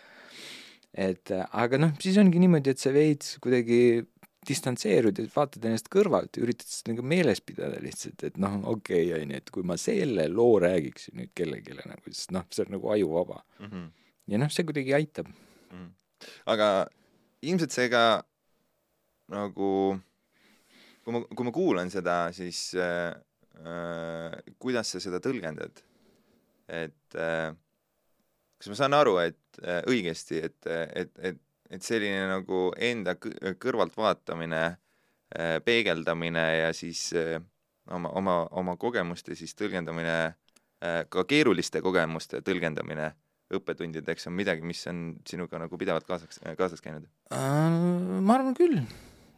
et 0.98 1.36
aga 1.48 1.80
noh, 1.80 1.96
siis 2.04 2.20
ongi 2.20 2.44
niimoodi, 2.44 2.76
et 2.76 2.84
sa 2.84 2.96
veits 2.96 3.36
kuidagi 3.44 4.04
distantseerud 4.48 5.20
ja 5.20 5.28
vaatad 5.34 5.66
ennast 5.68 5.90
kõrvalt 5.94 6.38
ja 6.38 6.46
üritad 6.46 6.70
seda 6.70 6.94
nagu 6.94 7.06
meeles 7.08 7.42
pidada 7.44 7.80
lihtsalt, 7.84 8.24
et 8.28 8.40
noh, 8.42 8.58
okei 8.74 9.10
okay,, 9.10 9.22
onju, 9.22 9.42
et 9.42 9.52
kui 9.54 9.68
ma 9.68 9.78
selle 9.82 10.28
loo 10.32 10.58
räägiksin 10.64 11.20
nüüd 11.22 11.34
kellelegi 11.38 11.78
nagu, 11.80 12.04
siis 12.10 12.32
noh, 12.36 12.48
see 12.54 12.66
on 12.66 12.76
nagu 12.78 12.92
ajuvaba 12.96 13.42
mm. 13.60 13.70
-hmm. 13.72 13.88
ja 14.34 14.42
noh, 14.44 14.52
see 14.54 14.68
kuidagi 14.68 14.96
aitab 14.98 15.28
mm. 15.28 15.78
-hmm. 15.78 15.92
aga 16.54 16.70
ilmselt 17.42 17.76
see 17.76 17.90
ka 17.90 18.04
nagu, 19.34 19.70
kui 21.04 21.14
ma, 21.14 21.24
kui 21.36 21.48
ma 21.48 21.52
kuulan 21.56 21.92
seda, 21.92 22.32
siis 22.32 22.72
äh, 22.76 23.14
äh, 23.60 24.40
kuidas 24.60 24.92
sa 24.92 25.04
seda 25.04 25.20
tõlgendad? 25.24 25.84
et 26.68 27.16
äh, 27.16 27.56
kas 28.58 28.72
ma 28.72 28.76
saan 28.76 28.96
aru, 28.98 29.18
et 29.24 29.62
äh, 29.64 29.82
õigesti, 29.88 30.42
et, 30.50 30.68
et, 30.68 31.12
et 31.20 31.42
et 31.74 31.84
selline 31.84 32.28
nagu 32.30 32.68
enda 32.80 33.16
kõrvaltvaatamine, 33.20 34.64
äh, 35.36 35.56
peegeldamine 35.66 36.46
ja 36.62 36.74
siis 36.76 37.10
äh, 37.18 37.38
oma, 37.92 38.12
oma, 38.16 38.38
oma 38.52 38.76
kogemuste 38.80 39.36
siis 39.36 39.56
tõlgendamine, 39.58 40.18
äh, 40.84 41.02
ka 41.10 41.26
keeruliste 41.28 41.82
kogemuste 41.86 42.42
tõlgendamine 42.46 43.12
õppetundideks 43.54 44.28
on 44.28 44.36
midagi, 44.36 44.64
mis 44.68 44.82
on 44.92 45.12
sinuga 45.28 45.60
nagu 45.62 45.80
pidevalt 45.80 46.08
kaasaks, 46.08 46.42
kaasas 46.60 46.84
käinud? 46.84 47.06
Ma 47.32 48.34
arvan 48.36 48.56
küll. 48.58 48.82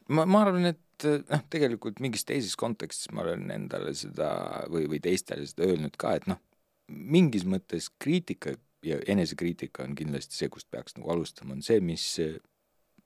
ma, 0.09 0.25
ma 0.25 0.41
arvan, 0.45 0.65
et 0.71 1.05
noh, 1.05 1.43
tegelikult 1.53 2.01
mingis 2.01 2.25
teises 2.25 2.55
kontekstis 2.57 3.11
ma 3.13 3.21
olen 3.21 3.51
endale 3.53 3.93
seda 3.97 4.31
või, 4.71 4.87
või 4.89 5.01
teistele 5.03 5.45
seda 5.45 5.67
öelnud 5.69 5.93
ka, 6.01 6.15
et 6.17 6.25
noh, 6.29 6.41
mingis 6.89 7.45
mõttes 7.45 7.91
kriitika 8.01 8.55
ja 8.85 8.99
enesekriitika 9.07 9.83
on 9.83 9.95
kindlasti 9.97 10.37
see, 10.37 10.49
kust 10.51 10.69
peaks 10.71 10.95
nagu 10.97 11.11
alustama, 11.11 11.55
on 11.57 11.63
see, 11.65 11.79
mis 11.83 12.05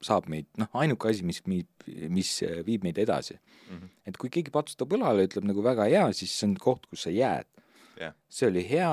saab 0.04 0.28
meid, 0.32 0.50
noh, 0.60 0.70
ainuke 0.80 1.10
asi, 1.10 1.24
mis 1.26 1.40
viib, 1.48 1.70
mis 2.12 2.32
viib 2.68 2.84
meid 2.86 3.00
edasi 3.02 3.36
mm. 3.38 3.78
-hmm. 3.78 3.92
et 4.10 4.20
kui 4.20 4.32
keegi 4.34 4.52
patsutab 4.54 4.96
õlale, 4.98 5.28
ütleb 5.30 5.48
nagu 5.48 5.64
väga 5.64 5.88
hea, 5.90 6.06
siis 6.14 6.34
see 6.38 6.50
on 6.50 6.58
koht, 6.60 6.86
kus 6.92 7.06
sa 7.08 7.14
jääd 7.14 7.48
yeah.. 8.00 8.16
see 8.30 8.50
oli 8.52 8.66
hea, 8.70 8.92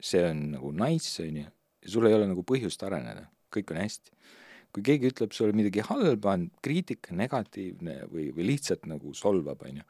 see 0.00 0.24
on 0.30 0.44
nagu 0.56 0.72
nice, 0.72 1.22
on 1.22 1.42
ju, 1.42 1.50
ja 1.82 1.94
sul 1.94 2.08
ei 2.08 2.16
ole 2.16 2.30
nagu 2.30 2.44
põhjust 2.48 2.82
areneda, 2.86 3.28
kõik 3.54 3.74
on 3.74 3.82
hästi. 3.82 4.16
kui 4.72 4.82
keegi 4.82 5.10
ütleb 5.12 5.34
sulle 5.36 5.52
midagi 5.52 5.82
halba, 5.84 6.32
on 6.32 6.48
kriitika, 6.64 7.12
negatiivne 7.14 8.06
või, 8.08 8.30
või 8.32 8.46
lihtsalt 8.54 8.86
nagu 8.88 9.12
solvab, 9.14 9.66
on 9.68 9.82
ju, 9.82 9.88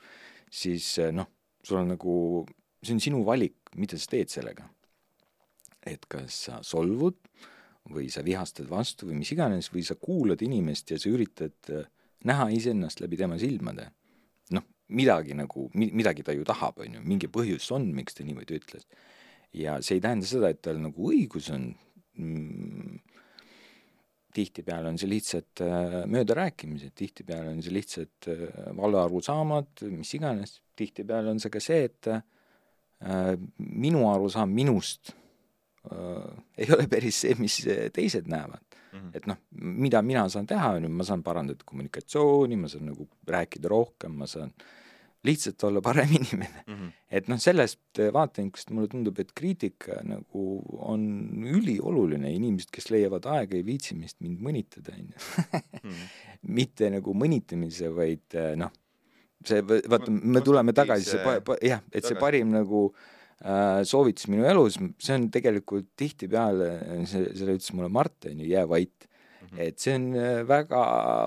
siis 0.50 0.96
noh, 1.14 1.28
sul 1.62 1.78
on 1.84 1.92
nagu, 1.94 2.14
see 2.82 2.96
on 2.96 3.00
sinu 3.00 3.22
valik, 3.24 3.54
mida 3.78 3.98
sa 3.98 4.10
teed 4.10 4.32
sellega 4.32 4.66
et 5.86 6.06
kas 6.10 6.38
sa 6.48 6.60
solvud 6.66 7.18
või 7.92 8.08
sa 8.14 8.22
vihastad 8.24 8.68
vastu 8.70 9.08
või 9.08 9.20
mis 9.22 9.32
iganes, 9.34 9.72
või 9.72 9.82
sa 9.86 9.96
kuulad 9.98 10.42
inimest 10.44 10.92
ja 10.94 11.00
sa 11.02 11.10
üritad 11.10 11.72
äh, 11.74 11.88
näha 12.28 12.48
iseennast 12.54 13.02
läbi 13.02 13.18
tema 13.18 13.38
silmade. 13.38 13.90
noh, 14.52 14.66
midagi 14.88 15.34
nagu, 15.34 15.70
midagi 15.74 16.22
ta 16.22 16.34
ju 16.36 16.44
tahab, 16.44 16.78
on 16.84 16.98
ju, 16.98 17.00
mingi 17.04 17.30
põhjus 17.32 17.70
on, 17.74 17.88
miks 17.94 18.14
ta 18.14 18.24
niimoodi 18.24 18.60
ütles. 18.60 18.86
ja 19.52 19.80
see 19.82 19.98
ei 19.98 20.04
tähenda 20.04 20.26
seda, 20.26 20.48
et 20.48 20.62
tal 20.62 20.78
nagu 20.80 21.10
õigus 21.10 21.50
on 21.52 21.74
mm, 22.16 23.00
tihtipeale 24.32 24.88
on 24.88 24.98
see 24.98 25.10
lihtsalt 25.10 25.60
äh, 25.64 25.96
möödarääkimised, 26.08 26.94
tihtipeale 26.96 27.52
on 27.52 27.62
see 27.62 27.74
lihtsalt 27.74 28.28
äh, 28.32 28.46
valearusaamad, 28.76 29.84
mis 29.92 30.14
iganes, 30.16 30.60
tihtipeale 30.76 31.34
on 31.34 31.42
see 31.42 31.52
ka 31.52 31.60
see, 31.60 31.88
et 31.90 32.08
äh, 32.12 32.22
minu 33.58 34.06
arusaam 34.12 34.54
minust 34.54 35.12
ei 36.58 36.68
ole 36.70 36.86
päris 36.86 37.24
see, 37.24 37.34
mis 37.38 37.56
teised 37.92 38.28
näevad 38.30 38.62
mm. 38.92 38.98
-hmm. 38.98 39.10
et 39.14 39.26
noh, 39.26 39.40
mida 39.50 40.02
mina 40.02 40.28
saan 40.28 40.46
teha, 40.46 40.76
on 40.76 40.86
ju, 40.86 40.88
ma 40.88 41.04
saan 41.04 41.22
parandada 41.22 41.64
kommunikatsiooni, 41.64 42.56
ma 42.56 42.68
saan 42.68 42.86
nagu 42.92 43.08
rääkida 43.26 43.68
rohkem, 43.68 44.12
ma 44.12 44.26
saan 44.30 44.52
äh, 44.52 44.66
lihtsalt 45.24 45.64
olla 45.64 45.80
parem 45.80 46.08
inimene 46.20 46.64
mm. 46.66 46.74
-hmm. 46.74 46.90
et 47.10 47.28
noh, 47.28 47.38
sellest 47.38 48.00
vaatevinklist 48.12 48.70
mulle 48.70 48.88
tundub, 48.88 49.18
et 49.18 49.32
kriitika 49.34 50.00
nagu 50.02 50.62
on 50.78 51.04
ülioluline, 51.46 52.32
inimesed, 52.34 52.70
kes 52.72 52.90
leiavad 52.90 53.26
aega, 53.30 53.56
ei 53.56 53.66
viitsi 53.66 53.98
vist 54.00 54.20
mind 54.20 54.42
mõnitada, 54.42 54.94
on 54.98 55.08
ju. 55.08 55.60
Mhm. 55.82 56.06
mitte 56.58 56.90
nagu 56.90 57.14
mõnitamise, 57.14 57.90
vaid 57.94 58.38
noh, 58.58 58.72
see, 59.46 59.62
vaata, 59.62 60.10
me 60.10 60.40
tuleme 60.40 60.72
tagasi, 60.72 61.10
see, 61.10 61.40
jah, 61.68 61.82
et 61.92 62.04
see 62.04 62.18
parim 62.18 62.50
nagu 62.50 62.88
äh, 62.90 63.21
soovitus 63.88 64.28
minu 64.30 64.44
elus, 64.46 64.76
see 65.02 65.16
on 65.18 65.24
tegelikult 65.34 65.88
tihtipeale, 65.98 66.68
see, 67.10 67.24
seda 67.34 67.56
ütles 67.56 67.72
mulle 67.74 67.88
Mart, 67.90 68.28
on 68.30 68.38
ju, 68.38 68.50
jää 68.52 68.68
vait 68.70 69.08
Mhm. 69.52 69.60
et 69.60 69.80
see 69.80 69.94
on 69.94 70.04
äh, 70.16 70.42
väga 70.48 70.82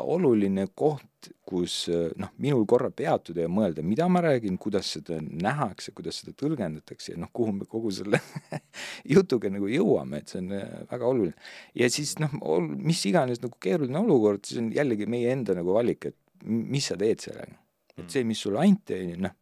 oluline 0.10 0.66
koht, 0.74 1.30
kus 1.46 1.76
äh, 1.94 2.10
noh, 2.18 2.32
minul 2.42 2.64
korra 2.70 2.90
peatuda 2.90 3.44
ja 3.44 3.52
mõelda, 3.52 3.84
mida 3.86 4.08
ma 4.10 4.22
räägin, 4.26 4.58
kuidas 4.62 4.90
seda 4.96 5.20
nähakse, 5.22 5.94
kuidas 5.96 6.22
seda 6.22 6.34
tõlgendatakse 6.40 7.14
ja 7.14 7.20
noh, 7.22 7.30
kuhu 7.36 7.54
me 7.60 7.68
kogu 7.70 7.92
selle 7.94 8.22
jutuga 9.14 9.52
nagu 9.54 9.70
jõuame, 9.70 10.24
et 10.24 10.34
see 10.34 10.42
on 10.42 10.56
äh, 10.58 10.66
väga 10.90 11.10
oluline. 11.12 11.52
ja 11.78 11.90
siis 11.94 12.16
noh, 12.22 12.34
mis 12.62 13.04
iganes 13.10 13.44
nagu 13.44 13.62
keeruline 13.62 14.02
olukord, 14.02 14.46
siis 14.48 14.64
on 14.64 14.72
jällegi 14.74 15.10
meie 15.12 15.34
enda 15.36 15.58
nagu 15.58 15.78
valik, 15.78 16.10
et 16.10 16.50
mis 16.50 16.90
sa 16.90 16.98
teed 16.98 17.22
sellega. 17.22 17.60
et 17.94 18.04
mhm. 18.04 18.14
see, 18.16 18.26
mis 18.26 18.42
sulle 18.42 18.64
anti, 18.64 18.98
on 18.98 19.14
ju, 19.14 19.22
noh, 19.28 19.38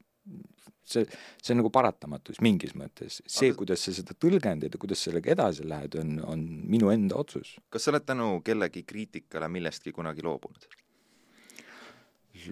see, 0.83 1.07
see 1.41 1.53
on 1.53 1.61
nagu 1.61 1.71
paratamatus 1.73 2.41
mingis 2.43 2.75
mõttes. 2.77 3.21
see 3.25 3.51
Aga..., 3.51 3.59
kuidas 3.63 3.85
sa 3.85 3.95
seda 3.95 4.15
tõlgendad 4.19 4.73
ja 4.73 4.81
kuidas 4.81 5.03
sellega 5.07 5.33
edasi 5.35 5.67
lähed, 5.67 5.97
on, 6.01 6.15
on 6.27 6.45
minu 6.69 6.91
enda 6.93 7.19
otsus. 7.19 7.55
kas 7.73 7.85
sa 7.85 7.93
oled 7.93 8.07
tänu 8.07 8.29
kellegi 8.45 8.85
kriitikale 8.87 9.49
millestki 9.51 9.95
kunagi 9.95 10.25
loobunud? 10.25 10.69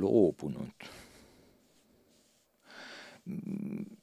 loobunud? 0.01 0.91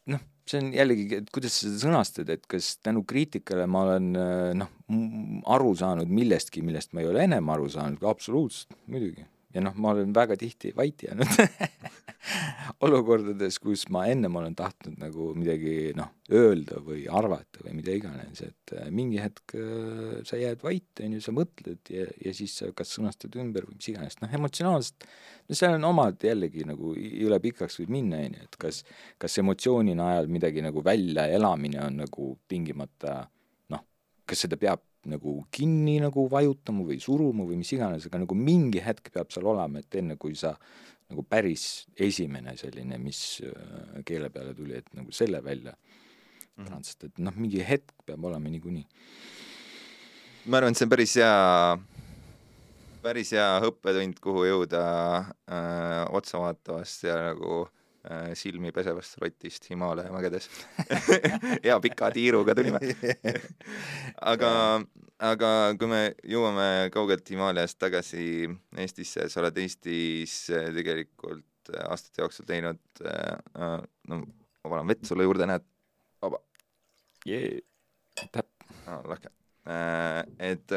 noh, 0.09 0.21
see 0.49 0.61
on 0.61 0.69
jällegi, 0.73 1.09
et 1.19 1.33
kuidas 1.35 1.57
sa 1.57 1.67
seda 1.67 1.81
sõnastad, 1.83 2.29
et 2.33 2.45
kas 2.49 2.77
tänu 2.85 3.03
kriitikale 3.09 3.67
ma 3.71 3.83
olen 3.89 4.13
noh, 4.61 4.71
aru 5.57 5.73
saanud 5.77 6.13
millestki, 6.13 6.63
millest 6.65 6.95
ma 6.95 7.03
ei 7.03 7.11
ole 7.11 7.27
ennem 7.27 7.51
aru 7.53 7.67
saanud, 7.73 8.07
absoluutselt, 8.09 8.79
muidugi 8.87 9.27
ja 9.55 9.65
noh, 9.65 9.75
ma 9.81 9.95
olen 9.95 10.13
väga 10.15 10.37
tihti 10.39 10.73
vait 10.77 11.03
jäänud 11.03 11.29
olukordades, 12.85 13.59
kus 13.63 13.85
ma 13.95 14.05
ennem 14.11 14.35
olen 14.41 14.55
tahtnud 14.59 14.99
nagu 15.01 15.31
midagi 15.39 15.93
noh, 15.99 16.11
öelda 16.35 16.81
või 16.85 17.05
arvata 17.11 17.63
või 17.65 17.77
mida 17.79 17.95
iganes, 17.95 18.43
et 18.45 18.75
äh, 18.77 18.89
mingi 18.95 19.21
hetk 19.23 19.55
äh, 19.59 20.19
sa 20.29 20.41
jääd 20.41 20.63
vait, 20.65 20.89
on 21.05 21.17
ju, 21.17 21.23
sa 21.25 21.35
mõtled 21.37 21.93
ja, 21.95 22.09
ja 22.25 22.35
siis 22.37 22.59
sa 22.61 22.71
kas 22.77 22.97
sõnastad 22.97 23.39
ümber 23.41 23.69
või 23.69 23.79
mis 23.79 23.91
iganes, 23.93 24.19
noh 24.23 24.35
emotsionaalselt, 24.41 25.09
no 25.49 25.59
seal 25.61 25.79
on 25.79 25.89
omad 25.93 26.29
jällegi 26.29 26.67
nagu 26.69 26.93
üle 26.99 27.41
pikaks 27.45 27.81
võib 27.83 27.95
minna, 27.99 28.21
on 28.27 28.37
ju, 28.39 28.51
et 28.51 28.61
kas, 28.67 28.83
kas 29.23 29.41
emotsiooni 29.43 29.97
najal 29.99 30.31
midagi 30.33 30.65
nagu 30.65 30.85
väljaelamine 30.85 31.83
on 31.87 32.03
nagu 32.05 32.35
tingimata 32.51 33.23
noh, 33.73 33.87
kas 34.29 34.47
seda 34.47 34.61
peab 34.61 34.85
nagu 35.09 35.39
kinni 35.55 35.99
nagu 36.03 36.27
vajutama 36.29 36.85
või 36.85 36.99
suruma 37.01 37.47
või 37.49 37.61
mis 37.61 37.71
iganes, 37.73 38.07
aga 38.09 38.21
nagu 38.25 38.37
mingi 38.37 38.83
hetk 38.83 39.13
peab 39.15 39.31
seal 39.33 39.47
olema, 39.49 39.81
et 39.81 39.99
enne 40.01 40.19
kui 40.21 40.35
sa 40.37 40.57
nagu 41.09 41.25
päris 41.25 41.87
esimene 41.97 42.57
selline, 42.57 42.99
mis 43.01 43.41
äh, 43.47 44.03
keele 44.07 44.31
peale 44.31 44.55
tuli, 44.55 44.77
et 44.79 44.91
nagu 44.95 45.13
selle 45.13 45.45
välja 45.45 45.75
mm 46.57 46.65
-hmm. 46.65 46.83
sest 46.83 47.05
et 47.05 47.19
noh, 47.19 47.35
mingi 47.37 47.65
hetk 47.69 47.95
peab 48.07 48.25
olema 48.25 48.49
niikuinii. 48.49 48.87
ma 50.47 50.57
arvan, 50.57 50.73
et 50.73 50.79
see 50.79 50.85
on 50.85 50.91
päris 50.91 51.17
hea, 51.17 51.79
päris 53.03 53.33
hea 53.33 53.61
õppetund, 53.61 54.21
kuhu 54.21 54.45
jõuda 54.45 54.85
äh, 55.49 56.05
otsavaatavast 56.13 57.03
ja 57.03 57.17
nagu 57.33 57.69
Äh, 57.69 57.78
silmi 58.39 58.71
pesevast 58.73 59.19
rotist 59.21 59.67
Himaalaja 59.71 60.13
mägedes 60.15 60.49
hea 61.65 61.79
pika 61.83 62.11
tiiruga 62.15 62.55
tulime 62.57 62.81
aga, 64.33 64.51
aga 65.31 65.53
kui 65.81 65.91
me 65.91 66.03
jõuame 66.23 66.69
kaugelt 66.95 67.29
Himaalajast 67.29 67.79
tagasi 67.83 68.49
Eestisse, 68.79 69.29
sa 69.29 69.43
oled 69.43 69.59
Eestis 69.65 70.41
äh, 70.55 70.71
tegelikult 70.77 71.75
äh, 71.75 71.85
aastate 71.91 72.23
jooksul 72.23 72.49
teinud 72.49 73.03
äh,, 73.05 73.81
no 74.09 74.23
ma 74.69 74.77
panen 74.77 74.93
vett 74.93 75.05
sulle 75.09 75.27
juurde, 75.27 75.47
näed, 75.49 75.65
vaba. 76.23 76.41
Yeah.. 77.27 77.61
Ah, 78.87 79.03
lahke. 79.07 79.31
Äh,. 79.69 80.23
et, 80.53 80.77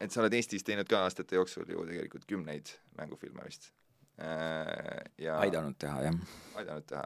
et 0.00 0.12
sa 0.12 0.22
oled 0.22 0.36
Eestis 0.36 0.64
teinud 0.66 0.88
ka 0.90 1.04
aastate 1.06 1.38
jooksul 1.38 1.68
ju 1.70 1.86
tegelikult 1.88 2.26
kümneid 2.28 2.72
mängufilme 2.98 3.44
vist. 3.46 3.70
Äh, 3.70 3.85
ja 4.16 5.38
aidanud 5.44 5.76
teha, 5.78 6.06
jah. 6.08 6.20
aidanud 6.56 6.86
teha, 6.88 7.04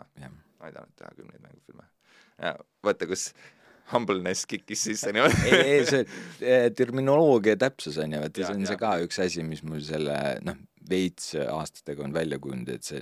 aidanud 0.61 0.93
teha 0.97 1.11
kümneid 1.17 1.43
mängufilme. 1.43 1.89
ja 2.39 2.55
vaata, 2.87 3.09
kus 3.11 3.33
humbleness 3.93 4.47
kikkis 4.47 4.85
sisse 4.85 5.13
niimoodi 5.13 5.51
ei, 5.51 5.61
ei 5.75 5.87
see 5.89 6.05
eh, 6.41 6.69
terminoloogia 6.77 7.57
täpsus 7.61 7.99
on 7.99 8.15
ju, 8.15 8.23
vaata 8.23 8.45
see 8.45 8.55
on 8.55 8.63
ja. 8.63 8.71
see 8.71 8.81
ka 8.81 8.93
üks 9.07 9.21
asi, 9.25 9.45
mis 9.47 9.65
mul 9.67 9.83
selle 9.87 10.17
noh, 10.47 10.59
veits 10.91 11.33
aastatega 11.41 12.05
on 12.05 12.15
välja 12.15 12.39
kujunenud, 12.43 12.71
et 12.75 12.87
see, 12.87 13.01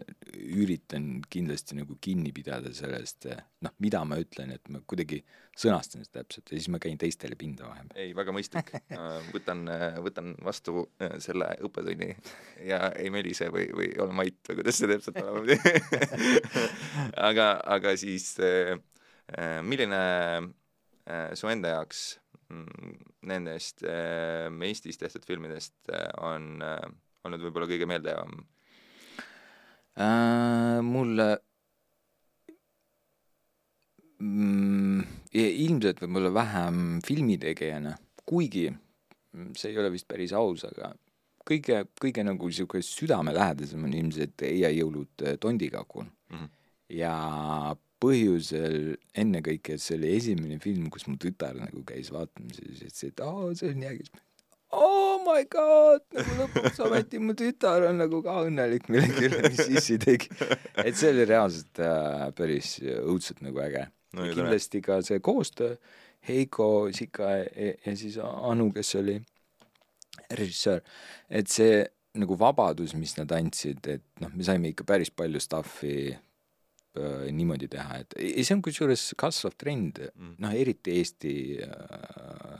üritan 0.58 1.18
kindlasti 1.30 1.78
nagu 1.78 1.96
kinni 2.04 2.32
pidada 2.36 2.72
sellest, 2.76 3.28
noh, 3.64 3.74
mida 3.82 4.02
ma 4.08 4.18
ütlen, 4.20 4.52
et 4.54 4.68
ma 4.72 4.82
kuidagi 4.86 5.22
sõnastan 5.58 6.04
seda 6.04 6.22
täpselt 6.22 6.52
ja 6.52 6.58
siis 6.58 6.68
ma 6.72 6.80
käin 6.82 6.98
teistele 7.00 7.38
pinda 7.38 7.66
vahepeal. 7.66 7.96
ei, 7.98 8.12
väga 8.16 8.34
mõistlik 8.34 8.70
võtan, 9.34 9.64
võtan 10.04 10.34
vastu 10.44 10.84
äh, 11.02 11.16
selle 11.22 11.50
õppetunni 11.66 12.12
ja 12.68 12.92
ei 12.98 13.10
melise 13.14 13.50
või, 13.54 13.66
või 13.74 13.90
ole 14.02 14.14
mait 14.20 14.38
või 14.50 14.60
kuidas 14.60 14.78
see 14.78 14.90
täpselt 14.92 15.18
olema 15.22 15.58
aga, 17.30 17.50
aga 17.76 17.96
siis 17.98 18.30
äh, 18.44 18.76
äh, 19.34 19.58
milline 19.66 20.02
su 21.40 21.48
enda 21.48 21.70
jaoks 21.72 22.18
mm, 22.52 22.96
nendest 23.30 23.80
Eestis 23.80 25.00
tehtud 25.00 25.24
filmidest 25.24 25.88
on 26.20 26.60
olnud 27.28 27.44
võib-olla 27.46 27.70
kõige 27.70 27.88
meeldejäävam 27.90 28.34
äh,? 29.98 30.80
mulle 30.84 31.28
mm, 34.18 35.02
ilmselt 35.38 36.02
võib-olla 36.04 36.34
vähem 36.34 36.84
filmitegijana, 37.06 37.96
kuigi 38.26 38.68
see 39.56 39.72
ei 39.72 39.80
ole 39.80 39.92
vist 39.94 40.08
päris 40.08 40.32
aus, 40.36 40.64
aga 40.68 40.92
kõige, 41.48 41.82
kõige 42.00 42.24
nagu 42.26 42.48
niisugune 42.50 42.84
südamelähedasem 42.84 43.84
on 43.84 43.96
ilmselt 43.96 44.46
Eia 44.46 44.70
jõulud 44.74 45.26
äh, 45.26 45.36
tondikakul 45.40 46.04
mm. 46.04 46.36
-hmm. 46.36 46.48
ja 46.98 47.12
põhjusel 47.98 48.96
ennekõike, 49.18 49.74
et 49.74 49.82
see 49.82 49.96
oli 49.98 50.14
esimene 50.16 50.58
film, 50.62 50.86
kus 50.90 51.08
mu 51.10 51.16
tütar 51.18 51.56
nagu 51.58 51.82
käis 51.86 52.12
vaatamas 52.14 52.60
ja 52.60 52.68
siis 52.68 52.82
ütles, 52.86 53.04
et 53.10 53.22
aa, 53.24 53.48
see 53.58 53.72
on 53.72 53.80
nii 53.82 53.90
äge 53.90 54.10
my 55.28 55.44
god, 55.52 56.04
nagu 56.16 56.36
lõpuks 56.42 56.80
ometi 56.86 57.20
mu 57.22 57.34
tütar 57.38 57.86
on 57.88 58.00
nagu 58.02 58.20
ka 58.24 58.40
õnnelik 58.46 58.88
millegi 58.92 59.28
üle, 59.28 59.42
mis 59.52 59.64
issi 59.68 59.98
tegi. 60.02 60.30
et 60.84 60.96
see 60.98 61.12
oli 61.12 61.26
reaalselt 61.28 61.80
äh, 61.84 62.28
päris 62.38 62.76
õudselt 62.82 63.42
nagu 63.44 63.62
äge 63.64 63.86
no,. 64.16 64.26
kindlasti 64.26 64.82
ka 64.84 65.00
see 65.06 65.22
koostöö 65.24 65.76
Heiko 66.28 66.88
Sika 66.92 67.30
ja, 67.38 67.74
ja 67.86 67.96
siis 67.96 68.18
Anu, 68.20 68.70
kes 68.74 68.94
oli 68.98 69.18
režissöör, 70.34 70.82
et 71.30 71.48
see 71.48 71.84
nagu 72.18 72.34
vabadus, 72.40 72.96
mis 72.98 73.14
nad 73.16 73.30
andsid, 73.36 73.84
et 73.86 74.02
noh, 74.20 74.32
me 74.34 74.44
saime 74.44 74.72
ikka 74.72 74.84
päris 74.88 75.12
palju 75.14 75.40
stuff'i 75.40 75.94
äh, 76.10 77.28
niimoodi 77.32 77.70
teha, 77.70 78.02
et 78.02 78.18
ja 78.18 78.44
see 78.44 78.56
on 78.58 78.64
kusjuures 78.64 79.12
kasvav 79.20 79.54
trend 79.60 80.02
mm., 80.10 80.34
noh, 80.42 80.56
eriti 80.56 80.98
Eesti 80.98 81.36
Äh, 81.68 82.58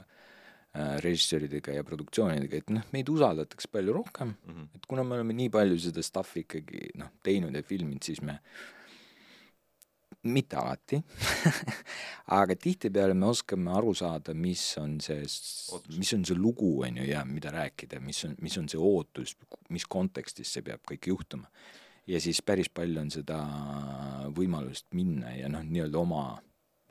režissööridega 1.03 1.73
ja 1.73 1.83
produktsioonidega, 1.83 2.59
et 2.61 2.73
noh, 2.73 2.83
meid 2.93 3.09
usaldatakse 3.09 3.71
palju 3.73 3.93
rohkem 3.95 4.35
mm, 4.35 4.51
-hmm. 4.53 4.67
et 4.75 4.85
kuna 4.85 5.03
me 5.03 5.15
oleme 5.17 5.33
nii 5.33 5.49
palju 5.49 5.79
seda 5.79 6.03
stuff'i 6.05 6.45
ikkagi 6.45 6.91
noh, 7.01 7.09
teinud 7.23 7.55
ja 7.55 7.63
filminud, 7.63 8.03
siis 8.05 8.21
me 8.21 8.37
mitte 10.23 10.57
alati 10.59 10.99
aga 12.41 12.55
tihtipeale 12.55 13.13
me 13.13 13.25
oskame 13.31 13.71
aru 13.71 13.93
saada, 13.95 14.33
mis 14.33 14.61
on 14.77 14.99
see, 15.01 15.23
mis 15.97 16.13
on 16.13 16.25
see 16.25 16.35
lugu, 16.35 16.81
on 16.83 16.97
ju, 16.97 17.05
ja 17.07 17.23
mida 17.25 17.51
rääkida, 17.55 17.99
mis 17.99 18.25
on, 18.25 18.35
mis 18.41 18.57
on 18.57 18.67
see 18.69 18.79
ootus, 18.79 19.37
mis 19.69 19.85
kontekstis 19.85 20.51
see 20.53 20.65
peab 20.65 20.83
kõik 20.91 21.07
juhtuma. 21.07 21.47
ja 22.07 22.19
siis 22.19 22.41
päris 22.41 22.69
palju 22.69 22.99
on 22.99 23.09
seda 23.11 23.39
võimalust 24.35 24.85
minna 24.93 25.33
ja 25.35 25.49
noh, 25.49 25.63
nii-öelda 25.63 25.97
oma 25.97 26.41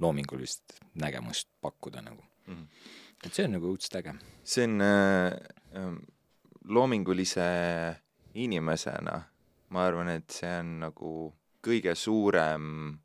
loomingulist 0.00 0.78
nägemust 0.94 1.48
pakkuda 1.60 2.02
nagu 2.02 2.22
mm. 2.46 2.54
-hmm. 2.54 2.66
Et 3.24 3.32
see 3.32 3.48
on 3.48 3.56
nagu 3.56 3.72
õudselt 3.72 3.98
äge. 4.00 4.14
see 4.44 4.68
on 4.68 4.84
äh, 4.84 5.32
äh, 5.76 5.90
loomingulise 6.68 7.48
inimesena, 8.38 9.18
ma 9.74 9.84
arvan, 9.84 10.12
et 10.18 10.30
see 10.30 10.54
on 10.60 10.78
nagu 10.84 11.12
kõige 11.64 11.94
suurem 11.98 12.98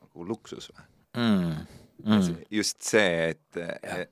nagu 0.00 0.28
luksus 0.28 0.70
või 0.72 0.86
mm.? 1.22 1.82
Mm. 2.04 2.40
just 2.50 2.82
see, 2.82 3.30
et, 3.30 3.58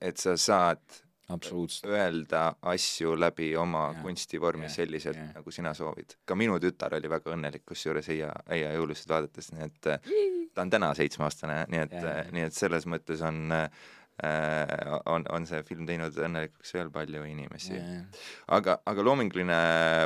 et 0.01 0.17
sa 0.17 0.37
saad 0.41 1.03
öelda 1.33 2.43
asju 2.71 3.15
läbi 3.19 3.51
oma 3.57 3.87
ja, 3.91 4.03
kunstivormi 4.03 4.67
ja, 4.69 4.73
selliselt, 4.73 5.19
nagu 5.35 5.51
sina 5.51 5.75
soovid. 5.75 6.17
ka 6.25 6.37
minu 6.37 6.59
tütar 6.61 6.95
oli 6.97 7.11
väga 7.11 7.33
õnnelik 7.35 7.65
kusjuures 7.69 8.09
Eia, 8.13 8.31
Eia 8.49 8.73
jõulusid 8.77 9.09
vaadates, 9.09 9.51
nii 9.53 9.67
et 9.67 9.91
ta 10.55 10.65
on 10.65 10.71
täna 10.71 10.93
seitsmeaastane, 10.95 11.65
nii 11.73 11.83
et, 11.87 11.99
nii 12.33 12.47
et 12.49 12.57
selles 12.57 12.87
mõttes 12.87 13.25
on 13.25 13.53
äh, 13.53 13.85
on, 15.11 15.25
on 15.35 15.47
see 15.49 15.63
film 15.67 15.87
teinud 15.89 16.15
õnnelikuks 16.15 16.75
veel 16.77 16.91
palju 16.95 17.25
inimesi. 17.27 17.79
aga, 18.55 18.79
aga 18.87 19.05
loominguline 19.07 19.61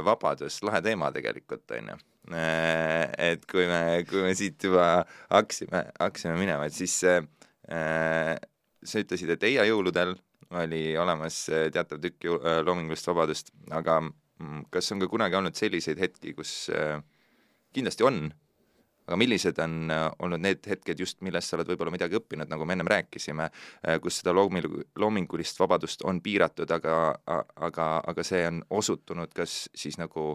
vabadus, 0.06 0.62
lahe 0.64 0.80
teema 0.84 1.10
tegelikult, 1.14 1.64
on 1.76 1.92
ju 1.92 1.98
äh, 2.34 3.04
et 3.32 3.46
kui 3.50 3.66
me, 3.68 3.80
kui 4.08 4.24
me 4.24 4.34
siit 4.38 4.68
juba 4.68 5.04
hakkasime, 5.30 5.82
hakkasime 6.00 6.36
minema, 6.40 6.68
et 6.68 6.76
siis 6.76 6.96
äh, 7.04 8.38
sa 8.86 9.02
ütlesid, 9.02 9.34
et 9.36 9.44
Eia 9.50 9.66
jõuludel 9.68 10.16
oli 10.54 10.96
olemas 10.98 11.44
teatav 11.74 12.00
tükk 12.02 12.28
äh, 12.30 12.60
loomingulist 12.66 13.08
vabadust, 13.10 13.52
aga 13.74 14.00
mm, 14.04 14.66
kas 14.74 14.92
on 14.94 15.02
ka 15.02 15.10
kunagi 15.10 15.38
olnud 15.38 15.58
selliseid 15.58 16.00
hetki, 16.02 16.34
kus 16.36 16.68
äh, 16.74 17.00
kindlasti 17.74 18.06
on, 18.06 18.28
aga 19.06 19.18
millised 19.20 19.58
on 19.62 19.90
äh, 19.90 20.08
olnud 20.18 20.42
need 20.42 20.66
hetked 20.66 21.00
just, 21.00 21.20
millest 21.26 21.50
sa 21.50 21.58
oled 21.58 21.70
võib-olla 21.70 21.94
midagi 21.94 22.18
õppinud, 22.18 22.50
nagu 22.50 22.66
me 22.66 22.76
ennem 22.76 22.90
rääkisime, 22.90 23.48
äh, 23.50 24.00
kus 24.02 24.20
seda 24.22 24.34
looming-, 24.34 24.82
loomingulist 24.98 25.60
vabadust 25.62 26.04
on 26.04 26.20
piiratud, 26.24 26.70
aga, 26.70 26.98
aga, 27.26 27.88
aga 28.06 28.26
see 28.26 28.44
on 28.48 28.62
osutunud 28.70 29.32
kas 29.36 29.66
siis 29.74 29.98
nagu 30.00 30.34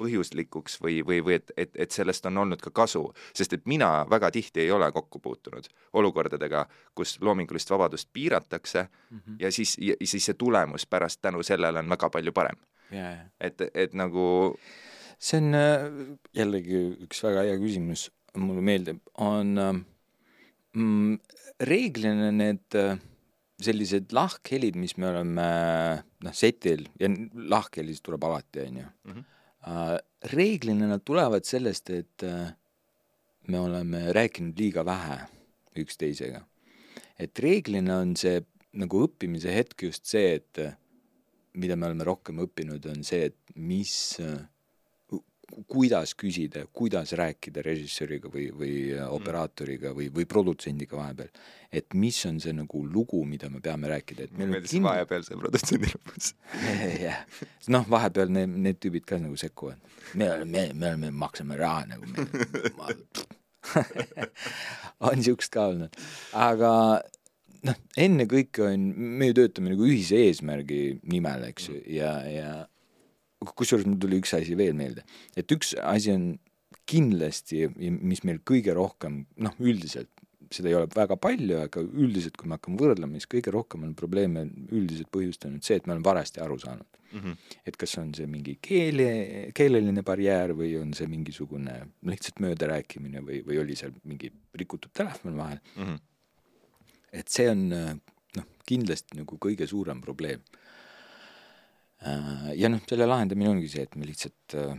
põhjuslikuks 0.00 0.78
või, 0.80 1.00
või, 1.06 1.20
või 1.24 1.36
et, 1.36 1.52
et, 1.60 1.74
et 1.84 1.92
sellest 1.92 2.24
on 2.30 2.40
olnud 2.40 2.62
ka 2.64 2.72
kasu, 2.74 3.02
sest 3.36 3.56
et 3.56 3.66
mina 3.68 3.90
väga 4.10 4.30
tihti 4.32 4.64
ei 4.64 4.72
ole 4.72 4.88
kokku 4.96 5.20
puutunud 5.20 5.68
olukordadega, 6.00 6.64
kus 6.96 7.18
loomingulist 7.20 7.70
vabadust 7.70 8.08
piiratakse 8.12 8.86
mm 8.86 9.18
-hmm. 9.18 9.40
ja 9.44 9.52
siis, 9.52 9.76
ja 9.78 9.94
siis 10.04 10.30
see 10.30 10.38
tulemus 10.40 10.86
pärast 10.86 11.20
tänu 11.20 11.42
sellele 11.42 11.78
on 11.78 11.88
väga 11.88 12.10
palju 12.10 12.32
parem. 12.32 12.56
Yeah.. 12.92 13.18
et, 13.40 13.62
et 13.74 13.92
nagu 13.94 14.56
see 15.20 15.40
on 15.42 15.56
äh, 15.56 15.86
jällegi 16.36 16.80
üks 17.06 17.22
väga 17.26 17.44
hea 17.48 17.58
küsimus, 17.60 18.08
mulle 18.40 18.64
meeldib, 18.64 19.00
on 19.20 19.52
äh, 19.60 19.72
mm, 20.76 21.16
reeglina 21.68 22.30
need 22.34 22.78
äh, 22.78 22.96
sellised 23.60 24.14
lahkhelid, 24.16 24.78
mis 24.80 24.96
me 24.96 25.10
oleme 25.10 25.48
noh, 26.24 26.36
setil 26.36 26.86
ja 27.00 27.10
lahkhelisid 27.52 28.04
tuleb 28.06 28.24
alati, 28.28 28.66
on 28.68 28.80
ju. 28.82 28.92
Mhm. 29.10 29.26
reeglina 30.32 30.86
nad 30.88 31.02
tulevad 31.04 31.44
sellest, 31.44 31.90
et 31.92 32.22
me 33.52 33.58
oleme 33.60 33.98
rääkinud 34.16 34.56
liiga 34.56 34.84
vähe 34.88 35.18
üksteisega. 35.76 36.40
et 37.20 37.38
reeglina 37.38 37.98
on 38.00 38.14
see 38.16 38.40
nagu 38.72 39.02
õppimise 39.04 39.52
hetk 39.52 39.82
just 39.82 40.06
see, 40.06 40.38
et 40.40 40.60
mida 41.54 41.76
me 41.76 41.90
oleme 41.90 42.06
rohkem 42.06 42.40
õppinud, 42.44 42.86
on 42.88 43.04
see, 43.04 43.28
et 43.30 43.54
mis 43.56 43.92
äh, 44.22 44.38
kuidas 45.70 46.14
küsida, 46.18 46.64
kuidas 46.72 47.12
rääkida 47.18 47.62
režissööriga 47.64 48.30
või, 48.32 48.48
või 48.54 48.74
operaatoriga 49.06 49.92
või, 49.96 50.08
või 50.14 50.26
produtsendiga 50.30 50.98
vahepeal. 50.98 51.30
et 51.72 51.94
mis 51.94 52.18
on 52.26 52.40
see 52.40 52.52
nagu 52.52 52.82
lugu, 52.86 53.24
mida 53.24 53.50
me 53.50 53.60
peame 53.60 53.88
rääkida, 53.88 54.24
et 54.26 54.38
meil 54.38 54.50
meeldis 54.50 54.74
kind... 54.74 54.86
vahepeal 54.88 55.26
see 55.26 55.38
produtsendi 55.38 55.92
lõpus 55.92 56.32
jah, 57.06 57.22
noh, 57.68 57.86
vahepeal 57.90 58.32
need, 58.34 58.56
need 58.66 58.80
tüübid 58.82 59.06
ka 59.06 59.20
nagu 59.22 59.36
sekkuvad. 59.36 59.78
me 60.14 60.30
oleme, 60.32 60.50
me, 60.50 60.66
me 60.74 60.92
oleme, 60.94 61.14
maksame 61.24 61.60
raha 61.60 61.86
nagu 61.94 62.10
me 62.10 62.26
ma... 62.78 62.90
on 65.10 65.22
siukest 65.22 65.52
ka 65.54 65.68
olnud, 65.70 65.96
aga 66.32 66.72
noh, 67.66 67.80
ennekõike 68.00 68.66
on, 68.70 68.90
me 69.20 69.30
ju 69.30 69.40
töötame 69.42 69.74
nagu 69.74 69.86
ühise 69.88 70.20
eesmärgi 70.26 71.00
nimel, 71.10 71.48
eks 71.50 71.70
ju, 71.70 71.80
ja, 71.98 72.14
ja 72.28 72.52
kusjuures 73.40 73.86
mul 73.88 73.98
tuli 74.00 74.20
üks 74.20 74.34
asi 74.36 74.56
veel 74.58 74.76
meelde, 74.76 75.04
et 75.36 75.52
üks 75.52 75.74
asi 75.80 76.12
on 76.14 76.32
kindlasti, 76.90 77.68
mis 77.78 78.24
meil 78.26 78.40
kõige 78.46 78.74
rohkem, 78.76 79.24
noh, 79.42 79.54
üldiselt, 79.62 80.10
seda 80.50 80.70
ei 80.70 80.76
ole 80.78 80.88
väga 80.90 81.16
palju, 81.20 81.60
aga 81.62 81.82
üldiselt, 81.82 82.36
kui 82.38 82.50
me 82.50 82.56
hakkame 82.58 82.80
võrdlema, 82.80 83.18
siis 83.18 83.30
kõige 83.30 83.52
rohkem 83.54 83.84
on 83.86 83.92
probleeme 83.98 84.48
üldiselt 84.74 85.10
põhjustanud 85.14 85.62
see, 85.62 85.78
et 85.78 85.86
me 85.86 85.94
oleme 85.94 86.06
valesti 86.06 86.42
aru 86.42 86.56
saanud 86.58 87.00
mm. 87.12 87.20
-hmm. 87.20 87.36
et 87.66 87.76
kas 87.76 87.94
on 88.02 88.10
see 88.14 88.26
mingi 88.26 88.56
keele, 88.62 89.08
keeleline 89.54 90.02
barjäär 90.06 90.54
või 90.58 90.72
on 90.80 90.94
see 90.94 91.06
mingisugune 91.10 91.76
lihtsalt 92.10 92.42
möödarääkimine 92.42 93.22
või, 93.26 93.42
või 93.46 93.60
oli 93.62 93.76
seal 93.78 93.94
mingi 94.04 94.32
rikutud 94.54 94.90
telefon 94.92 95.36
vahel 95.36 95.60
mm. 95.76 95.84
-hmm. 95.84 96.00
et 97.12 97.28
see 97.28 97.46
on 97.50 97.68
noh, 97.70 98.50
kindlasti 98.66 99.20
nagu 99.22 99.38
kõige 99.38 99.70
suurem 99.70 100.00
probleem 100.00 100.42
ja 102.00 102.70
noh, 102.72 102.80
selle 102.88 103.08
lahendamine 103.08 103.50
ongi 103.52 103.68
see, 103.68 103.84
et 103.84 103.96
me 104.00 104.08
lihtsalt 104.08 104.56
äh, 104.56 104.78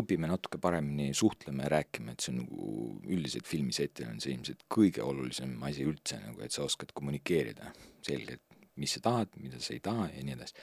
õpime 0.00 0.28
natuke 0.30 0.58
paremini 0.62 1.10
suhtlema 1.16 1.66
ja 1.66 1.74
rääkima, 1.76 2.14
et 2.14 2.24
see 2.24 2.32
on 2.32 2.40
nagu 2.40 2.68
üldiselt 3.04 3.46
filmisetil 3.48 4.08
on 4.10 4.22
see 4.22 4.32
ilmselt 4.34 4.64
kõige 4.72 5.04
olulisem 5.04 5.54
asi 5.68 5.84
üldse 5.86 6.18
nagu, 6.22 6.40
et 6.44 6.54
sa 6.54 6.64
oskad 6.64 6.94
kommunikeerida 6.96 7.70
selgelt, 8.04 8.42
mis 8.80 8.96
sa 8.96 9.04
tahad, 9.04 9.36
mida 9.38 9.60
sa 9.62 9.74
ei 9.76 9.82
taha 9.84 10.08
ja 10.10 10.24
nii 10.24 10.34
edasi. 10.34 10.56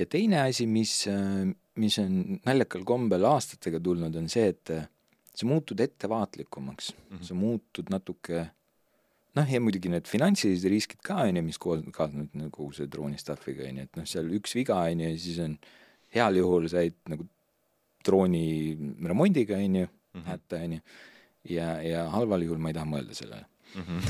ja 0.00 0.08
teine 0.10 0.40
asi, 0.46 0.66
mis, 0.66 0.96
äh, 1.12 1.44
mis 1.78 2.00
on 2.02 2.40
naljakal 2.48 2.88
kombel 2.88 3.28
aastatega 3.28 3.80
tulnud, 3.82 4.16
on 4.18 4.32
see, 4.32 4.48
et 4.54 4.74
sa 5.32 5.46
muutud 5.48 5.80
ettevaatlikumaks 5.80 6.92
mm, 6.92 7.04
-hmm. 7.16 7.22
sa 7.28 7.34
muutud 7.34 7.92
natuke 7.92 8.46
noh, 9.38 9.48
ja 9.48 9.60
muidugi 9.62 9.90
need 9.92 10.08
finantsilised 10.10 10.68
riskid 10.70 11.00
ka, 11.04 11.22
on 11.26 11.38
ju, 11.38 11.44
mis 11.46 11.60
kaasnevad 11.62 12.34
nagu 12.36 12.68
selle 12.76 12.90
drooni 12.92 13.20
stuff'iga, 13.20 13.68
on 13.68 13.80
ju, 13.80 13.86
et 13.88 14.00
noh, 14.00 14.08
seal 14.08 14.28
üks 14.38 14.56
viga, 14.58 14.80
on 14.90 15.02
ju, 15.04 15.08
ja 15.14 15.22
siis 15.22 15.40
on 15.44 15.56
heal 16.12 16.38
juhul 16.40 16.68
said 16.72 16.98
nagu 17.12 17.26
drooni 18.04 18.44
remondiga, 19.08 19.60
on 19.62 19.80
ju, 19.82 19.90
mhm. 20.18 20.28
hätta, 20.28 20.62
on 20.66 20.76
ju, 20.76 20.84
ja, 21.56 21.68
ja 21.84 22.06
halval 22.12 22.44
juhul 22.46 22.62
ma 22.62 22.72
ei 22.72 22.78
taha 22.78 22.90
mõelda 22.92 23.18
sellele. 23.18 23.48
Mhm. 23.80 24.00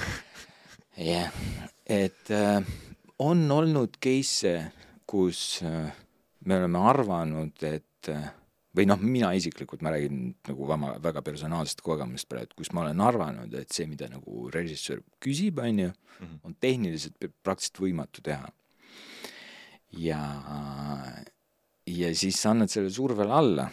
jah, 1.12 1.40
et 1.86 2.34
äh, 2.34 2.72
on 3.22 3.44
olnud 3.54 3.98
case'e, 4.02 4.70
kus 5.06 5.60
äh, 5.66 5.92
me 6.48 6.58
oleme 6.58 6.86
arvanud, 6.90 7.62
et 7.68 8.10
äh, 8.10 8.30
või 8.76 8.86
noh, 8.88 9.00
mina 9.04 9.32
isiklikult, 9.36 9.82
ma 9.84 9.92
räägin 9.92 10.32
nagu 10.48 10.68
väga, 10.68 10.94
väga 11.04 11.22
personaalsest 11.26 11.82
kogemusest 11.84 12.28
praegu, 12.30 12.56
kus 12.56 12.72
ma 12.72 12.86
olen 12.86 13.02
arvanud, 13.04 13.52
et 13.58 13.72
see, 13.74 13.86
mida 13.90 14.08
nagu 14.10 14.48
režissöör 14.52 15.02
küsib, 15.22 15.60
on 15.60 15.84
ju, 15.84 15.92
mhm. 16.18 16.40
on 16.48 16.56
tehniliselt 16.60 17.28
praktiliselt 17.44 17.82
võimatu 17.84 18.24
teha. 18.24 18.48
ja, 20.00 20.22
ja 21.86 22.14
siis 22.16 22.40
sa 22.40 22.54
annad 22.54 22.72
selle 22.72 22.88
survele 22.90 23.34
alla 23.36 23.66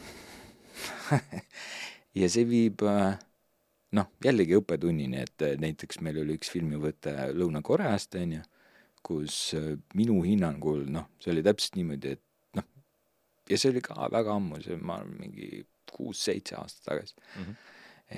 ja 2.20 2.28
see 2.28 2.43
viib 2.50 2.84
noh, 2.84 4.10
jällegi 4.24 4.58
õppetunnini, 4.60 5.24
et 5.24 5.45
näiteks 5.64 6.02
meil 6.04 6.20
oli 6.22 6.36
üks 6.36 6.52
filmivõte 6.52 7.14
Lõuna-Koreast, 7.38 8.20
on 8.20 8.36
ju, 8.36 8.41
kus 9.06 9.38
minu 9.95 10.20
hinnangul 10.28 10.84
noh, 10.91 11.08
see 11.24 11.32
oli 11.32 11.45
täpselt 11.45 11.80
niimoodi, 11.80 12.18
et 12.18 12.24
ja 13.50 13.58
see 13.58 13.74
oli 13.74 13.82
ka 13.86 14.08
väga 14.12 14.36
ammu, 14.38 14.62
see 14.64 14.78
ma 14.82 15.00
arvan, 15.00 15.18
mingi 15.24 15.64
kuus-seitse 15.89 16.58
aastat 16.60 16.91
tagasi 16.91 17.16
mm. 17.16 17.43
-hmm. 17.43 17.56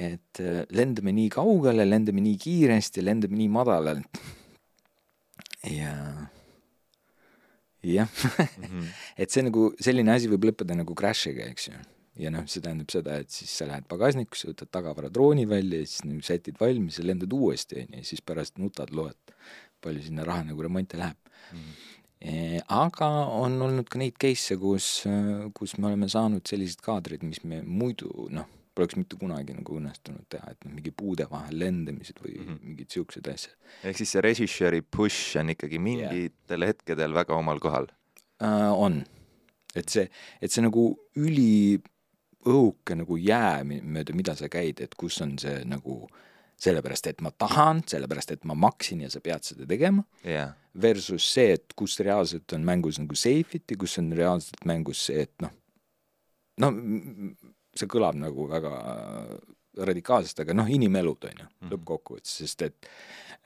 et 0.09 0.43
äh, 0.43 0.61
lendame 0.69 1.13
nii 1.15 1.29
kaugele, 1.38 1.88
lendame 1.88 2.23
nii 2.25 2.38
kiiresti, 2.45 3.05
lendame 3.05 3.39
nii 3.39 3.49
madalalt. 3.51 4.21
ja 5.79 5.95
jah 7.84 8.07
mm, 8.07 8.65
-hmm. 8.65 8.86
et 9.21 9.32
see 9.32 9.43
nagu, 9.47 9.71
selline 9.79 10.13
asi 10.13 10.29
võib 10.29 10.51
lõppeda 10.51 10.77
nagu 10.77 10.95
crash'iga, 10.95 11.47
eks 11.53 11.67
ju. 11.67 11.79
ja 12.21 12.32
noh, 12.34 12.45
see 12.45 12.61
tähendab 12.61 12.91
seda, 12.91 13.17
et 13.23 13.32
siis 13.32 13.55
sa 13.57 13.65
lähed 13.69 13.88
pagasnikusse, 13.89 14.51
võtad 14.51 14.69
tagavaradrooni 14.71 15.47
välja 15.49 15.79
ja 15.79 15.88
siis 15.88 16.05
nagu 16.05 16.21
sätid 16.21 16.59
valmis 16.59 16.99
ja 16.99 17.07
lendad 17.07 17.34
uuesti, 17.34 17.82
on 17.82 17.95
ju, 17.95 18.03
ja 18.03 18.09
siis 18.11 18.21
pärast 18.21 18.57
nutad, 18.57 18.91
loed, 18.91 19.36
palju 19.82 20.03
sinna 20.03 20.27
raha 20.27 20.43
nagu 20.51 20.61
remonti 20.61 20.97
läheb 20.97 21.17
mm. 21.17 21.57
-hmm 21.57 22.01
aga 22.69 23.07
on 23.34 23.57
olnud 23.65 23.89
ka 23.89 23.97
neid 23.97 24.17
case'e, 24.22 24.57
kus, 24.61 25.03
kus 25.57 25.78
me 25.78 25.89
oleme 25.89 26.09
saanud 26.11 26.45
sellised 26.45 26.84
kaadrid, 26.86 27.24
mis 27.26 27.41
me 27.43 27.61
muidu 27.65 28.28
noh, 28.30 28.49
poleks 28.78 28.97
mitte 28.97 29.17
kunagi 29.19 29.55
nagu 29.55 29.78
õnnestunud 29.80 30.28
teha, 30.32 30.53
et 30.53 30.65
noh, 30.65 30.74
mingi 30.76 30.93
puude 30.95 31.28
vahel 31.32 31.57
lendamised 31.59 32.22
või 32.24 32.38
mm. 32.38 32.45
-hmm. 32.45 32.59
mingid 32.69 32.95
siuksed 32.95 33.28
asjad 33.28 33.89
ehk 33.89 33.99
siis 33.99 34.13
see 34.15 34.24
režissööri 34.24 34.82
push 34.82 35.39
on 35.41 35.51
ikkagi 35.55 35.80
mingitel 35.80 36.63
yeah. 36.63 36.72
hetkedel 36.72 37.15
väga 37.17 37.36
omal 37.36 37.59
kohal 37.59 37.89
äh,. 38.41 38.72
on, 38.72 39.03
et 39.76 39.89
see, 39.89 40.07
et 40.41 40.51
see 40.51 40.63
nagu 40.63 40.86
üliõhuke 41.19 42.95
nagu 43.01 43.17
jää, 43.17 43.63
mööda 43.65 44.15
mida 44.15 44.36
sa 44.36 44.49
käid, 44.51 44.80
et 44.82 44.95
kus 44.95 45.19
on 45.26 45.38
see 45.41 45.63
nagu 45.65 46.05
sellepärast, 46.62 47.07
et 47.09 47.22
ma 47.26 47.32
tahan, 47.32 47.82
sellepärast, 47.89 48.36
et 48.36 48.43
ma 48.49 48.55
maksin 48.57 49.01
ja 49.05 49.09
sa 49.09 49.22
pead 49.24 49.47
seda 49.47 49.66
tegema 49.70 50.03
jah, 50.28 50.53
versus 50.82 51.26
see, 51.34 51.55
et 51.57 51.74
kus 51.78 51.97
reaalselt 52.05 52.53
on 52.53 52.66
mängus 52.68 52.99
nagu 53.01 53.18
safety, 53.18 53.78
kus 53.80 53.97
on 54.01 54.12
reaalselt 54.18 54.66
mängus 54.70 55.07
see, 55.09 55.26
et 55.26 55.34
noh, 55.41 55.55
no 56.62 56.72
see 57.78 57.89
kõlab 57.89 58.20
nagu 58.20 58.45
väga 58.51 58.76
radikaalselt, 59.88 60.43
aga 60.43 60.55
noh, 60.57 60.70
inimelud 60.70 61.28
on 61.30 61.43
ju 61.43 61.47
Mhm. 61.47 61.72
lõppkokkuvõttes, 61.72 62.38
sest 62.43 62.62
et 62.62 62.88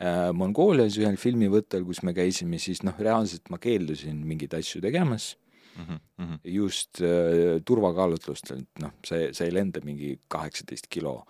äh, 0.02 0.32
Mongoolias 0.34 0.98
ühel 0.98 1.18
filmivõttel, 1.18 1.86
kus 1.86 2.02
me 2.04 2.14
käisime, 2.14 2.60
siis 2.60 2.84
noh, 2.84 2.98
reaalselt 2.98 3.50
ma 3.50 3.58
keeldusin 3.62 4.26
mingeid 4.26 4.54
asju 4.54 4.82
tegemas 4.82 5.36
mm. 5.78 6.00
-hmm. 6.20 6.40
just 6.44 7.02
äh, 7.02 7.62
turvakaalutlustel, 7.66 8.66
et 8.66 8.82
noh, 8.82 8.92
sa, 9.06 9.16
sa 9.32 9.46
ei 9.46 9.54
lenda 9.54 9.80
mingi 9.84 10.20
kaheksateist 10.28 10.88
kilo 10.90 11.26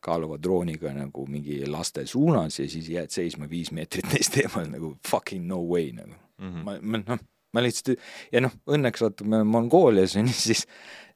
kaaluva 0.00 0.38
drooniga 0.40 0.92
nagu 0.96 1.26
mingi 1.28 1.60
laste 1.68 2.06
suunas 2.06 2.58
ja 2.58 2.68
siis 2.70 2.88
jääd 2.88 3.12
seisma 3.14 3.48
viis 3.50 3.72
meetrit 3.72 4.08
neist 4.12 4.36
eemal 4.40 4.68
nagu 4.70 4.96
fucking 5.06 5.46
no 5.46 5.62
way 5.68 5.92
nagu 5.96 6.16
Mm 6.40 6.48
-hmm. 6.48 6.64
ma, 6.64 6.78
ma 6.80 6.98
noh, 7.06 7.18
ma 7.52 7.60
lihtsalt 7.60 7.98
ja 8.32 8.40
noh, 8.40 8.52
õnneks 8.64 9.02
vaata, 9.04 9.26
me 9.26 9.36
oleme 9.36 9.50
Mongoolias 9.50 10.16
on 10.16 10.30
ju, 10.30 10.32
siis 10.32 10.66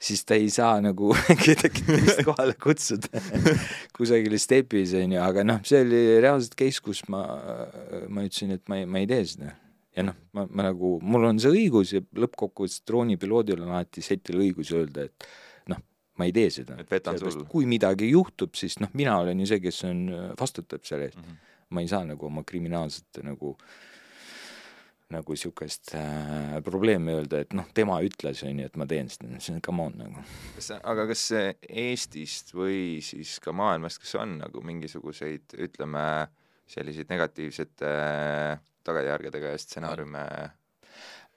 siis 0.04 0.24
ta 0.28 0.34
ei 0.34 0.50
saa 0.50 0.80
nagu 0.84 1.14
kedagi 1.46 1.84
teist 1.86 2.22
kohale 2.26 2.56
kutsuda 2.60 3.22
kusagil 3.96 4.36
stepis 4.38 4.94
on 4.98 5.14
ju, 5.16 5.20
aga 5.22 5.44
noh, 5.46 5.60
see 5.64 5.80
oli 5.84 6.02
reaalselt 6.24 6.56
case, 6.60 6.82
kus 6.84 7.04
ma, 7.08 7.22
ma 8.08 8.26
ütlesin, 8.26 8.52
et 8.58 8.64
ma 8.68 8.82
ei, 8.82 8.88
ma 8.90 9.02
ei 9.02 9.08
tee 9.10 9.22
seda. 9.32 9.54
ja 9.96 10.06
noh, 10.10 10.18
ma, 10.36 10.46
ma 10.50 10.68
nagu, 10.68 10.98
mul 11.00 11.28
on 11.30 11.40
see 11.42 11.54
õigus 11.54 11.94
ja 11.94 12.02
lõppkokkuvõttes 12.02 12.82
droonipiloodil 12.88 13.62
on 13.62 13.72
alati 13.76 14.04
setil 14.04 14.42
õigus 14.42 14.74
öelda, 14.74 15.08
et 15.08 15.28
ma 16.18 16.28
ei 16.28 16.34
tee 16.34 16.50
seda. 16.54 16.76
Kui 17.50 17.66
midagi 17.70 18.10
juhtub, 18.10 18.54
siis 18.58 18.78
noh, 18.82 18.92
mina 18.94 19.18
olen 19.22 19.40
ju 19.42 19.48
see, 19.50 19.62
kes 19.64 19.82
on, 19.88 20.06
vastutab 20.40 20.86
selle 20.86 21.10
eest 21.10 21.18
Mm 21.18 21.24
-hmm. 21.24 21.50
ma 21.74 21.80
ei 21.80 21.88
saa 21.88 22.04
nagu 22.04 22.26
oma 22.26 22.42
kriminaalset 22.44 23.22
nagu 23.22 23.56
nagu 25.12 25.32
niisugust 25.32 25.94
äh, 25.94 26.62
probleemi 26.64 27.12
öelda, 27.12 27.40
et 27.44 27.52
noh, 27.52 27.66
tema 27.76 28.00
ütles, 28.02 28.42
on 28.46 28.58
ju, 28.60 28.66
et 28.66 28.76
ma 28.76 28.86
teen 28.86 29.08
seda, 29.12 29.40
see 29.40 29.54
on 29.54 29.60
come 29.64 29.82
on 29.82 29.98
nagu. 30.00 30.24
kas 30.56 30.70
aga 30.80 31.06
kas 31.06 31.24
Eestist 31.68 32.54
või 32.56 33.00
siis 33.04 33.38
ka 33.44 33.52
maailmast, 33.52 34.00
kas 34.02 34.14
on 34.14 34.38
nagu 34.38 34.62
mingisuguseid, 34.64 35.56
ütleme, 35.66 36.04
selliseid 36.66 37.12
negatiivsete 37.12 37.86
äh, 37.86 38.58
tagajärgedega 38.84 39.54
ja 39.54 39.58
stsenaariume 39.60 40.24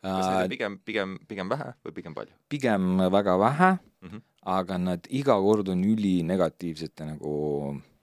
kas 0.07 0.29
neid 0.29 0.47
on 0.47 0.53
pigem, 0.55 0.79
pigem, 0.85 1.19
pigem 1.27 1.51
vähe 1.53 1.73
või 1.85 1.97
pigem 1.99 2.15
palju 2.17 2.33
pigem 2.49 3.03
väga 3.13 3.37
vähe 3.41 3.71
mm? 3.75 4.09
-hmm. 4.09 4.25
aga 4.57 4.79
nad 4.81 5.07
iga 5.09 5.37
kord 5.43 5.69
on 5.73 5.83
ülinegatiivsete 5.83 7.11
nagu 7.11 7.35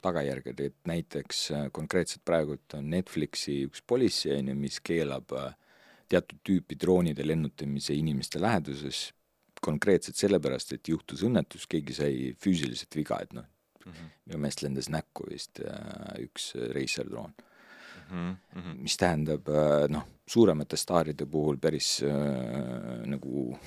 tagajärged, 0.05 0.61
et 0.61 0.77
näiteks 0.85 1.51
äh, 1.51 1.67
konkreetselt 1.73 2.25
praegult 2.29 2.77
on 2.77 2.91
Netflixi 2.93 3.63
üks 3.69 3.81
policy, 3.87 4.33
on 4.37 4.51
ju, 4.53 4.57
mis 4.59 4.81
keelab 4.85 5.33
äh, 5.33 5.55
teatud 6.13 6.43
tüüpi 6.45 6.77
droonide 6.81 7.25
lennutamise 7.27 7.97
inimeste 7.97 8.43
läheduses 8.43 9.07
konkreetselt 9.65 10.21
sellepärast, 10.21 10.75
et 10.77 10.89
juhtus 10.93 11.25
õnnetus, 11.25 11.65
keegi 11.71 11.97
sai 11.97 12.15
füüsiliselt 12.37 12.97
viga, 13.01 13.23
et 13.25 13.33
noh, 13.33 13.51
Mm 13.85 13.93
-hmm. 13.93 14.11
minu 14.25 14.39
meelest 14.39 14.63
lendas 14.63 14.87
näkku 14.89 15.27
vist 15.29 15.61
äh, 15.61 16.23
üks 16.25 16.55
reiserdroon, 16.73 17.35
Mm 18.11 18.37
-hmm. 18.55 18.77
mis 18.83 18.97
tähendab 18.97 19.49
äh, 19.49 19.89
noh, 19.89 20.05
suuremate 20.27 20.77
staaride 20.77 21.27
puhul 21.27 21.57
päris 21.57 22.03
äh, 22.03 23.07
nagu 23.07 23.59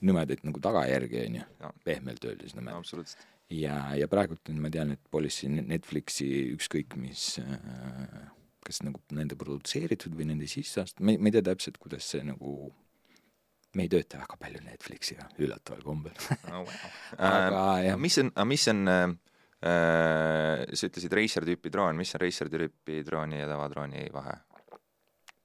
nõmedaid 0.00 0.44
nagu 0.44 0.60
tagajärgi, 0.60 1.26
on 1.26 1.34
ju 1.34 1.72
pehmelt 1.84 2.24
öeldes 2.24 2.54
nõmedaid 2.54 2.76
absoluutselt 2.78 3.26
ja, 3.50 3.76
ja 3.96 4.08
praegult 4.10 4.48
ma 4.58 4.70
tean, 4.72 4.94
et 4.96 5.10
Policy 5.10 5.48
Netflixi 5.48 6.28
ükskõik 6.56 6.96
mis 6.98 7.36
äh, 7.42 8.26
kas 8.66 8.82
nagu 8.82 9.00
nende 9.14 9.38
produtseeritud 9.38 10.16
või 10.18 10.26
nende 10.32 10.48
sisseast-, 10.50 11.00
ma 11.00 11.14
ei, 11.14 11.20
ma 11.20 11.30
ei 11.30 11.36
tea 11.36 11.46
täpselt, 11.46 11.78
kuidas 11.82 12.08
see 12.10 12.24
nagu 12.26 12.56
me 13.76 13.84
ei 13.86 13.92
tööta 13.92 14.18
väga 14.22 14.38
palju 14.40 14.64
Netflixiga, 14.64 15.28
üllataval 15.38 15.84
kombel 15.86 16.16
oh, 16.50 16.64
wow. 16.64 16.90
Aga 17.30 17.62
äh, 17.76 17.86
jah. 17.90 18.00
mis 18.00 18.18
on, 18.22 18.32
mis 18.48 18.66
on 18.72 18.82
äh, 18.90 19.06
sa 19.62 20.88
ütlesid 20.88 21.14
Racer 21.16 21.46
tüüpi 21.48 21.70
droon, 21.72 21.96
mis 21.96 22.14
on 22.14 22.20
Racer 22.20 22.50
tüüpi 22.52 23.00
drooni 23.06 23.40
ja 23.40 23.48
tavadrooni 23.48 24.04
vahe? 24.12 24.36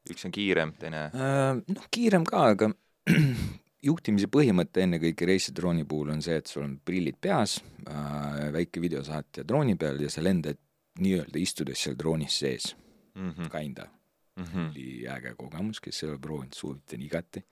üks 0.09 0.25
on 0.25 0.33
kiirem, 0.33 0.73
teine 0.79 1.05
Äh, 1.13 1.61
noh, 1.75 1.87
kiirem 1.93 2.25
ka, 2.27 2.43
aga 2.55 2.71
juhtimise 3.87 4.29
põhimõte 4.31 4.83
ennekõike 4.85 5.27
reisidrooni 5.29 5.85
puhul 5.89 6.13
on 6.15 6.23
see, 6.25 6.37
et 6.41 6.49
sul 6.49 6.65
on 6.65 6.75
prillid 6.85 7.17
peas 7.21 7.59
äh,, 7.87 8.49
väike 8.53 8.83
videosaatja 8.83 9.45
drooni 9.47 9.77
peal 9.79 10.01
ja 10.01 10.11
sa 10.11 10.23
lendad 10.25 10.59
nii-öelda 11.01 11.39
istudes 11.39 11.81
seal 11.81 11.97
droonis 11.97 12.37
sees, 12.43 12.73
mm 13.15 13.31
-hmm. 13.31 13.51
kinda 13.53 13.87
mm 14.35 14.43
-hmm. 14.43 14.71
üliäge 14.75 15.35
kogemus, 15.37 15.79
kes 15.79 16.03
ei 16.03 16.09
ole 16.09 16.19
proovinud, 16.19 16.53
soovitan 16.53 17.01
igati. 17.01 17.43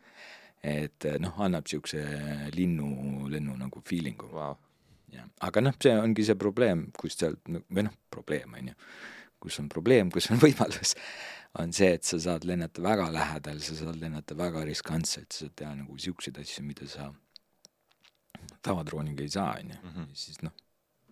et 0.63 1.05
noh, 1.19 1.39
annab 1.39 1.63
niisuguse 1.63 2.01
linnu, 2.51 3.29
lennu 3.29 3.53
nagu 3.57 3.81
feeling'u 3.89 4.27
wow. 4.31 4.55
jah, 5.13 5.25
aga 5.47 5.61
noh, 5.61 5.73
see 5.81 5.93
ongi 5.97 6.25
see 6.27 6.35
probleem, 6.39 6.87
kus 6.97 7.17
sealt 7.19 7.47
no- 7.47 7.63
või 7.69 7.83
noh, 7.89 7.95
probleem 8.13 8.53
on 8.59 8.71
ju, 8.71 8.75
kus 9.39 9.59
on 9.59 9.69
probleem, 9.69 10.11
kus 10.11 10.29
on 10.31 10.39
võimalus, 10.45 10.95
on 11.59 11.71
see, 11.73 11.93
et 11.97 12.03
sa 12.05 12.19
saad 12.19 12.43
lennata 12.45 12.81
väga 12.85 13.09
lähedal, 13.11 13.59
sa 13.65 13.75
saad 13.79 13.97
lennata 14.01 14.35
väga 14.37 14.63
riskantselt, 14.69 15.31
sa 15.33 15.45
saad 15.47 15.55
teha 15.55 15.73
nagu 15.79 15.95
niisuguseid 15.97 16.37
asju, 16.43 16.63
mida 16.67 16.87
sa 16.87 17.09
tavadrooniga 18.65 19.23
ei 19.23 19.29
saa, 19.33 19.53
on 19.59 19.69
ju 19.73 19.77
Mhm., 19.83 20.09
siis 20.13 20.41
noh, 20.43 20.51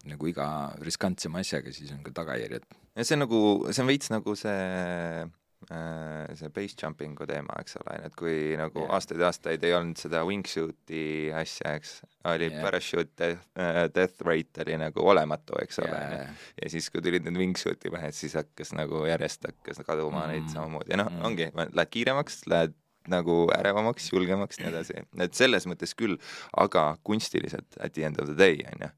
nagu 0.07 0.27
iga 0.29 0.47
riskantsema 0.83 1.39
asjaga, 1.43 1.71
siis 1.73 1.91
on 1.91 2.03
ka 2.03 2.11
tagajärjed. 2.11 2.63
ja 2.95 3.03
see 3.03 3.15
on 3.15 3.19
nagu, 3.25 3.39
see 3.71 3.81
on 3.83 3.87
veits 3.87 4.09
nagu 4.13 4.35
see 4.35 5.25
see 5.67 6.49
base 6.53 6.77
jumping'u 6.79 7.27
teema, 7.27 7.57
eks 7.59 7.75
ole, 7.81 7.97
et 8.07 8.15
kui 8.15 8.55
nagu 8.59 8.79
yeah. 8.79 8.93
aastaid 8.95 9.19
ja 9.19 9.27
aastaid 9.31 9.65
ei 9.67 9.73
olnud 9.75 9.99
seda 9.99 10.21
wingsuit'i 10.27 11.01
asja, 11.35 11.73
eks, 11.75 11.97
oli 12.31 12.47
yeah. 12.47 12.63
parachute 12.63 13.11
death, 13.19 13.43
äh, 13.59 13.81
death 13.91 14.23
rate 14.27 14.63
oli 14.63 14.77
nagu 14.79 15.03
olematu, 15.11 15.57
eks 15.59 15.81
ole, 15.83 15.99
ja, 15.99 16.21
ja 16.61 16.71
siis, 16.71 16.87
kui 16.93 17.03
tulid 17.03 17.27
need 17.27 17.39
wingsuit'i 17.41 17.91
mehed, 17.91 18.15
siis 18.15 18.37
hakkas 18.39 18.71
nagu 18.77 19.03
järjest 19.09 19.49
hakkas 19.49 19.83
kaduma 19.87 20.23
mm. 20.23 20.35
neid 20.35 20.51
samamoodi 20.53 20.95
ja 20.95 21.01
noh 21.03 21.07
Mm. 21.07 21.23
ongi, 21.23 21.45
lähed 21.55 21.89
kiiremaks, 21.89 22.41
lähed 22.51 22.73
nagu 23.07 23.35
ärevamaks, 23.55 24.09
julgemaks, 24.11 24.59
nii 24.59 24.69
edasi, 24.69 25.03
et 25.23 25.37
selles 25.37 25.65
mõttes 25.69 25.93
küll, 25.97 26.17
aga 26.59 26.89
kunstiliselt 27.07 27.77
at 27.79 27.95
the 27.95 28.03
end 28.03 28.19
of 28.19 28.27
the 28.27 28.35
day, 28.37 28.59
on 28.67 28.87
ju, 28.87 28.89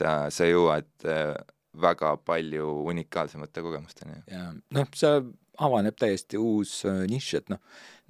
sa, 0.00 0.12
sa 0.34 0.48
jõuad 0.48 0.88
äh, 1.08 1.32
väga 1.80 2.16
palju 2.28 2.68
unikaalsemate 2.92 3.64
kogemusteni. 3.64 4.20
ja 4.30 4.50
noh, 4.76 4.88
see 4.96 5.22
avaneb 5.64 5.96
täiesti 5.98 6.38
uus 6.40 6.84
äh, 6.88 7.04
nišš, 7.10 7.34
et 7.40 7.52
noh, 7.52 7.60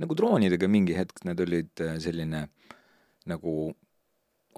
nagu 0.02 0.16
droonidega 0.18 0.68
mingi 0.70 0.96
hetk 0.96 1.24
need 1.24 1.40
olid 1.40 1.82
äh, 1.84 1.96
selline 2.02 2.46
nagu 3.28 3.74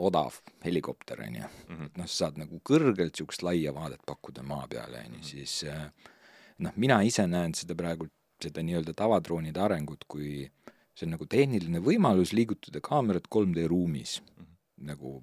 odav 0.01 0.39
helikopter, 0.65 1.21
on 1.27 1.35
ju. 1.41 1.49
Mhm. 1.69 1.85
et 1.91 1.99
noh, 2.01 2.07
sa 2.09 2.27
saad 2.27 2.39
nagu 2.41 2.61
kõrgelt 2.65 3.13
niisugust 3.13 3.43
laia 3.45 3.73
vaadet 3.77 4.03
pakkuda 4.07 4.43
maa 4.47 4.67
peale, 4.71 5.03
on 5.07 5.19
ju, 5.19 5.25
siis 5.35 5.65
äh, 5.69 5.91
noh, 6.59 6.73
mina 6.77 7.01
ise 7.07 7.27
näen 7.29 7.55
seda 7.55 7.77
praegu, 7.77 8.09
seda 8.41 8.63
nii-öelda 8.65 8.95
tavadroonide 8.97 9.61
arengut 9.61 10.07
kui 10.09 10.47
see 10.95 11.07
on 11.07 11.15
nagu 11.15 11.27
tehniline 11.29 11.81
võimalus 11.85 12.33
liigutada 12.37 12.81
kaamerat 12.85 13.29
3D 13.33 13.67
ruumis 13.69 14.21
Mhm. 14.21 14.47
nagu 14.91 15.23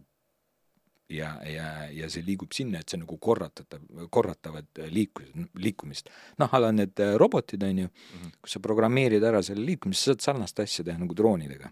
ja, 1.09 1.29
ja, 1.47 1.67
ja 1.93 2.09
see 2.11 2.23
liigub 2.27 2.51
sinna, 2.55 2.81
et 2.83 2.89
see 2.91 2.99
nagu 2.99 3.17
korratatav, 3.21 3.83
korratavad 4.11 4.81
liikus, 4.91 5.29
liikumist. 5.55 6.09
noh, 6.37 6.53
ala 6.53 6.71
need 6.75 6.99
äh, 6.99 7.15
robotid, 7.19 7.63
on 7.63 7.77
ju, 7.85 7.89
Mhm. 8.13 8.31
kus 8.41 8.51
sa 8.57 8.59
programmeerid 8.59 9.23
ära 9.23 9.41
selle 9.43 9.65
liikumise, 9.65 10.01
sa 10.03 10.11
saad 10.13 10.21
sarnast 10.27 10.59
asja 10.59 10.83
teha 10.85 10.97
nagu 10.99 11.15
droonidega. 11.15 11.71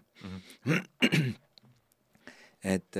et, 2.64 2.96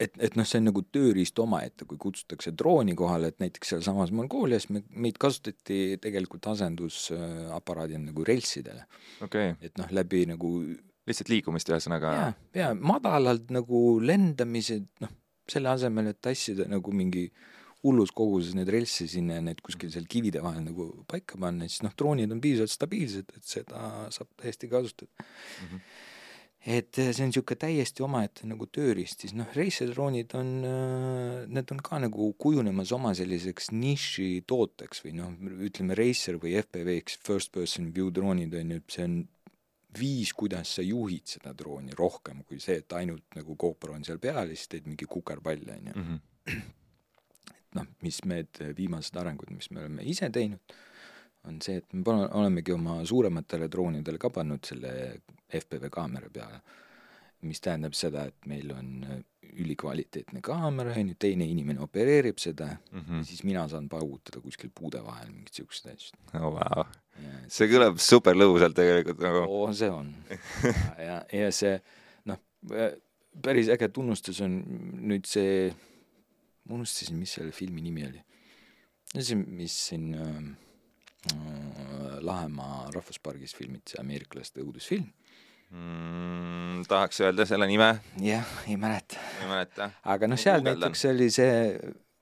et, 0.00 0.12
et 0.18 0.36
noh, 0.38 0.46
see 0.48 0.58
on 0.60 0.68
nagu 0.70 0.82
tööriist 0.94 1.38
omaette, 1.42 1.86
kui 1.88 1.98
kutsutakse 2.00 2.52
drooni 2.56 2.94
kohale, 2.98 3.30
et 3.30 3.42
näiteks 3.42 3.74
sealsamas 3.74 4.12
Mongoolias 4.16 4.68
me, 4.70 4.82
meid 4.90 5.18
kasutati 5.20 5.98
tegelikult 6.02 6.46
asendusaparaadina 6.54 8.10
nagu 8.10 8.24
relssidele, 8.26 8.86
okei 9.22 9.52
okay., 9.52 9.66
et 9.68 9.78
noh, 9.78 9.90
läbi 9.94 10.24
nagu 10.30 10.54
lihtsalt 11.10 11.30
liikumist 11.32 11.68
ühesõnaga 11.72 12.12
ja, 12.16 12.26
ja 12.56 12.72
madalalt 12.74 13.50
nagu 13.52 13.98
lendamised, 14.00 14.86
noh, 15.04 15.16
selle 15.50 15.72
asemel, 15.72 16.12
et 16.12 16.20
tassida 16.22 16.68
nagu 16.70 16.92
mingi 16.94 17.26
hullus 17.80 18.10
koguses 18.12 18.52
neid 18.54 18.68
relsse 18.68 19.06
sinna 19.08 19.38
ja 19.38 19.42
need 19.42 19.62
kuskil 19.64 19.88
seal 19.90 20.04
kivide 20.10 20.42
vahel 20.44 20.62
nagu 20.66 20.90
paika 21.08 21.38
panna, 21.40 21.64
siis 21.66 21.80
noh, 21.86 21.94
droonid 21.96 22.30
on 22.34 22.40
piisavalt 22.44 22.74
stabiilsed, 22.74 23.30
et 23.38 23.46
seda 23.48 24.06
saab 24.12 24.28
täiesti 24.36 24.68
kasutada 24.68 25.24
Mhm. 25.64 25.78
et 26.60 26.98
äh, 27.00 27.08
see 27.16 27.24
on 27.24 27.30
niisugune 27.32 27.56
täiesti 27.56 28.04
omaette 28.04 28.44
nagu 28.44 28.66
tööriist, 28.68 29.22
siis 29.24 29.32
noh, 29.32 29.48
reisijadroonid 29.56 30.34
on, 30.36 30.50
need 31.48 31.72
on 31.72 31.80
ka 31.80 31.98
nagu 32.04 32.26
kujunemas 32.36 32.92
oma 32.92 33.14
selliseks 33.16 33.70
nišitooteks 33.72 35.00
või 35.06 35.14
noh, 35.22 35.32
ütleme 35.64 35.96
Racer 35.96 36.36
või 36.42 36.58
FPV-ks, 36.60 37.16
first 37.24 37.52
person 37.56 37.88
view 37.96 38.12
droonid 38.12 38.52
on 38.60 38.76
ju, 38.76 38.82
see 38.92 39.08
on 39.08 39.16
viis, 39.98 40.32
kuidas 40.36 40.76
sa 40.76 40.82
juhid 40.84 41.26
seda 41.26 41.54
drooni 41.56 41.94
rohkem 41.98 42.44
kui 42.46 42.60
see, 42.62 42.80
et 42.82 42.92
ainult 42.98 43.38
nagu 43.38 43.56
GoPro 43.58 43.96
on 43.96 44.04
seal 44.06 44.20
peal 44.22 44.52
ja 44.52 44.56
siis 44.56 44.70
teed 44.70 44.86
mingi 44.86 45.08
kukerpalli, 45.10 45.72
on 45.78 45.90
ju. 45.90 45.96
Mhm. 45.96 46.20
et 47.60 47.74
noh, 47.78 47.86
mis 48.02 48.20
need 48.26 48.62
viimased 48.76 49.16
arengud, 49.16 49.50
mis 49.54 49.70
me 49.70 49.84
oleme 49.84 50.06
ise 50.06 50.30
teinud, 50.30 50.74
on 51.48 51.60
see, 51.62 51.80
et 51.80 51.92
me 51.94 52.02
pole, 52.04 52.26
olemegi 52.36 52.72
oma 52.74 52.98
suurematele 53.06 53.68
droonidele 53.72 54.18
ka 54.20 54.30
pannud 54.34 54.64
selle 54.66 54.92
FPV 55.48 55.90
kaamera 55.92 56.30
peale, 56.32 56.60
mis 57.46 57.60
tähendab 57.64 57.94
seda, 57.96 58.26
et 58.30 58.48
meil 58.50 58.72
on 58.74 59.04
ülikvaliteetne 59.50 60.40
kaamera, 60.44 60.94
on 61.00 61.12
ju, 61.12 61.18
teine 61.20 61.46
inimene 61.48 61.82
opereerib 61.82 62.38
seda 62.38 62.68
mm, 62.92 63.20
ja 63.20 63.26
siis 63.26 63.42
mina 63.46 63.66
saan 63.68 63.88
paugutada 63.90 64.42
kuskil 64.44 64.70
puude 64.74 65.02
vahel 65.04 65.32
mingit 65.32 65.60
siukest 65.60 65.88
asja. 65.90 66.18
oh, 66.38 66.52
wow. 66.54 66.84
Ja 67.20 67.36
see 67.52 67.68
kõlab 67.70 67.98
super 68.00 68.38
lõbusalt 68.38 68.76
tegelikult 68.78 69.20
nagu 69.24 69.44
oo, 69.44 69.68
see 69.76 69.90
on. 69.92 70.12
ja, 71.08 71.20
ja 71.34 71.50
see 71.54 71.74
noh, 72.30 72.40
päris 73.42 73.70
äge 73.74 73.90
tunnustus 73.92 74.40
on 74.44 74.56
nüüd 75.10 75.28
see, 75.28 75.68
ma 76.68 76.78
unustasin, 76.78 77.18
mis 77.20 77.36
selle 77.38 77.54
filmi 77.56 77.84
nimi 77.84 78.06
oli. 78.08 78.22
see, 79.18 79.38
mis 79.40 79.76
siin 79.90 80.12
äh, 80.14 80.34
äh, 81.34 82.18
Lahemaa 82.24 82.90
rahvuspargis 82.94 83.56
filmiti, 83.58 83.94
see 83.94 84.02
ameeriklaste 84.02 84.64
õudusfilm. 84.64 85.08
Mm, 85.70 86.84
tahaks 86.88 87.22
öelda 87.24 87.46
selle 87.48 87.68
nime, 87.70 87.92
jah, 88.24 88.54
ei 88.68 88.76
mäleta. 88.80 89.20
ei 89.42 89.48
mäleta. 89.50 89.90
aga 90.02 90.30
noh, 90.30 90.40
seal 90.40 90.60
guugeldan. 90.60 90.90
näiteks 90.90 91.06
oli 91.12 91.30
see 91.34 91.54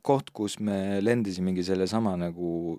koht, 0.03 0.31
kus 0.35 0.59
me 0.65 1.01
lendasimegi 1.03 1.65
sellesama 1.67 2.15
nagu 2.21 2.79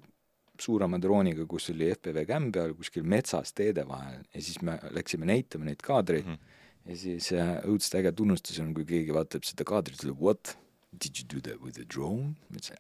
suurema 0.60 1.00
drooniga, 1.00 1.46
kus 1.48 1.70
oli 1.74 1.92
FPV 1.96 2.26
kämm 2.28 2.50
peal 2.56 2.74
kuskil 2.78 3.06
metsas 3.08 3.54
teede 3.56 3.86
vahel 3.88 4.24
ja 4.34 4.42
siis 4.44 4.62
me 4.66 4.78
läksime 4.96 5.30
näitama 5.30 5.70
neid 5.70 5.84
kaadreid 5.86 6.26
mm. 6.26 6.34
-hmm. 6.34 6.90
ja 6.92 6.98
siis 6.98 7.32
äh, 7.34 7.54
õudselt 7.64 8.00
äge 8.02 8.12
tunnustus 8.12 8.60
on, 8.60 8.74
kui 8.74 8.86
keegi 8.86 9.16
vaatab 9.16 9.48
seda 9.48 9.64
kaadrit, 9.64 10.02
ütleb 10.04 10.20
what? 10.20 10.58
Did 10.98 11.20
you 11.20 11.26
do 11.30 11.40
that 11.42 11.62
with 11.62 11.78
a 11.78 11.86
drone? 11.86 12.36
ma 12.50 12.58
ütlesin 12.60 12.80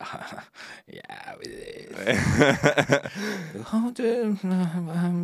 yeah 0.87 1.35
with 1.37 1.53
it. 1.53 1.91
How 3.71 3.91
the, 3.91 4.35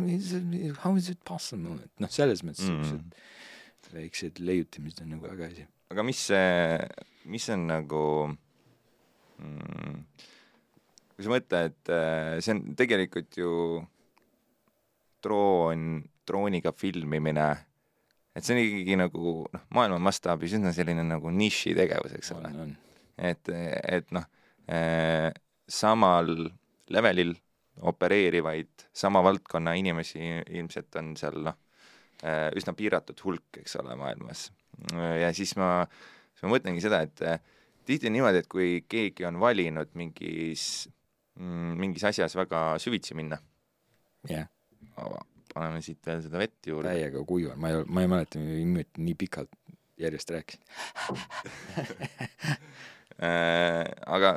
is 0.08 0.32
it, 0.32 0.76
how 0.78 0.94
is 0.96 1.08
it 1.10 1.18
possible? 1.24 1.78
et 1.82 1.90
noh, 2.00 2.08
selles 2.08 2.42
mõttes 2.46 2.68
Mm. 2.70 2.84
siuksed 2.86 3.92
väiksed 3.96 4.38
leiutamised 4.42 5.02
on 5.02 5.08
nagu 5.16 5.26
äge 5.30 5.44
asi. 5.50 5.66
aga 5.90 6.02
mis 6.06 6.18
see, 6.30 6.78
mis 7.30 7.48
on 7.54 7.66
nagu 7.70 8.02
mm, 9.38 10.00
kui 11.16 11.24
sa 11.26 11.30
mõtled, 11.34 11.76
see 12.42 12.54
on 12.54 12.62
tegelikult 12.78 13.38
ju 13.38 13.50
droon, 15.26 16.04
drooniga 16.28 16.72
filmimine, 16.76 17.46
et 18.36 18.44
see 18.44 18.54
on 18.54 18.60
ikkagi 18.60 18.96
nagu 19.00 19.32
noh, 19.48 19.64
maailma 19.74 19.98
mastaabis 20.10 20.56
üsna 20.58 20.72
selline 20.76 21.04
nagu 21.06 21.32
nišitegevus, 21.32 22.16
eks 22.18 22.32
ole. 22.36 22.52
Et, 23.16 23.52
et 23.96 24.10
noh 24.12 24.26
eh,, 24.68 25.30
samal 25.66 26.28
levelil 26.92 27.32
opereerivaid 27.86 28.86
sama 28.96 29.22
valdkonna 29.24 29.72
inimesi 29.80 30.20
ilmselt 30.58 30.98
on 31.00 31.14
seal 31.18 31.40
noh 31.48 31.56
eh,, 32.22 32.50
üsna 32.58 32.76
piiratud 32.76 33.20
hulk, 33.24 33.62
eks 33.62 33.78
ole, 33.80 33.96
maailmas. 33.98 34.50
ja 34.92 35.32
siis 35.36 35.54
ma, 35.56 35.86
siis 36.34 36.44
ma 36.44 36.52
mõtlengi 36.52 36.84
seda, 36.84 37.00
et 37.08 37.24
eh, 37.24 37.40
tihti 37.88 38.10
on 38.10 38.18
niimoodi, 38.18 38.42
et 38.44 38.50
kui 38.52 38.82
keegi 38.88 39.24
on 39.28 39.40
valinud 39.40 39.96
mingis 39.96 40.66
mm, 41.40 41.72
mingis 41.80 42.04
asjas 42.12 42.36
väga 42.36 42.66
süvitsi 42.82 43.16
minna, 43.16 43.40
jah 44.28 44.50
paneme 45.56 45.80
siit 45.84 46.04
veel 46.06 46.20
seda 46.24 46.40
vett 46.40 46.68
juurde. 46.68 46.92
täiega 46.92 47.24
kuiv 47.28 47.54
on, 47.54 47.60
ma 47.62 47.72
ei, 47.72 47.82
ma 47.88 48.04
ei 48.04 48.12
mäleta, 48.12 48.42
nii 48.42 49.16
pikalt 49.18 49.52
järjest 50.00 50.36
rääkisin. 50.36 50.62
Äh, 53.16 53.86
aga 54.12 54.34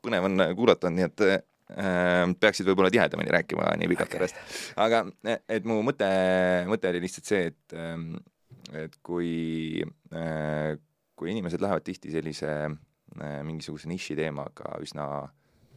põnev 0.00 0.24
on 0.24 0.40
kuulata, 0.56 0.88
nii 0.88 1.04
et 1.04 1.22
äh, 1.26 1.42
peaksid 2.40 2.64
võib-olla 2.70 2.88
tihedamini 2.88 3.34
rääkima 3.34 3.66
nii 3.76 3.90
pikalt 3.90 4.08
Okei. 4.08 4.16
järjest. 4.16 4.38
aga 4.80 5.02
et 5.52 5.68
mu 5.68 5.82
mõte, 5.84 6.08
mõte 6.70 6.88
oli 6.88 7.02
lihtsalt 7.04 7.28
see, 7.28 7.50
et 7.50 7.76
ähm, 7.76 8.14
et 8.72 8.96
kui 9.04 9.82
äh, 10.16 10.80
kui 11.20 11.34
inimesed 11.34 11.60
lähevad 11.60 11.84
tihti 11.84 12.14
sellise 12.14 12.54
mingisuguse 13.44 13.90
niši 13.90 14.16
teemaga 14.16 14.78
üsna 14.80 15.06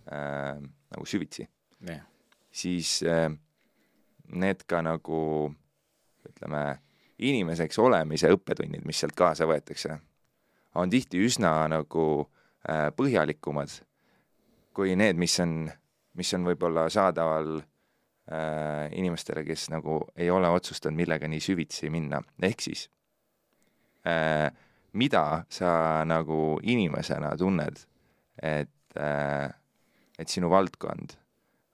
äh, 0.07 0.59
nagu 0.63 1.07
süvitsi, 1.09 1.43
jah, 1.83 2.05
siis 2.53 3.01
äh, 3.03 3.27
need 4.31 4.63
ka 4.67 4.81
nagu 4.85 5.53
ütleme, 6.27 6.63
inimeseks 7.23 7.79
olemise 7.79 8.31
õppetunnid, 8.33 8.85
mis 8.87 8.99
sealt 9.03 9.15
kaasa 9.15 9.47
võetakse, 9.49 9.97
on 10.79 10.89
tihti 10.89 11.21
üsna 11.23 11.67
nagu 11.71 12.05
äh, 12.23 12.89
põhjalikumad 12.95 13.81
kui 14.73 14.95
need, 14.97 15.19
mis 15.21 15.35
on, 15.43 15.67
mis 16.17 16.33
on 16.35 16.47
võib-olla 16.47 16.87
saadaval 16.91 17.59
äh, 17.61 18.89
inimestele, 18.97 19.45
kes 19.45 19.69
nagu 19.73 19.99
ei 20.17 20.31
ole 20.33 20.49
otsustanud 20.49 20.97
millega 20.97 21.29
nii 21.29 21.43
süvitsi 21.43 21.91
minna, 21.93 22.23
ehk 22.41 22.65
siis 22.65 22.87
äh, 24.09 24.49
mida 24.97 25.43
sa 25.53 26.03
nagu 26.09 26.57
inimesena 26.61 27.35
tunned, 27.37 27.85
et 28.41 28.97
äh,, 28.97 29.49
et 30.19 30.29
sinu 30.29 30.49
valdkond 30.49 31.15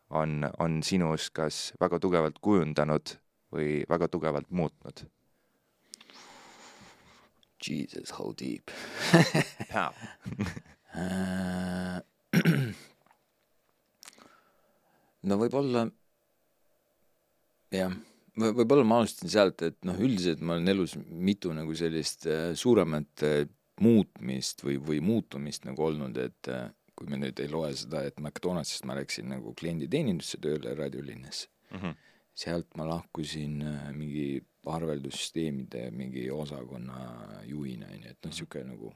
on, 0.09 0.43
on 0.59 0.81
sinus 0.83 1.29
kas 1.33 1.73
väga 1.81 1.99
tugevalt 2.01 2.39
kujundanud 2.41 3.15
või 3.53 3.83
väga 3.89 4.07
tugevalt 4.11 4.49
muutnud? 4.51 5.05
Jesus, 7.59 8.11
how 8.17 8.33
deep. 8.33 8.71
Äh, 10.89 11.99
no 15.29 15.35
võib-olla 15.37 15.83
jah, 17.69 17.93
võib-olla 18.39 18.85
ma 18.87 18.97
alustasin 18.97 19.29
sealt, 19.29 19.61
et 19.67 19.77
noh, 19.85 19.99
üldiselt 20.01 20.41
ma 20.41 20.55
olen 20.55 20.71
elus 20.73 20.95
mitu 20.97 21.53
nagu 21.53 21.75
sellist 21.77 22.25
äh, 22.25 22.57
suuremat 22.57 23.25
äh, 23.27 23.43
muutmist 23.85 24.63
või, 24.65 24.79
või 24.81 24.99
muutumist 25.05 25.67
nagu 25.69 25.85
olnud, 25.91 26.17
et 26.19 26.49
kui 26.99 27.07
me 27.07 27.19
nüüd 27.21 27.39
ei 27.39 27.47
loe 27.47 27.71
seda, 27.79 28.03
et 28.03 28.17
McDonaldsist 28.19 28.83
ma 28.89 28.97
läksin 28.99 29.31
nagu 29.31 29.53
klienditeenindusse 29.55 30.39
tööle 30.43 30.75
raadiolinnas, 30.75 31.45
sealt 32.35 32.75
ma 32.75 32.87
lahkusin 32.89 33.61
äh, 33.63 33.91
mingi 33.95 34.25
arveldussüsteemide 34.69 35.85
mingi 35.95 36.25
osakonna 36.31 37.43
juhina, 37.47 37.87
onju, 37.87 38.11
et 38.11 38.17
noh, 38.19 38.33
niisugune 38.33 38.73
nagu 38.73 38.91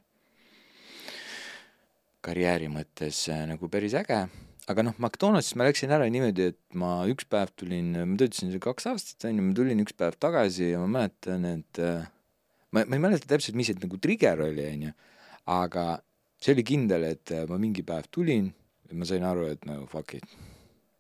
karjääri 2.24 2.68
mõttes 2.72 3.24
äh, 3.32 3.46
nagu 3.48 3.72
päris 3.72 3.96
äge, 4.00 4.20
aga 4.68 4.86
noh, 4.86 4.96
McDonaldsis 5.00 5.56
ma 5.60 5.68
läksin 5.68 5.96
ära 5.96 6.08
niimoodi, 6.12 6.52
et 6.52 6.80
ma 6.80 6.92
üks 7.12 7.28
päev 7.32 7.56
tulin, 7.56 7.94
ma 7.96 8.20
töötasin 8.20 8.52
seal 8.52 8.64
kaks 8.64 8.92
aastat, 8.92 9.30
onju, 9.32 9.48
ma 9.48 9.56
tulin 9.58 9.84
üks 9.84 9.96
päev 9.96 10.20
tagasi 10.20 10.74
ja 10.74 10.84
ma 10.84 10.92
mäletan, 11.00 11.48
et 11.48 11.84
äh, 11.84 12.08
ma, 12.72 12.84
ma 12.84 13.00
ei 13.00 13.06
mäleta 13.08 13.32
täpselt, 13.32 13.56
mis 13.60 13.72
see 13.72 13.80
nagu 13.80 14.00
trigger 14.04 14.44
oli, 14.44 14.68
onju, 14.76 14.96
aga 15.56 15.88
see 16.44 16.56
oli 16.56 16.66
kindel, 16.68 17.08
et 17.08 17.32
äh, 17.32 17.46
ma 17.50 17.60
mingi 17.62 17.86
päev 17.88 18.10
tulin 18.12 18.50
ja 18.90 19.00
ma 19.00 19.08
sain 19.08 19.24
aru, 19.28 19.48
et 19.54 19.66
no 19.70 19.84
fuck 19.92 20.18
it, 20.18 20.38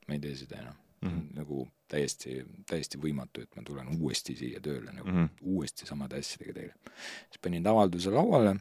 ma 0.08 0.16
ei 0.16 0.22
tee 0.24 0.36
seda 0.40 0.62
enam 0.62 0.76
mm. 0.76 1.08
Mhm. 1.08 1.16
-hmm. 1.20 1.40
nagu 1.40 1.68
täiesti, 1.94 2.38
täiesti 2.70 2.98
võimatu, 2.98 3.44
et 3.44 3.56
ma 3.56 3.64
tulen 3.64 3.90
uuesti 4.00 4.36
siia 4.36 4.62
tööle 4.64 4.92
nagu 4.92 5.08
mm 5.08 5.14
Mhm. 5.14 5.26
-hmm. 5.26 5.50
uuesti 5.56 5.86
samade 5.86 6.18
asjadega 6.18 6.54
tegelema. 6.54 6.94
siis 7.30 7.42
panin 7.42 7.68
avalduse 7.68 8.10
lauale 8.10 8.56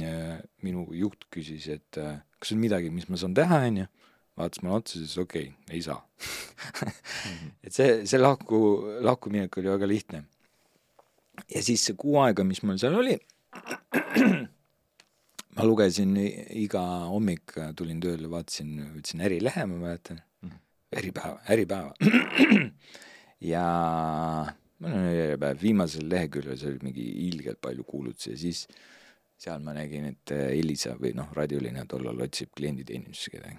ja 0.00 0.40
minu 0.62 0.86
juht 0.92 1.26
küsis, 1.30 1.68
et 1.68 1.98
äh, 1.98 2.22
kas 2.38 2.52
on 2.52 2.58
midagi, 2.58 2.90
mis 2.90 3.08
ma 3.08 3.16
saan 3.16 3.34
teha, 3.34 3.58
onju. 3.66 3.86
vaatas 4.36 4.62
mulle 4.62 4.76
otsa, 4.76 4.98
siis 4.98 5.18
okei 5.18 5.48
okay,, 5.48 5.76
ei 5.76 5.82
saa. 5.82 6.08
et 7.64 7.72
see, 7.72 8.06
see 8.06 8.20
lahku, 8.20 8.56
lahkuminek 9.00 9.58
oli 9.58 9.68
väga 9.68 9.88
lihtne. 9.88 10.24
ja 11.54 11.62
siis 11.62 11.84
see 11.84 11.94
kuu 11.96 12.16
aega, 12.22 12.44
mis 12.44 12.62
mul 12.62 12.78
seal 12.80 12.94
oli, 12.94 13.18
ma 15.56 15.64
lugesin 15.68 16.16
iga 16.16 16.82
hommik, 17.12 17.56
tulin 17.76 18.00
tööle, 18.00 18.30
vaatasin, 18.32 18.76
võtsin 18.96 19.24
Ärilehe, 19.24 19.66
ma 19.68 19.80
mäletan 19.86 20.22
Mhm., 20.42 20.58
Äripäeva, 20.96 21.40
Äripäeva. 21.48 21.94
ja 23.52 23.66
ma 24.78 24.88
olen 24.88 25.10
Äripäev, 25.12 25.60
viimasel 25.62 26.08
leheküljel 26.10 26.58
seal 26.58 26.74
oli 26.74 26.88
mingi 26.88 27.06
ilgelt 27.28 27.60
palju 27.62 27.84
kuulutusi 27.88 28.32
ja 28.32 28.38
siis 28.38 28.64
seal 29.42 29.62
ma 29.64 29.74
nägin, 29.76 30.08
et 30.12 30.34
äh, 30.34 30.52
Elisa 30.58 30.94
või 31.00 31.14
noh, 31.18 31.30
raadioline 31.36 31.84
tollal 31.90 32.20
otsib 32.26 32.52
klienditeenistusse 32.58 33.34
kedagi. 33.36 33.58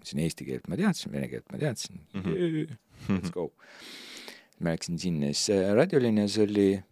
ütlesin 0.00 0.22
eesti 0.24 0.46
keelt 0.48 0.70
ma 0.70 0.78
teadsin, 0.80 1.12
vene 1.12 1.28
keelt 1.30 1.50
ma 1.52 1.58
teadsin 1.60 2.00
mm. 2.14 2.22
-hmm. 2.22 2.78
Let's 3.10 3.32
go. 3.34 3.50
ma 4.60 4.74
läksin 4.74 4.98
sinna, 4.98 5.32
siis 5.34 5.50
äh, 5.56 5.72
raadiolinjas 5.74 6.38
oli 6.38 6.82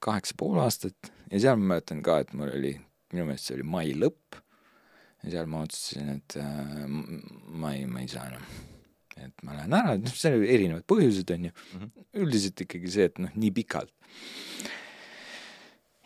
kaheksa 0.00 0.34
pool 0.38 0.58
aastat 0.62 1.12
ja 1.30 1.40
seal 1.40 1.56
ma 1.56 1.74
mäletan 1.74 2.02
ka, 2.02 2.18
et 2.18 2.32
mul 2.32 2.50
oli, 2.54 2.74
minu 3.12 3.28
meelest 3.28 3.48
see 3.48 3.58
oli 3.58 3.66
mai 3.66 3.92
lõpp 3.96 4.38
ja 5.24 5.34
seal 5.34 5.50
ma 5.50 5.62
otsustasin, 5.66 6.10
et 6.16 6.38
äh, 6.40 6.88
ma 6.88 7.74
ei, 7.74 7.86
ma 7.90 8.02
ei 8.04 8.10
saa 8.10 8.28
enam. 8.30 8.48
et 9.18 9.42
ma 9.42 9.56
lähen 9.56 9.74
ära, 9.74 9.96
noh, 9.98 10.14
seal 10.14 10.36
oli 10.38 10.50
erinevad 10.54 10.84
põhjused, 10.86 11.30
on 11.34 11.48
ju 11.48 11.52
mm 11.52 11.78
-hmm., 11.78 12.04
üldiselt 12.22 12.60
ikkagi 12.62 12.90
see, 12.94 13.08
et 13.10 13.18
noh, 13.18 13.32
nii 13.34 13.50
pikalt. 13.56 13.94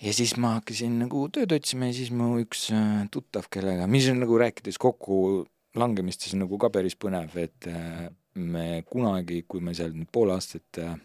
ja 0.00 0.12
siis 0.16 0.36
ma 0.36 0.56
hakkasin 0.58 0.98
nagu 1.04 1.26
tööd 1.28 1.52
otsima 1.52 1.90
ja 1.90 1.98
siis 1.98 2.10
mu 2.10 2.38
üks 2.40 2.70
äh, 2.72 3.04
tuttav, 3.10 3.50
kellega, 3.50 3.86
mis 3.86 4.08
on 4.08 4.22
nagu 4.24 4.38
rääkides 4.38 4.78
kokku 4.78 5.46
langemistes 5.74 6.34
nagu 6.36 6.58
ka 6.60 6.70
päris 6.72 6.96
põnev, 6.96 7.36
et 7.40 7.68
äh, 7.68 8.08
me 8.34 8.82
kunagi, 8.88 9.42
kui 9.48 9.60
ma 9.60 9.74
seal 9.76 9.92
nüüd 9.96 10.10
pool 10.12 10.32
aastat 10.32 10.80
äh, 10.80 10.96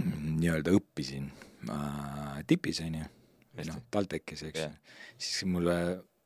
nii-öelda 0.00 0.74
õppisin 0.76 1.30
äh, 1.68 2.40
tipis, 2.48 2.80
on 2.84 2.98
ju, 3.00 3.08
noh, 3.64 3.80
TalTechis, 3.90 4.42
eks. 4.50 4.60
Yeah., 4.60 4.76
siis 5.16 5.44
mulle 5.48 5.76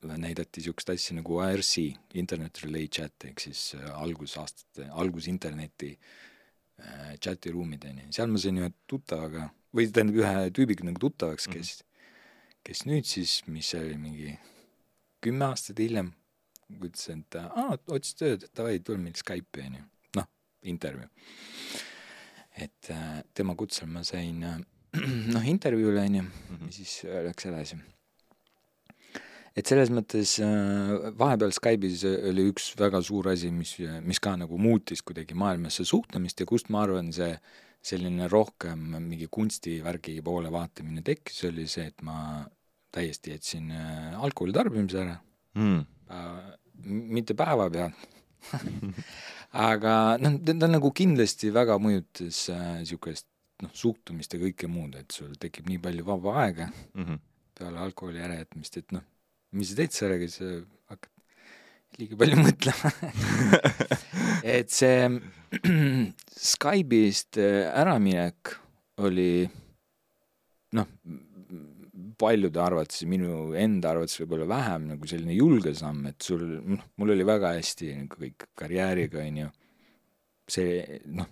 näidati 0.02 0.60
niisugust 0.60 0.90
asja 0.90 1.16
nagu 1.18 1.40
IRC, 1.44 1.90
Internet 2.14 2.62
Relay 2.64 2.88
Chat, 2.88 3.26
ehk 3.28 3.40
siis 3.40 3.74
äh, 3.76 3.90
algusaastate, 4.00 4.88
algusinterneti 5.02 5.90
äh, 6.80 7.18
chatiruumid, 7.20 7.84
on 7.90 8.00
ju, 8.04 8.12
seal 8.16 8.32
ma 8.32 8.40
sain 8.40 8.60
ühe 8.62 8.70
tuttavaga, 8.90 9.50
või 9.76 9.90
tähendab, 9.90 10.22
ühe 10.22 10.46
tüübiga 10.56 10.88
nagu 10.88 11.02
tuttavaks, 11.02 11.50
kes 11.52 11.74
mm, 11.74 11.84
-hmm. 11.84 12.56
kes 12.64 12.84
nüüd 12.88 13.10
siis, 13.10 13.36
mis 13.46 13.68
see 13.74 13.84
oli, 13.84 14.00
mingi 14.00 14.38
kümme 15.20 15.50
aastat 15.50 15.78
hiljem, 15.84 16.14
ütles, 16.80 17.06
et 17.12 17.40
aa, 17.42 17.76
otsis 17.92 18.16
tööd, 18.16 18.48
davai, 18.56 18.78
tule 18.80 18.98
meil 18.98 19.16
Skype'i, 19.18 19.68
on 19.68 19.78
ju, 19.80 19.86
noh, 20.16 20.28
intervjuu. 20.62 21.08
Et 22.60 22.90
äh, 22.90 23.22
tema 23.34 23.54
kutsel 23.54 23.88
ma 23.88 24.02
sain 24.04 24.42
äh, 24.44 24.58
noh, 25.34 25.46
intervjuule, 25.46 26.02
on 26.02 26.20
ju, 26.20 26.26
mhm. 26.26 26.68
ja 26.68 26.74
siis 26.74 27.00
äh, 27.06 27.22
läks 27.28 27.48
edasi. 27.50 27.78
et 29.58 29.66
selles 29.66 29.90
mõttes 29.90 30.36
vahepeal 31.18 31.50
Skype'is 31.52 32.04
oli 32.06 32.46
üks 32.52 32.70
väga 32.78 33.00
suur 33.02 33.32
asi, 33.32 33.50
mis, 33.52 33.74
mis 34.06 34.22
ka 34.22 34.36
nagu 34.38 34.58
muutis 34.62 35.02
kuidagi 35.02 35.34
maailmasse 35.34 35.84
suhtlemist 35.84 36.40
ja 36.40 36.46
kust 36.46 36.70
ma 36.70 36.84
arvan, 36.86 37.10
see 37.12 37.32
selline 37.82 38.28
rohkem 38.30 38.94
mingi 39.08 39.26
kunstivärgi 39.32 40.20
poole 40.24 40.52
vaatamine 40.52 41.02
tekkis, 41.04 41.42
oli 41.48 41.66
see, 41.68 41.88
et 41.90 42.04
ma 42.06 42.44
täiesti 42.92 43.34
jätsin 43.34 43.72
alkoholi 44.20 44.54
tarbimise 44.54 45.00
ära 45.02 45.16
mm.. 45.58 45.82
mitte 47.16 47.36
päevapealt 47.38 48.08
aga 49.70 49.94
noh, 50.22 50.38
ta 50.46 50.70
nagu 50.70 50.92
kindlasti 50.96 51.50
väga 51.54 51.78
mõjutas 51.82 52.46
niisugust 52.80 53.26
äh, 53.26 53.39
noh, 53.64 53.72
suhtumist 53.76 54.34
ja 54.34 54.40
kõike 54.42 54.68
muud, 54.70 54.96
et 55.00 55.12
sul 55.14 55.32
tekib 55.40 55.70
nii 55.70 55.80
palju 55.82 56.06
vaba 56.06 56.36
aega 56.44 56.68
mm 56.70 57.04
-hmm. 57.04 57.22
peale 57.58 57.78
alkoholi 57.86 58.22
ärajätmist, 58.26 58.76
et 58.76 58.92
noh, 58.96 59.04
mis 59.52 59.70
sa 59.70 59.80
teed 59.80 59.96
sellega, 59.96 60.28
sa 60.28 60.50
hakkad 60.92 61.12
liiga 61.98 62.16
palju 62.20 62.36
mõtlema 62.46 62.92
et 64.56 64.70
see 64.70 65.08
Skype'ist 66.50 67.36
äh, 67.42 67.66
äraminek 67.80 68.54
oli 69.00 69.48
noh, 70.76 70.86
paljude 72.20 72.60
arvates, 72.62 73.02
minu 73.08 73.52
enda 73.58 73.94
arvates 73.94 74.20
võib-olla 74.20 74.46
vähem 74.50 74.88
nagu 74.92 75.08
selline 75.08 75.34
julge 75.36 75.72
samm, 75.78 76.04
et 76.10 76.20
sul, 76.22 76.44
noh, 76.60 76.84
mul 77.00 77.14
oli 77.16 77.26
väga 77.26 77.54
hästi 77.56 77.92
nagu 78.02 78.22
kõik 78.24 78.48
karjääriga, 78.58 79.24
on 79.24 79.42
ju, 79.44 79.50
see 80.50 81.00
noh, 81.16 81.28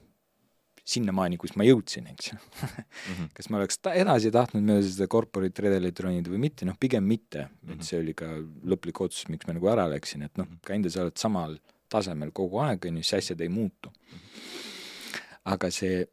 sinnamaani, 0.88 1.38
kus 1.40 1.54
ma 1.60 1.66
jõudsin, 1.66 2.06
eks 2.12 2.30
ju 2.30 2.36
mm. 2.38 2.68
-hmm. 2.68 3.30
kas 3.36 3.50
ma 3.50 3.60
oleks 3.60 3.80
ta 3.82 3.94
edasi 3.94 4.32
tahtnud 4.34 4.64
mööda 4.64 4.86
seda 4.88 5.08
corporate 5.10 5.64
redelit 5.64 6.00
ronida 6.00 6.32
või 6.32 6.42
mitte, 6.48 6.68
noh, 6.68 6.78
pigem 6.80 7.04
mitte 7.04 7.44
mm, 7.44 7.56
-hmm. 7.64 7.74
et 7.74 7.90
see 7.90 8.00
oli 8.00 8.14
ka 8.14 8.30
lõplik 8.72 9.02
otsus, 9.04 9.28
miks 9.28 9.48
ma 9.48 9.56
nagu 9.56 9.68
ära 9.68 9.88
läksin, 9.94 10.24
et 10.28 10.36
noh, 10.36 10.46
mhm. 10.46 10.62
Kainde, 10.64 10.90
sa 10.90 11.04
oled 11.04 11.16
samal 11.16 11.58
tasemel 11.88 12.32
kogu 12.36 12.60
aeg, 12.60 12.84
on 12.88 13.00
ju, 13.00 13.02
siis 13.02 13.22
asjad 13.22 13.40
ei 13.40 13.48
muutu. 13.48 13.92
-hmm. 13.92 14.24
aga 15.44 15.70
see 15.70 16.06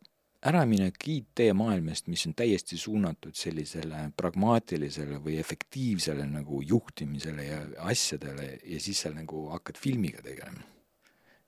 äraminek 0.46 1.08
IT-maailmast, 1.08 2.08
mis 2.08 2.26
on 2.28 2.36
täiesti 2.38 2.78
suunatud 2.78 3.34
sellisele 3.36 4.10
pragmaatilisele 4.18 5.18
või 5.24 5.40
efektiivsele 5.42 6.26
nagu 6.30 6.62
juhtimisele 6.62 7.48
ja 7.48 7.62
asjadele 7.90 8.60
ja 8.64 8.80
siis 8.80 9.02
sa 9.02 9.14
nagu 9.14 9.48
hakkad 9.50 9.80
filmiga 9.82 10.22
tegelema, 10.22 10.62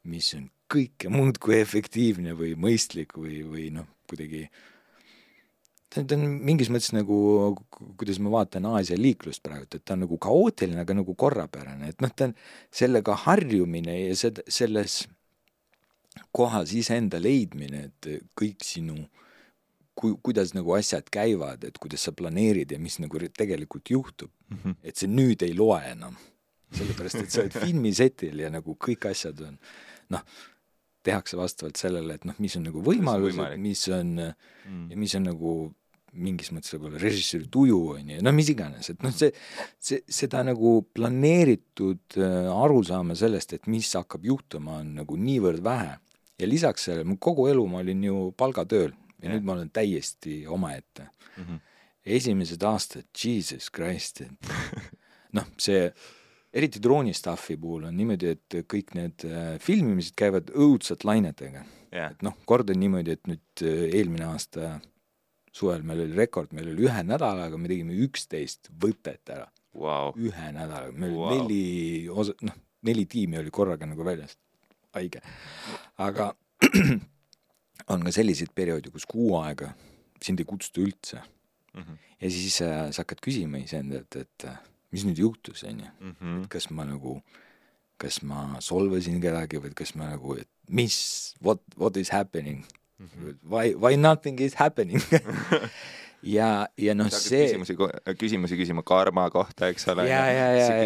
mis 0.04 0.34
on 0.38 0.50
kõike 0.72 1.12
muud 1.14 1.40
kui 1.42 1.60
efektiivne 1.60 2.36
või 2.38 2.56
mõistlik 2.60 3.16
või, 3.18 3.42
või 3.48 3.70
noh, 3.76 3.88
kuidagi 4.10 4.48
ta 5.94 6.04
on 6.16 6.26
mingis 6.46 6.70
mõttes 6.74 6.92
nagu, 6.96 7.18
kuidas 8.00 8.20
ma 8.24 8.32
vaatan 8.34 8.68
Aasia 8.70 8.98
liiklust 9.00 9.44
praegu, 9.46 9.68
et 9.72 9.84
ta 9.86 9.96
on 9.96 10.04
nagu 10.06 10.20
kaootiline, 10.22 10.82
aga 10.84 10.98
nagu 10.98 11.16
korrapärane, 11.18 11.94
et 11.94 12.04
noh, 12.04 12.12
ta 12.14 12.30
on 12.30 12.36
sellega 12.74 13.16
harjumine 13.24 13.96
ja 14.02 14.18
seda, 14.20 14.44
selles 14.52 15.06
kohas 16.36 16.74
iseenda 16.76 17.22
leidmine, 17.22 17.88
et 17.90 18.28
kõik 18.38 18.66
sinu 18.66 18.98
ku-, 19.98 20.18
kuidas 20.24 20.54
nagu 20.58 20.76
asjad 20.78 21.08
käivad, 21.14 21.66
et 21.68 21.78
kuidas 21.82 22.08
sa 22.08 22.14
planeerid 22.16 22.74
ja 22.74 22.82
mis 22.82 23.00
nagu 23.04 23.22
tegelikult 23.30 23.94
juhtub 23.94 24.32
mm, 24.50 24.58
-hmm. 24.58 24.76
et 24.84 24.98
see 24.98 25.10
nüüd 25.10 25.46
ei 25.46 25.56
loe 25.58 25.82
enam. 25.92 26.18
sellepärast, 26.68 27.16
et 27.16 27.32
sa 27.32 27.42
oled 27.46 27.54
filmisetil 27.56 28.40
ja 28.44 28.50
nagu 28.52 28.74
kõik 28.76 29.06
asjad 29.08 29.40
on 29.40 29.54
noh, 30.12 30.24
tehakse 31.08 31.40
vastavalt 31.40 31.80
sellele, 31.80 32.20
et 32.20 32.28
noh, 32.28 32.38
mis 32.44 32.56
on 32.60 32.68
nagu 32.68 32.84
võimalused, 32.86 33.58
mis 33.64 33.84
on 33.96 34.16
mm. 34.20 34.88
ja 34.92 35.00
mis 35.00 35.16
on 35.20 35.30
nagu 35.32 35.58
mingis 36.18 36.50
mõttes 36.56 36.74
võib-olla 36.74 37.00
režissööri 37.02 37.48
tuju, 37.52 37.78
on 37.98 38.12
ju, 38.14 38.20
no 38.26 38.34
mis 38.34 38.50
iganes, 38.52 38.90
et 38.94 39.04
noh, 39.06 39.14
see, 39.14 39.30
see, 39.84 40.02
seda 40.20 40.42
nagu 40.48 40.80
planeeritud 40.96 42.18
äh, 42.18 42.50
arusaama 42.52 43.18
sellest, 43.18 43.54
et 43.58 43.70
mis 43.72 43.90
hakkab 43.98 44.26
juhtuma, 44.26 44.80
on 44.82 44.96
nagu 45.02 45.18
niivõrd 45.20 45.62
vähe 45.66 45.98
ja 46.38 46.50
lisaks 46.50 46.88
sellele, 46.88 47.18
kogu 47.22 47.48
elu 47.52 47.66
ma 47.70 47.82
olin 47.84 48.04
ju 48.08 48.20
palgatööl 48.38 48.92
ja, 48.92 49.28
ja. 49.28 49.34
nüüd 49.34 49.48
ma 49.48 49.58
olen 49.58 49.72
täiesti 49.74 50.40
omaette 50.48 51.08
mm. 51.10 51.44
-hmm. 51.44 51.60
esimesed 52.18 52.64
aastad, 52.64 53.08
jesus 53.14 53.72
christ, 53.74 54.22
et 54.22 54.54
noh, 55.38 55.50
see 55.62 55.92
eriti 56.54 56.82
drooni 56.84 57.14
stuff'i 57.14 57.58
puhul 57.60 57.88
on 57.90 57.98
niimoodi, 57.98 58.36
et 58.36 58.60
kõik 58.72 58.94
need 58.98 59.26
äh, 59.28 59.56
filmimised 59.64 60.16
käivad 60.18 60.52
õudselt 60.56 61.06
lainetega 61.08 61.64
yeah.. 61.94 62.12
et 62.12 62.24
noh, 62.26 62.38
kord 62.50 62.70
on 62.74 62.80
niimoodi, 62.82 63.18
et 63.18 63.30
nüüd 63.30 63.66
äh, 63.66 63.84
eelmine 64.00 64.30
aasta 64.32 64.78
suvel 65.58 65.84
meil 65.88 66.06
oli 66.06 66.18
rekord, 66.18 66.54
meil 66.56 66.72
oli 66.72 66.88
ühe 66.88 67.04
nädalaga, 67.08 67.60
me 67.60 67.70
tegime 67.72 67.98
üksteist 68.06 68.72
võtet 68.82 69.34
ära 69.34 69.48
wow.. 69.78 70.14
ühe 70.16 70.50
nädalaga, 70.56 70.94
meil 70.94 71.14
oli 71.14 71.22
wow. 71.22 71.36
neli 71.36 71.62
osa, 72.14 72.36
noh, 72.48 72.58
neli 72.88 73.06
tiimi 73.10 73.40
oli 73.42 73.54
korraga 73.54 73.90
nagu 73.90 74.06
väljas 74.06 74.38
haige. 74.96 75.22
aga 76.04 76.32
on 77.94 78.06
ka 78.08 78.14
selliseid 78.14 78.54
perioode, 78.56 78.92
kus 78.94 79.08
kuu 79.10 79.36
aega 79.42 79.74
sind 80.24 80.42
ei 80.42 80.48
kutsuta 80.50 80.82
üldse 80.82 81.20
mm. 81.20 81.82
-hmm. 81.82 81.98
ja 82.22 82.32
siis 82.32 82.62
äh, 82.62 82.90
sa 82.92 83.04
hakkad 83.04 83.22
küsima 83.22 83.62
iseendalt, 83.62 84.16
et 84.16 84.48
äh, 84.50 84.58
mis 84.94 85.06
nüüd 85.08 85.20
juhtus, 85.26 85.64
on 85.68 85.84
ju, 85.84 85.92
mhm. 86.00 86.42
et 86.44 86.50
kas 86.54 86.70
ma 86.72 86.88
nagu, 86.88 87.20
kas 88.02 88.22
ma 88.28 88.62
solvasin 88.64 89.22
kedagi 89.24 89.62
või 89.64 89.74
kas 89.78 89.96
ma 89.98 90.12
nagu, 90.14 90.38
et 90.40 90.50
mis, 90.70 90.98
what, 91.44 91.64
what 91.78 91.98
is 91.98 92.12
happening 92.14 92.66
mm, 93.00 93.08
-hmm. 93.08 93.38
why, 93.44 93.74
why 93.74 93.96
nothing 93.96 94.40
is 94.40 94.54
happening 94.60 95.02
ja, 96.38 96.68
ja 96.78 96.96
noh, 96.98 97.10
see 97.14 97.46
küsimusi, 97.46 97.76
küsimusi 98.18 98.58
küsima 98.60 98.84
karma 98.86 99.28
kohta, 99.34 99.70
eks 99.72 99.88
ole, 99.94 100.08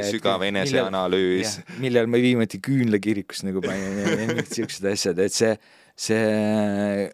sügav 0.09 0.43
eneseanalüüs. 0.47 1.59
millal 1.81 2.09
ma 2.11 2.21
viimati 2.21 2.61
küünlakirikus 2.63 3.45
nagu 3.47 3.63
panin 3.63 4.01
ja 4.01 4.15
mingid 4.19 4.51
siuksed 4.51 4.87
asjad, 4.91 5.21
et 5.23 5.35
see, 5.35 5.55
see 5.95 7.07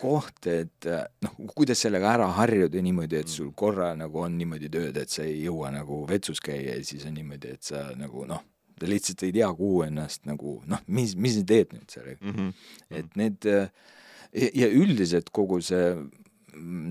koht, 0.00 0.46
et 0.50 0.88
noh, 1.24 1.38
kuidas 1.56 1.80
sellega 1.84 2.12
ära 2.18 2.26
harjuda 2.36 2.82
niimoodi, 2.84 3.20
et 3.20 3.32
sul 3.32 3.52
korra 3.56 3.92
nagu 3.98 4.20
on 4.24 4.36
niimoodi 4.38 4.70
tööd, 4.72 4.96
et 5.00 5.12
sa 5.12 5.24
ei 5.24 5.40
jõua 5.44 5.72
nagu 5.74 6.02
vetsus 6.08 6.42
käia 6.44 6.76
ja 6.76 6.84
siis 6.84 7.06
on 7.08 7.16
niimoodi, 7.16 7.56
et 7.56 7.70
sa 7.70 7.86
nagu 7.98 8.26
noh, 8.28 8.42
sa 8.76 8.90
lihtsalt 8.90 9.24
ei 9.24 9.34
tea, 9.38 9.48
kuhu 9.56 9.82
ennast 9.86 10.26
nagu 10.28 10.58
noh, 10.68 10.82
mis, 10.92 11.16
mis 11.16 11.38
sa 11.38 11.46
teed 11.48 11.72
nüüd 11.72 11.92
sellega 11.92 12.20
mm. 12.20 12.34
-hmm. 12.36 12.98
et 13.00 13.16
need 13.16 13.48
ja, 13.48 14.50
ja 14.52 14.68
üldiselt 14.68 15.30
kogu 15.34 15.60
see 15.64 15.94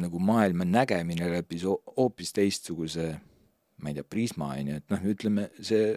nagu 0.01 0.20
maailma 0.22 0.66
nägemine 0.66 1.30
läbi 1.32 1.62
hoopis 1.66 2.34
teistsuguse, 2.34 3.16
ma 3.82 3.89
ei 3.89 3.97
tea, 3.97 4.06
prisma, 4.08 4.51
on 4.53 4.68
ju, 4.70 4.82
et 4.82 4.93
noh, 4.93 5.08
ütleme 5.14 5.47
see 5.60 5.95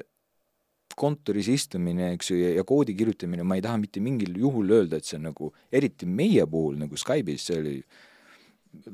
kontoris 0.99 1.49
istumine, 1.53 2.13
eks 2.17 2.33
ju, 2.33 2.39
ja 2.59 2.65
koodi 2.67 2.97
kirjutamine, 2.99 3.47
ma 3.47 3.59
ei 3.59 3.65
taha 3.65 3.81
mitte 3.81 4.03
mingil 4.05 4.37
juhul 4.43 4.77
öelda, 4.81 4.99
et 4.99 5.09
see 5.09 5.19
on 5.21 5.29
nagu, 5.31 5.53
eriti 5.73 6.09
meie 6.11 6.47
puhul 6.51 6.79
nagu 6.83 6.99
Skype'is, 6.99 7.49
see 7.49 7.59
oli 7.63 7.75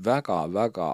väga-väga 0.05 0.89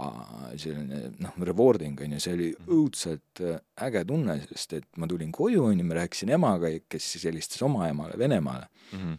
selline 0.58 1.02
noh, 1.20 1.34
rewarding 1.44 2.00
on 2.00 2.16
ju, 2.16 2.22
see 2.22 2.36
oli 2.36 2.48
mhm. 2.54 2.70
õudselt 2.78 3.42
äh, 3.44 3.60
äge 3.86 4.06
tunne, 4.08 4.38
sest 4.48 4.78
et 4.78 4.88
ma 4.96 5.10
tulin 5.10 5.34
koju, 5.34 5.66
on 5.68 5.82
ju, 5.82 5.86
ma 5.86 6.00
rääkisin 6.00 6.32
emaga, 6.38 6.72
kes 6.88 7.12
siis 7.14 7.28
helistas 7.28 7.62
oma 7.66 7.90
emale 7.90 8.18
Venemaale 8.18 8.70
mm. 8.92 8.98
-hmm. 8.98 9.18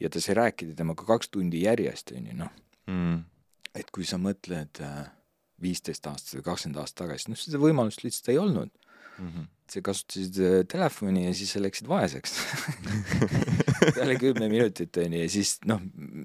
ja 0.00 0.08
ta 0.08 0.22
sai 0.22 0.38
rääkida 0.38 0.76
temaga 0.78 1.04
kaks 1.04 1.28
tundi 1.28 1.64
järjest, 1.64 2.14
on 2.16 2.26
ju, 2.26 2.38
noh 2.44 2.52
mm. 2.86 2.94
-hmm 2.94 3.20
et 3.76 3.90
kui 3.94 4.06
sa 4.08 4.18
mõtled, 4.18 4.82
äh, 4.82 5.10
viisteist 5.62 6.06
aastat 6.08 6.38
või 6.38 6.46
kakskümmend 6.48 6.80
aastat 6.82 7.04
tagasi, 7.04 7.30
noh 7.30 7.38
seda 7.38 7.60
võimalust 7.62 8.04
lihtsalt 8.04 8.32
ei 8.32 8.40
olnud 8.40 8.79
mm. 9.20 9.28
-hmm. 9.28 9.46
sa 9.70 9.82
kasutasid 9.82 10.38
äh, 10.40 10.64
telefoni 10.66 11.26
ja 11.26 11.34
siis 11.34 11.52
sa 11.52 11.62
läksid 11.62 11.88
vaeseks 11.88 12.34
peale 13.94 14.16
kümne 14.20 14.48
minutit 14.48 14.96
onju 14.96 15.22
ja 15.22 15.28
siis 15.30 15.58
noh, 15.64 15.80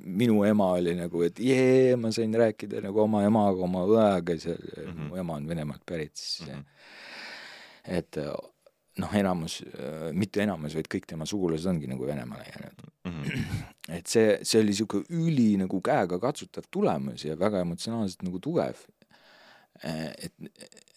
minu 0.06 0.44
ema 0.44 0.72
oli 0.80 0.96
nagu, 0.96 1.22
et 1.28 1.40
jee, 1.40 1.96
ma 1.96 2.12
sain 2.12 2.34
rääkida 2.34 2.82
nagu 2.86 3.04
oma 3.06 3.24
emaga, 3.28 3.64
oma 3.64 3.86
õega 3.86 4.40
seal 4.40 4.58
mm, 4.58 4.92
-hmm. 4.92 5.08
mu 5.10 5.22
ema 5.22 5.40
on 5.40 5.48
Venemaalt 5.48 5.86
pärit, 5.86 6.16
siis 6.16 6.50
mm 6.50 6.54
-hmm. 6.54 6.66
et 8.00 8.18
noh, 8.98 9.16
enamus, 9.16 9.62
mitte 10.14 10.44
enamus, 10.44 10.76
vaid 10.76 10.88
kõik 10.92 11.08
tema 11.08 11.26
sugulased 11.26 11.70
ongi 11.70 11.88
nagu 11.88 12.08
Venemaale 12.08 12.46
jäänud 12.50 12.86
mm. 13.06 13.24
-hmm. 13.24 13.98
et 13.98 14.08
see, 14.08 14.40
see 14.44 14.60
oli 14.60 14.74
niisugune 14.74 15.06
üli 15.10 15.58
nagu 15.58 15.82
käegakatsutav 15.82 16.64
tulemus 16.72 17.26
ja 17.26 17.40
väga 17.40 17.60
emotsionaalselt 17.60 18.24
nagu 18.24 18.40
tugev 18.40 18.86
et, 19.84 20.34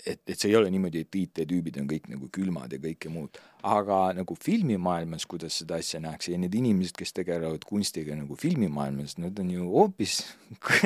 et, 0.06 0.20
et 0.26 0.34
see 0.38 0.50
ei 0.52 0.56
ole 0.56 0.70
niimoodi, 0.70 1.02
et 1.02 1.16
IT-tüübid 1.18 1.80
on 1.80 1.88
kõik 1.90 2.06
nagu 2.12 2.28
külmad 2.32 2.72
ja 2.72 2.78
kõike 2.82 3.10
muud, 3.12 3.38
aga 3.66 3.98
nagu 4.16 4.36
filmimaailmas, 4.38 5.26
kuidas 5.30 5.58
seda 5.60 5.80
asja 5.82 6.00
nähakse 6.02 6.32
ja 6.32 6.38
need 6.40 6.54
inimesed, 6.54 6.94
kes 6.98 7.12
tegelevad 7.16 7.66
kunstiga 7.68 8.14
nagu 8.16 8.38
filmimaailmas, 8.38 9.16
nad 9.18 9.38
on 9.42 9.50
ju 9.52 9.66
hoopis 9.72 10.20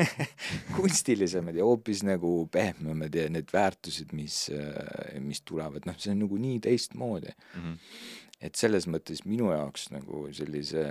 kunstilisemad 0.76 1.58
ja 1.58 1.68
hoopis 1.68 2.04
nagu 2.08 2.32
pehmemad 2.52 3.14
ja 3.14 3.28
need 3.32 3.52
väärtused, 3.52 4.14
mis, 4.16 4.46
mis 5.20 5.44
tulevad, 5.44 5.84
noh, 5.88 5.98
see 6.00 6.14
on 6.14 6.24
nagu 6.24 6.40
nii 6.40 6.62
teistmoodi 6.64 7.34
mm. 7.34 7.60
-hmm. 7.60 7.76
et 8.48 8.56
selles 8.56 8.88
mõttes 8.88 9.26
minu 9.28 9.52
jaoks 9.52 9.90
nagu 9.92 10.26
sellise, 10.32 10.86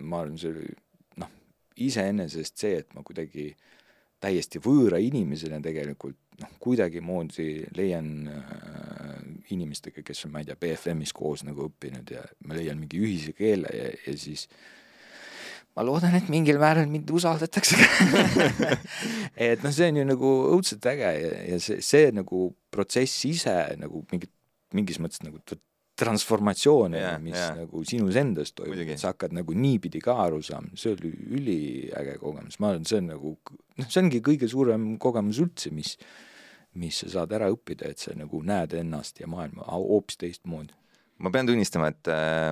ma 0.00 0.24
arvan, 0.24 0.38
see 0.38 0.74
noh, 1.22 1.30
iseenesest 1.76 2.58
see, 2.66 2.82
et 2.82 2.90
ma 2.94 3.06
kuidagi 3.06 3.52
täiesti 4.24 4.60
võõra 4.62 4.98
inimesena 5.02 5.60
tegelikult 5.64 6.18
noh, 6.40 6.54
kuidagimoodi 6.62 7.48
leian 7.76 8.08
äh, 8.30 9.18
inimestega, 9.54 10.04
kes 10.06 10.24
on, 10.26 10.34
ma 10.34 10.42
ei 10.42 10.48
tea, 10.48 10.58
BFM-is 10.60 11.14
koos 11.16 11.44
nagu 11.46 11.68
õppinud 11.68 12.14
ja 12.14 12.24
ma 12.48 12.56
leian 12.58 12.80
mingi 12.80 13.02
ühise 13.02 13.34
keele 13.36 13.70
ja, 13.74 13.90
ja 14.06 14.16
siis 14.18 14.46
ma 15.74 15.84
loodan, 15.86 16.14
et 16.16 16.30
mingil 16.32 16.60
määral 16.62 16.88
mind 16.90 17.10
usaldatakse 17.14 17.78
et 19.50 19.62
noh, 19.64 19.74
see 19.74 19.90
on 19.90 20.00
ju 20.00 20.08
nagu 20.08 20.32
õudselt 20.54 20.90
äge 20.90 21.12
ja, 21.18 21.36
ja 21.52 21.60
see, 21.62 21.80
see 21.84 22.10
nagu 22.14 22.48
protsess 22.74 23.26
ise 23.28 23.56
nagu 23.80 24.04
mingi, 24.12 24.30
mingis 24.74 25.00
mõttes 25.02 25.22
nagu 25.26 25.42
transformatsioon 25.98 26.96
yeah,, 26.98 27.18
mis 27.22 27.38
yeah. 27.38 27.56
nagu 27.62 27.84
sinus 27.86 28.16
endas 28.18 28.50
toimub, 28.56 28.80
et 28.82 29.00
sa 29.00 29.12
hakkad 29.12 29.34
nagu 29.36 29.54
niipidi 29.54 30.02
ka 30.02 30.16
aru 30.24 30.40
saama, 30.42 30.74
see 30.78 30.94
oli 30.96 31.12
üliäge 31.38 32.16
kogemus, 32.22 32.58
ma 32.58 32.72
arvan, 32.72 32.86
see 32.88 32.98
on 33.02 33.10
nagu 33.12 33.34
noh, 33.38 33.86
see 33.86 34.00
ongi 34.02 34.22
kõige 34.24 34.50
suurem 34.50 34.94
kogemus 35.02 35.38
üldse, 35.44 35.70
mis 35.74 35.94
mis 36.80 36.96
sa 37.04 37.10
saad 37.12 37.34
ära 37.36 37.48
õppida, 37.54 37.86
et 37.90 38.02
sa 38.02 38.14
nagu 38.18 38.40
näed 38.42 38.74
ennast 38.80 39.20
ja 39.22 39.28
maailma 39.30 39.66
hoopis 39.70 40.18
teistmoodi. 40.18 40.74
ma 41.22 41.30
pean 41.30 41.46
tunnistama, 41.46 41.92
et 41.94 42.10
äh, 42.10 42.50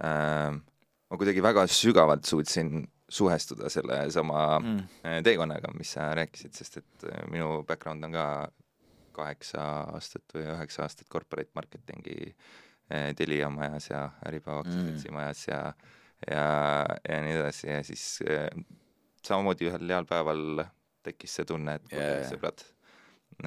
äh, 0.00 0.56
ma 0.56 1.20
kuidagi 1.20 1.44
väga 1.44 1.66
sügavalt 1.68 2.24
suutsin 2.24 2.86
suhestuda 3.14 3.68
selle 3.68 3.98
sama 4.10 4.58
mm. 4.58 4.78
Teekonnaga, 5.26 5.72
mis 5.76 5.92
sa 5.94 6.08
rääkisid, 6.16 6.54
sest 6.56 6.80
et 6.80 7.08
äh, 7.10 7.26
minu 7.30 7.62
background 7.68 8.08
on 8.08 8.16
ka 8.16 8.26
kaheksa 9.14 9.64
aastat 9.94 10.36
või 10.36 10.46
üheksa 10.52 10.84
aastat 10.86 11.10
corporate 11.12 11.54
marketingi 11.56 12.18
eh, 12.28 13.10
Telia 13.16 13.50
majas 13.52 13.90
ja 13.90 14.06
Äripäeva 14.26 14.64
aktsiaseltsi 14.64 15.10
mm. 15.10 15.18
majas 15.20 15.46
ja 15.48 15.60
ja, 16.30 16.44
ja 17.08 17.18
nii 17.24 17.34
edasi 17.38 17.68
ja 17.68 17.82
siis 17.86 18.04
eh, 18.26 18.48
samamoodi 19.24 19.68
ühel 19.70 19.90
heal 19.90 20.08
päeval 20.08 20.64
tekkis 21.04 21.36
see 21.36 21.48
tunne, 21.48 21.76
et 21.76 21.92
yeah. 21.92 22.22
sõbrad, 22.30 22.62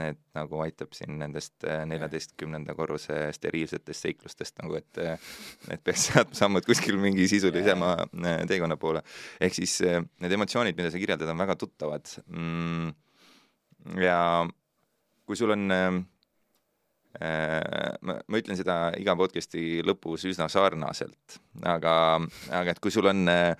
et 0.03 0.19
nagu 0.37 0.59
aitab 0.61 0.93
siin 0.93 1.15
nendest 1.21 1.65
eh, 1.65 1.81
neljateistkümnenda 1.89 2.75
korruse 2.77 3.17
steriilsetest 3.33 4.05
seiklustest 4.05 4.61
nagu, 4.61 4.77
et 4.77 5.01
et 5.73 5.81
peaks 5.83 6.05
seadma 6.11 6.37
sammud 6.37 6.67
kuskil 6.67 6.99
mingi 7.01 7.25
sisulisema 7.31 7.95
yeah. 8.11 8.45
teekonna 8.49 8.77
poole. 8.77 9.01
ehk 9.41 9.57
siis 9.57 9.79
need 9.81 10.37
emotsioonid, 10.37 10.77
mida 10.77 10.93
sa 10.93 11.01
kirjeldad, 11.01 11.33
on 11.33 11.45
väga 11.45 11.57
tuttavad 11.65 12.13
mm,. 12.27 12.93
ja 14.03 14.21
kui 15.27 15.39
sul 15.39 15.51
on 15.55 15.67
äh, 15.73 15.99
ma, 18.01 18.17
ma 18.19 18.39
ütlen 18.39 18.59
seda 18.59 18.91
iga 18.99 19.15
podcast'i 19.19 19.81
lõpus 19.85 20.27
üsna 20.29 20.49
sarnaselt, 20.51 21.39
aga, 21.65 21.93
aga 22.53 22.75
et 22.75 22.83
kui 22.83 22.93
sul 22.93 23.09
on 23.11 23.27
äh,, 23.31 23.55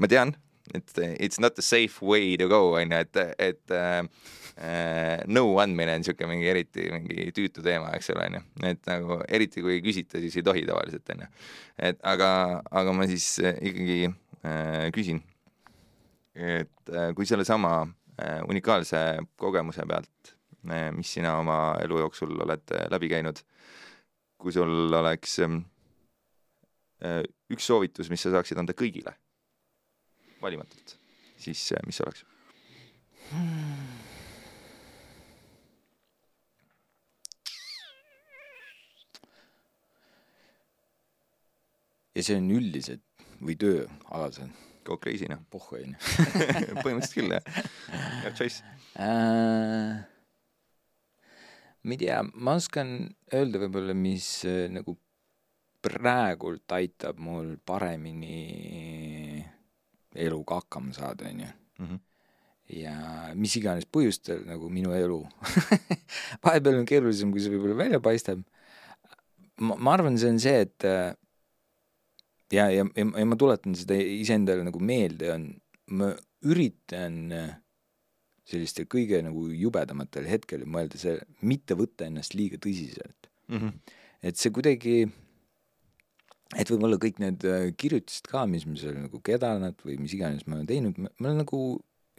ma 0.00 0.08
tean, 0.10 0.32
et 0.74 0.98
it's 1.18 1.40
not 1.40 1.58
a 1.58 1.62
safe 1.62 2.02
way 2.02 2.36
to 2.36 2.48
go, 2.48 2.74
on 2.78 2.92
ju, 2.92 3.00
et, 3.00 3.16
et 3.38 3.74
äh, 3.74 4.02
nõu 5.30 5.56
andmine 5.62 5.96
on 5.96 6.02
niisugune 6.02 6.34
mingi 6.34 6.50
eriti 6.52 6.86
mingi 6.92 7.30
tüütu 7.36 7.64
teema, 7.64 7.92
eks 7.96 8.12
ole, 8.14 8.26
on 8.28 8.38
ju. 8.38 8.42
et 8.70 8.90
nagu 8.90 9.20
eriti 9.28 9.64
kui 9.64 9.78
ei 9.78 9.84
küsita, 9.84 10.20
siis 10.22 10.36
ei 10.38 10.46
tohi 10.46 10.66
tavaliselt, 10.68 11.06
on 11.14 11.24
ju. 11.24 11.30
et 11.90 12.02
aga, 12.12 12.30
aga 12.82 12.96
ma 12.96 13.08
siis 13.10 13.32
ikkagi 13.42 14.02
äh, 14.10 14.90
küsin, 14.94 15.22
et 16.34 16.92
äh, 16.92 17.10
kui 17.16 17.28
sellesama 17.28 17.80
äh, 17.82 18.40
unikaalse 18.48 19.02
kogemuse 19.40 19.86
pealt 19.88 20.36
mis 20.96 21.12
sina 21.16 21.38
oma 21.40 21.58
elu 21.80 22.02
jooksul 22.02 22.36
oled 22.44 22.74
äh, 22.76 22.86
läbi 22.92 23.08
käinud. 23.08 23.42
kui 24.40 24.52
sul 24.52 24.92
oleks 24.96 25.38
ähm, 25.44 25.58
äh, 27.04 27.22
üks 27.52 27.66
soovitus, 27.68 28.08
mis 28.08 28.22
sa 28.24 28.30
saaksid 28.32 28.56
anda 28.58 28.72
kõigile, 28.72 29.12
valimatult, 30.40 30.96
siis 31.36 31.72
äh, 31.76 31.82
mis 31.86 32.00
oleks? 32.00 32.24
ja 42.16 42.24
see 42.24 42.40
on 42.40 42.50
üldiselt 42.56 43.04
või 43.40 43.56
tööalaselt? 43.60 44.66
Go 44.84 44.96
crazy 44.96 45.28
noh. 45.28 45.42
pohhu 45.52 45.76
onju. 45.76 45.98
põhimõtteliselt 46.82 47.18
küll 47.18 47.34
jah. 47.36 47.60
Hea 48.24 48.32
choice 48.34 48.64
äh, 48.96 50.00
ma 51.82 51.94
ei 51.94 52.00
tea, 52.00 52.20
ma 52.34 52.56
oskan 52.60 53.08
öelda 53.34 53.60
võib-olla, 53.62 53.94
mis 53.96 54.28
äh, 54.48 54.66
nagu 54.72 54.96
praegult 55.80 56.68
aitab 56.76 57.20
mul 57.24 57.54
paremini 57.64 59.40
eluga 60.20 60.60
hakkama 60.60 60.92
saada, 60.96 61.30
onju. 61.30 61.50
Mhm. 61.80 62.00
ja 62.70 62.92
mis 63.34 63.56
iganes 63.58 63.86
põhjustel 63.90 64.44
nagu 64.46 64.68
minu 64.70 64.92
elu 64.94 65.16
vahepeal 66.44 66.76
on 66.78 66.84
keerulisem, 66.86 67.32
kui 67.32 67.42
see 67.42 67.50
võib-olla 67.50 67.78
välja 67.80 67.98
paistab. 68.04 68.44
ma, 69.58 69.74
ma 69.74 69.96
arvan, 69.96 70.18
see 70.20 70.30
on 70.30 70.38
see, 70.42 70.60
et 70.68 70.86
äh, 70.86 71.16
ja, 72.52 72.68
ja, 72.70 72.84
ja, 72.84 73.06
ja 73.08 73.26
ma 73.26 73.38
tuletan 73.40 73.74
seda 73.78 73.96
iseendale 73.96 74.66
nagu 74.68 74.82
meelde, 74.82 75.32
on, 75.34 75.48
ma 75.96 76.12
üritan 76.46 77.18
äh, 77.34 77.56
sellistel 78.50 78.88
kõige 78.90 79.20
nagu 79.24 79.46
jubedamatel 79.54 80.28
hetkel 80.30 80.66
mõelda 80.66 81.00
see, 81.00 81.16
mitte 81.46 81.76
võtta 81.78 82.08
ennast 82.08 82.36
liiga 82.38 82.60
tõsiselt 82.62 83.30
mm. 83.48 83.58
-hmm. 83.58 83.98
et 84.30 84.40
see 84.40 84.54
kuidagi, 84.54 84.96
et 86.56 86.72
võib-olla 86.72 86.98
kõik 87.02 87.20
need 87.22 87.46
äh, 87.48 87.68
kirjutised 87.76 88.30
ka, 88.30 88.46
mis 88.50 88.66
ma 88.66 88.78
seal 88.80 88.98
nagu 88.98 89.22
kedanud 89.24 89.86
või 89.86 90.00
mis 90.02 90.16
iganes 90.16 90.46
ma 90.46 90.58
olen 90.58 90.68
teinud, 90.70 90.98
ma 90.98 91.10
olen 91.28 91.40
nagu 91.44 91.62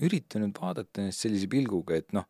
üritanud 0.01 0.57
vaadata 0.57 1.03
ennast 1.03 1.27
sellise 1.27 1.49
pilguga, 1.51 1.99
et 1.99 2.09
noh, 2.15 2.25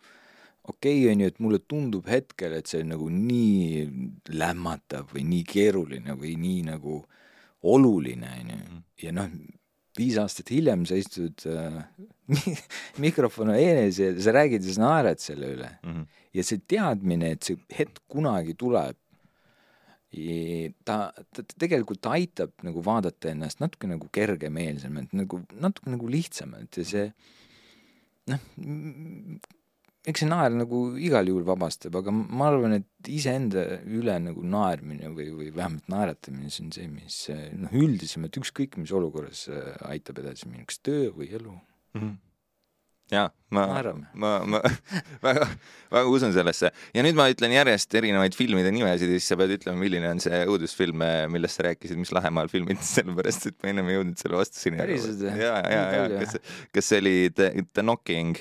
okei 0.68 1.06
okay, 1.06 1.14
on 1.14 1.24
ju, 1.24 1.32
et 1.32 1.39
mulle 1.39 1.62
tundub 1.64 2.10
hetkel, 2.12 2.58
et 2.58 2.68
see 2.68 2.84
on 2.84 2.93
nagu 2.95 3.08
nii 3.14 4.36
lämmatav 4.36 5.14
või 5.16 5.26
nii 5.30 5.47
keeruline 5.47 6.18
või 6.20 6.36
nii 6.41 6.68
nagu 6.74 6.99
oluline, 7.72 8.36
on 8.41 8.54
ju, 8.54 8.62
mhm. 8.62 8.86
ja 9.06 9.16
noh, 9.16 9.34
viis 9.97 10.17
aastat 10.21 10.51
hiljem 10.53 10.85
sa 10.87 10.97
istud 10.99 11.43
äh, 11.51 11.81
mikrofon 13.03 13.51
on 13.51 13.59
ees 13.59 13.99
ja 13.99 14.11
sa 14.23 14.33
räägid 14.35 14.65
ja 14.65 14.75
sa 14.75 14.85
naerad 14.85 15.23
selle 15.23 15.53
üle 15.55 15.69
mm. 15.83 15.93
-hmm. 15.93 16.25
ja 16.37 16.43
see 16.47 16.61
teadmine, 16.73 17.33
et 17.35 17.43
see 17.43 17.59
hetk 17.77 18.03
kunagi 18.11 18.55
tuleb, 18.55 18.97
ta, 20.83 20.97
ta, 21.15 21.43
ta 21.43 21.53
tegelikult 21.59 22.07
aitab 22.11 22.51
nagu 22.67 22.83
vaadata 22.83 23.31
ennast 23.31 23.61
natuke 23.63 23.87
nagu 23.87 24.09
kergemeelsemalt, 24.11 25.13
nagu 25.15 25.39
natuke 25.55 25.93
nagu 25.93 26.07
lihtsamalt 26.11 26.77
ja 26.77 26.85
see 26.87 27.07
noh, 28.31 28.39
eks 30.08 30.24
see 30.24 30.30
naer 30.30 30.54
nagu 30.56 30.82
igal 30.97 31.28
juhul 31.30 31.45
vabastab, 31.45 31.99
aga 31.99 32.14
ma 32.14 32.47
arvan, 32.49 32.80
et 32.80 33.12
iseenda 33.12 33.66
üle 33.86 34.18
nagu 34.24 34.41
naermine 34.41 35.12
või, 35.14 35.30
või 35.36 35.52
vähemalt 35.54 35.91
naeratamine, 35.93 36.49
see 36.49 36.66
on 36.66 36.74
see, 36.78 36.89
mis 36.89 37.22
noh, 37.62 37.78
üldisemalt 37.84 38.41
ükskõik 38.41 38.80
mis 38.82 38.93
olukorras 38.97 39.45
äh, 39.52 39.72
aitab 39.91 40.24
edasi 40.24 40.49
minna, 40.49 40.66
kas 40.70 40.82
töö 40.82 41.14
või 41.14 41.30
elu 41.30 41.54
mm. 41.54 42.02
-hmm 42.02 42.20
jaa, 43.12 43.28
ma, 43.52 43.66
ma, 44.16 44.30
ma 44.47 44.60
väga, 45.26 45.47
väga 45.91 46.04
usun 46.08 46.32
sellesse 46.36 46.70
ja 46.95 47.04
nüüd 47.04 47.18
ma 47.18 47.28
ütlen 47.32 47.52
järjest 47.52 47.91
erinevaid 47.99 48.38
filmide 48.38 48.72
nimesid 48.72 49.12
ja 49.12 49.20
siis 49.20 49.28
sa 49.34 49.38
pead 49.39 49.52
ütlema, 49.58 49.82
milline 49.82 50.14
on 50.14 50.24
see 50.24 50.39
õudusfilm, 50.47 51.04
äh, 51.04 51.26
millest 51.32 51.60
sa 51.60 51.68
rääkisid, 51.68 51.99
mis 51.99 52.14
Lahemaal 52.16 52.47
filmid, 52.52 52.80
sellepärast 52.95 53.49
et 53.52 53.58
ma 53.60 53.74
ennem 53.74 53.91
ei 53.91 53.99
jõudnud 53.99 54.24
selle 54.24 54.39
vastuseni. 54.39 54.80
päriselt 54.80 55.26
või? 55.26 55.36
ja, 55.43 55.58
ja, 55.76 55.84
ja 55.97 56.24
kas, 56.24 56.39
kas 56.72 56.91
see 56.91 57.04
oli 57.04 57.16
The, 57.36 57.52
The 57.68 57.84
Knocking 57.84 58.39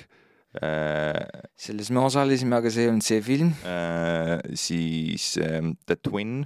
selles 0.50 1.90
me 1.94 2.00
osalesime, 2.02 2.56
aga 2.58 2.70
see 2.74 2.86
ei 2.86 2.90
olnud 2.90 3.06
see 3.06 3.20
film, 3.22 3.52
äh, 3.62 4.40
siis 4.58 5.36
ähm, 5.38 5.76
The 5.86 5.96
Twin, 6.02 6.40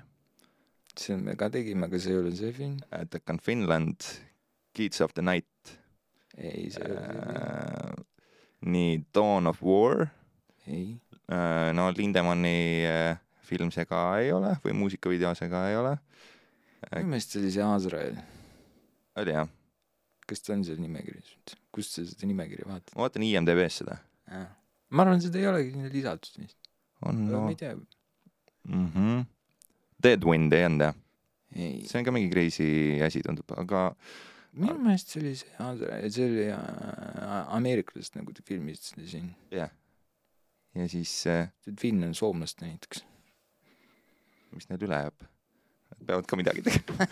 see 0.98 1.16
me 1.16 1.36
ka 1.40 1.48
tegime, 1.52 1.88
aga 1.88 2.00
see 2.00 2.12
ei 2.12 2.20
olnud 2.20 2.36
see 2.36 2.52
film, 2.52 2.76
Attack 2.92 3.32
on 3.32 3.40
Finland, 3.40 4.04
Kids 4.76 5.00
of 5.00 5.14
the 5.16 5.24
Night. 5.24 5.76
Ei, 6.36 6.68
see 6.74 6.84
ei 6.84 6.92
olnud 6.92 7.08
see 7.08 7.22
film, 7.22 7.40
äh,, 7.40 8.04
nii 8.74 9.00
Dawn 9.14 9.48
of 9.48 9.64
War. 9.64 10.08
Ei, 10.68 10.98
äh,, 11.32 11.72
no 11.76 11.88
Lindemanni 11.96 12.84
äh, 12.84 13.16
film 13.44 13.72
see 13.72 13.88
ka 13.88 14.04
ei 14.20 14.32
ole 14.32 14.54
või 14.64 14.76
muusikavideo 14.84 15.32
see 15.36 15.48
ka 15.52 15.66
ei 15.70 15.80
ole, 15.80 15.96
minu 16.92 17.12
meelest 17.12 17.32
see 17.32 17.40
oli 17.42 17.52
see 17.52 17.64
Azrael, 17.64 18.16
oli 19.20 19.36
jah, 19.36 19.48
kas 20.30 20.44
ta 20.44 20.54
on 20.56 20.64
seal 20.66 20.80
nimekirjas, 20.82 21.56
kust 21.74 21.96
sa 21.96 22.04
seda 22.08 22.28
nimekirja 22.30 22.68
vaatad? 22.68 22.94
ma 22.96 23.06
vaatan 23.06 23.26
IMDB-s 23.26 23.80
seda, 23.82 23.98
ma 24.30 25.06
arvan, 25.06 25.22
seda 25.24 25.40
ei 25.40 25.48
olegi 25.50 25.74
sinna 25.74 25.92
lisatud 25.92 26.42
vist, 26.42 26.58
on 27.04 27.24
no 27.28 27.46
ma 27.46 27.54
ei 27.54 27.58
tea, 27.60 27.74
mm. 27.76 28.86
-hmm. 28.94 29.24
Deadwind 30.04 30.52
ei 30.56 30.68
olnud 30.68 30.86
jah, 30.86 31.00
see 31.54 31.98
on 32.00 32.06
ka 32.06 32.14
mingi 32.14 32.32
crazy 32.32 32.68
asi 33.04 33.22
tundub, 33.26 33.56
aga 33.58 33.86
minu 34.54 34.76
meelest 34.82 35.14
see 35.14 35.22
oli 35.22 35.34
see 35.38 36.10
see 36.16 36.28
oli 36.28 36.48
äh, 36.54 37.54
ameeriklased 37.58 38.18
nagu 38.18 38.34
ta 38.34 38.44
filmistasid 38.46 39.08
siin, 39.10 39.30
jah 39.50 39.68
yeah.. 39.68 39.76
ja 40.78 40.88
siis 40.88 41.12
äh, 41.30 41.48
see 41.64 41.76
film 41.80 42.02
on 42.08 42.14
soomlaste 42.14 42.66
näiteks. 42.66 43.04
mis 44.54 44.68
neil 44.70 44.86
üle 44.86 45.04
jääb? 45.06 45.33
Peavad 46.06 46.28
ka 46.28 46.38
midagi 46.38 46.64
tegema. 46.66 47.08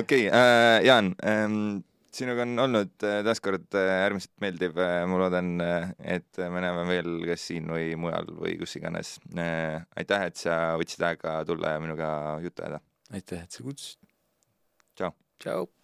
okei 0.00 0.26
äh,, 0.30 0.80
Jaan 0.86 1.12
ähm,, 1.26 1.84
sinuga 2.16 2.46
on 2.46 2.58
olnud 2.66 3.04
äh, 3.04 3.20
taaskord 3.26 3.76
äh, 3.76 3.92
äärmiselt 4.06 4.34
meeldiv 4.40 4.78
ma 4.80 5.20
loodan 5.20 5.54
et 6.00 6.40
me 6.40 6.64
näeme 6.64 6.86
veel 6.88 7.12
kas 7.28 7.46
siin 7.50 7.68
või 7.72 7.92
mujal 8.00 8.30
või 8.40 8.56
kus 8.60 8.78
iganes 8.80 9.16
äh,. 9.36 9.82
aitäh, 9.96 10.28
et 10.30 10.40
sa 10.40 10.76
võtsid 10.80 11.04
aega 11.10 11.38
tulla 11.48 11.76
ja 11.76 11.82
minuga 11.84 12.10
juttu 12.44 12.64
ajada. 12.64 12.82
aitäh, 13.12 13.44
et 13.44 13.52
sa 13.52 13.66
kutsusid. 13.66 14.00
Tšau. 14.96 15.12
tšau. 15.42 15.75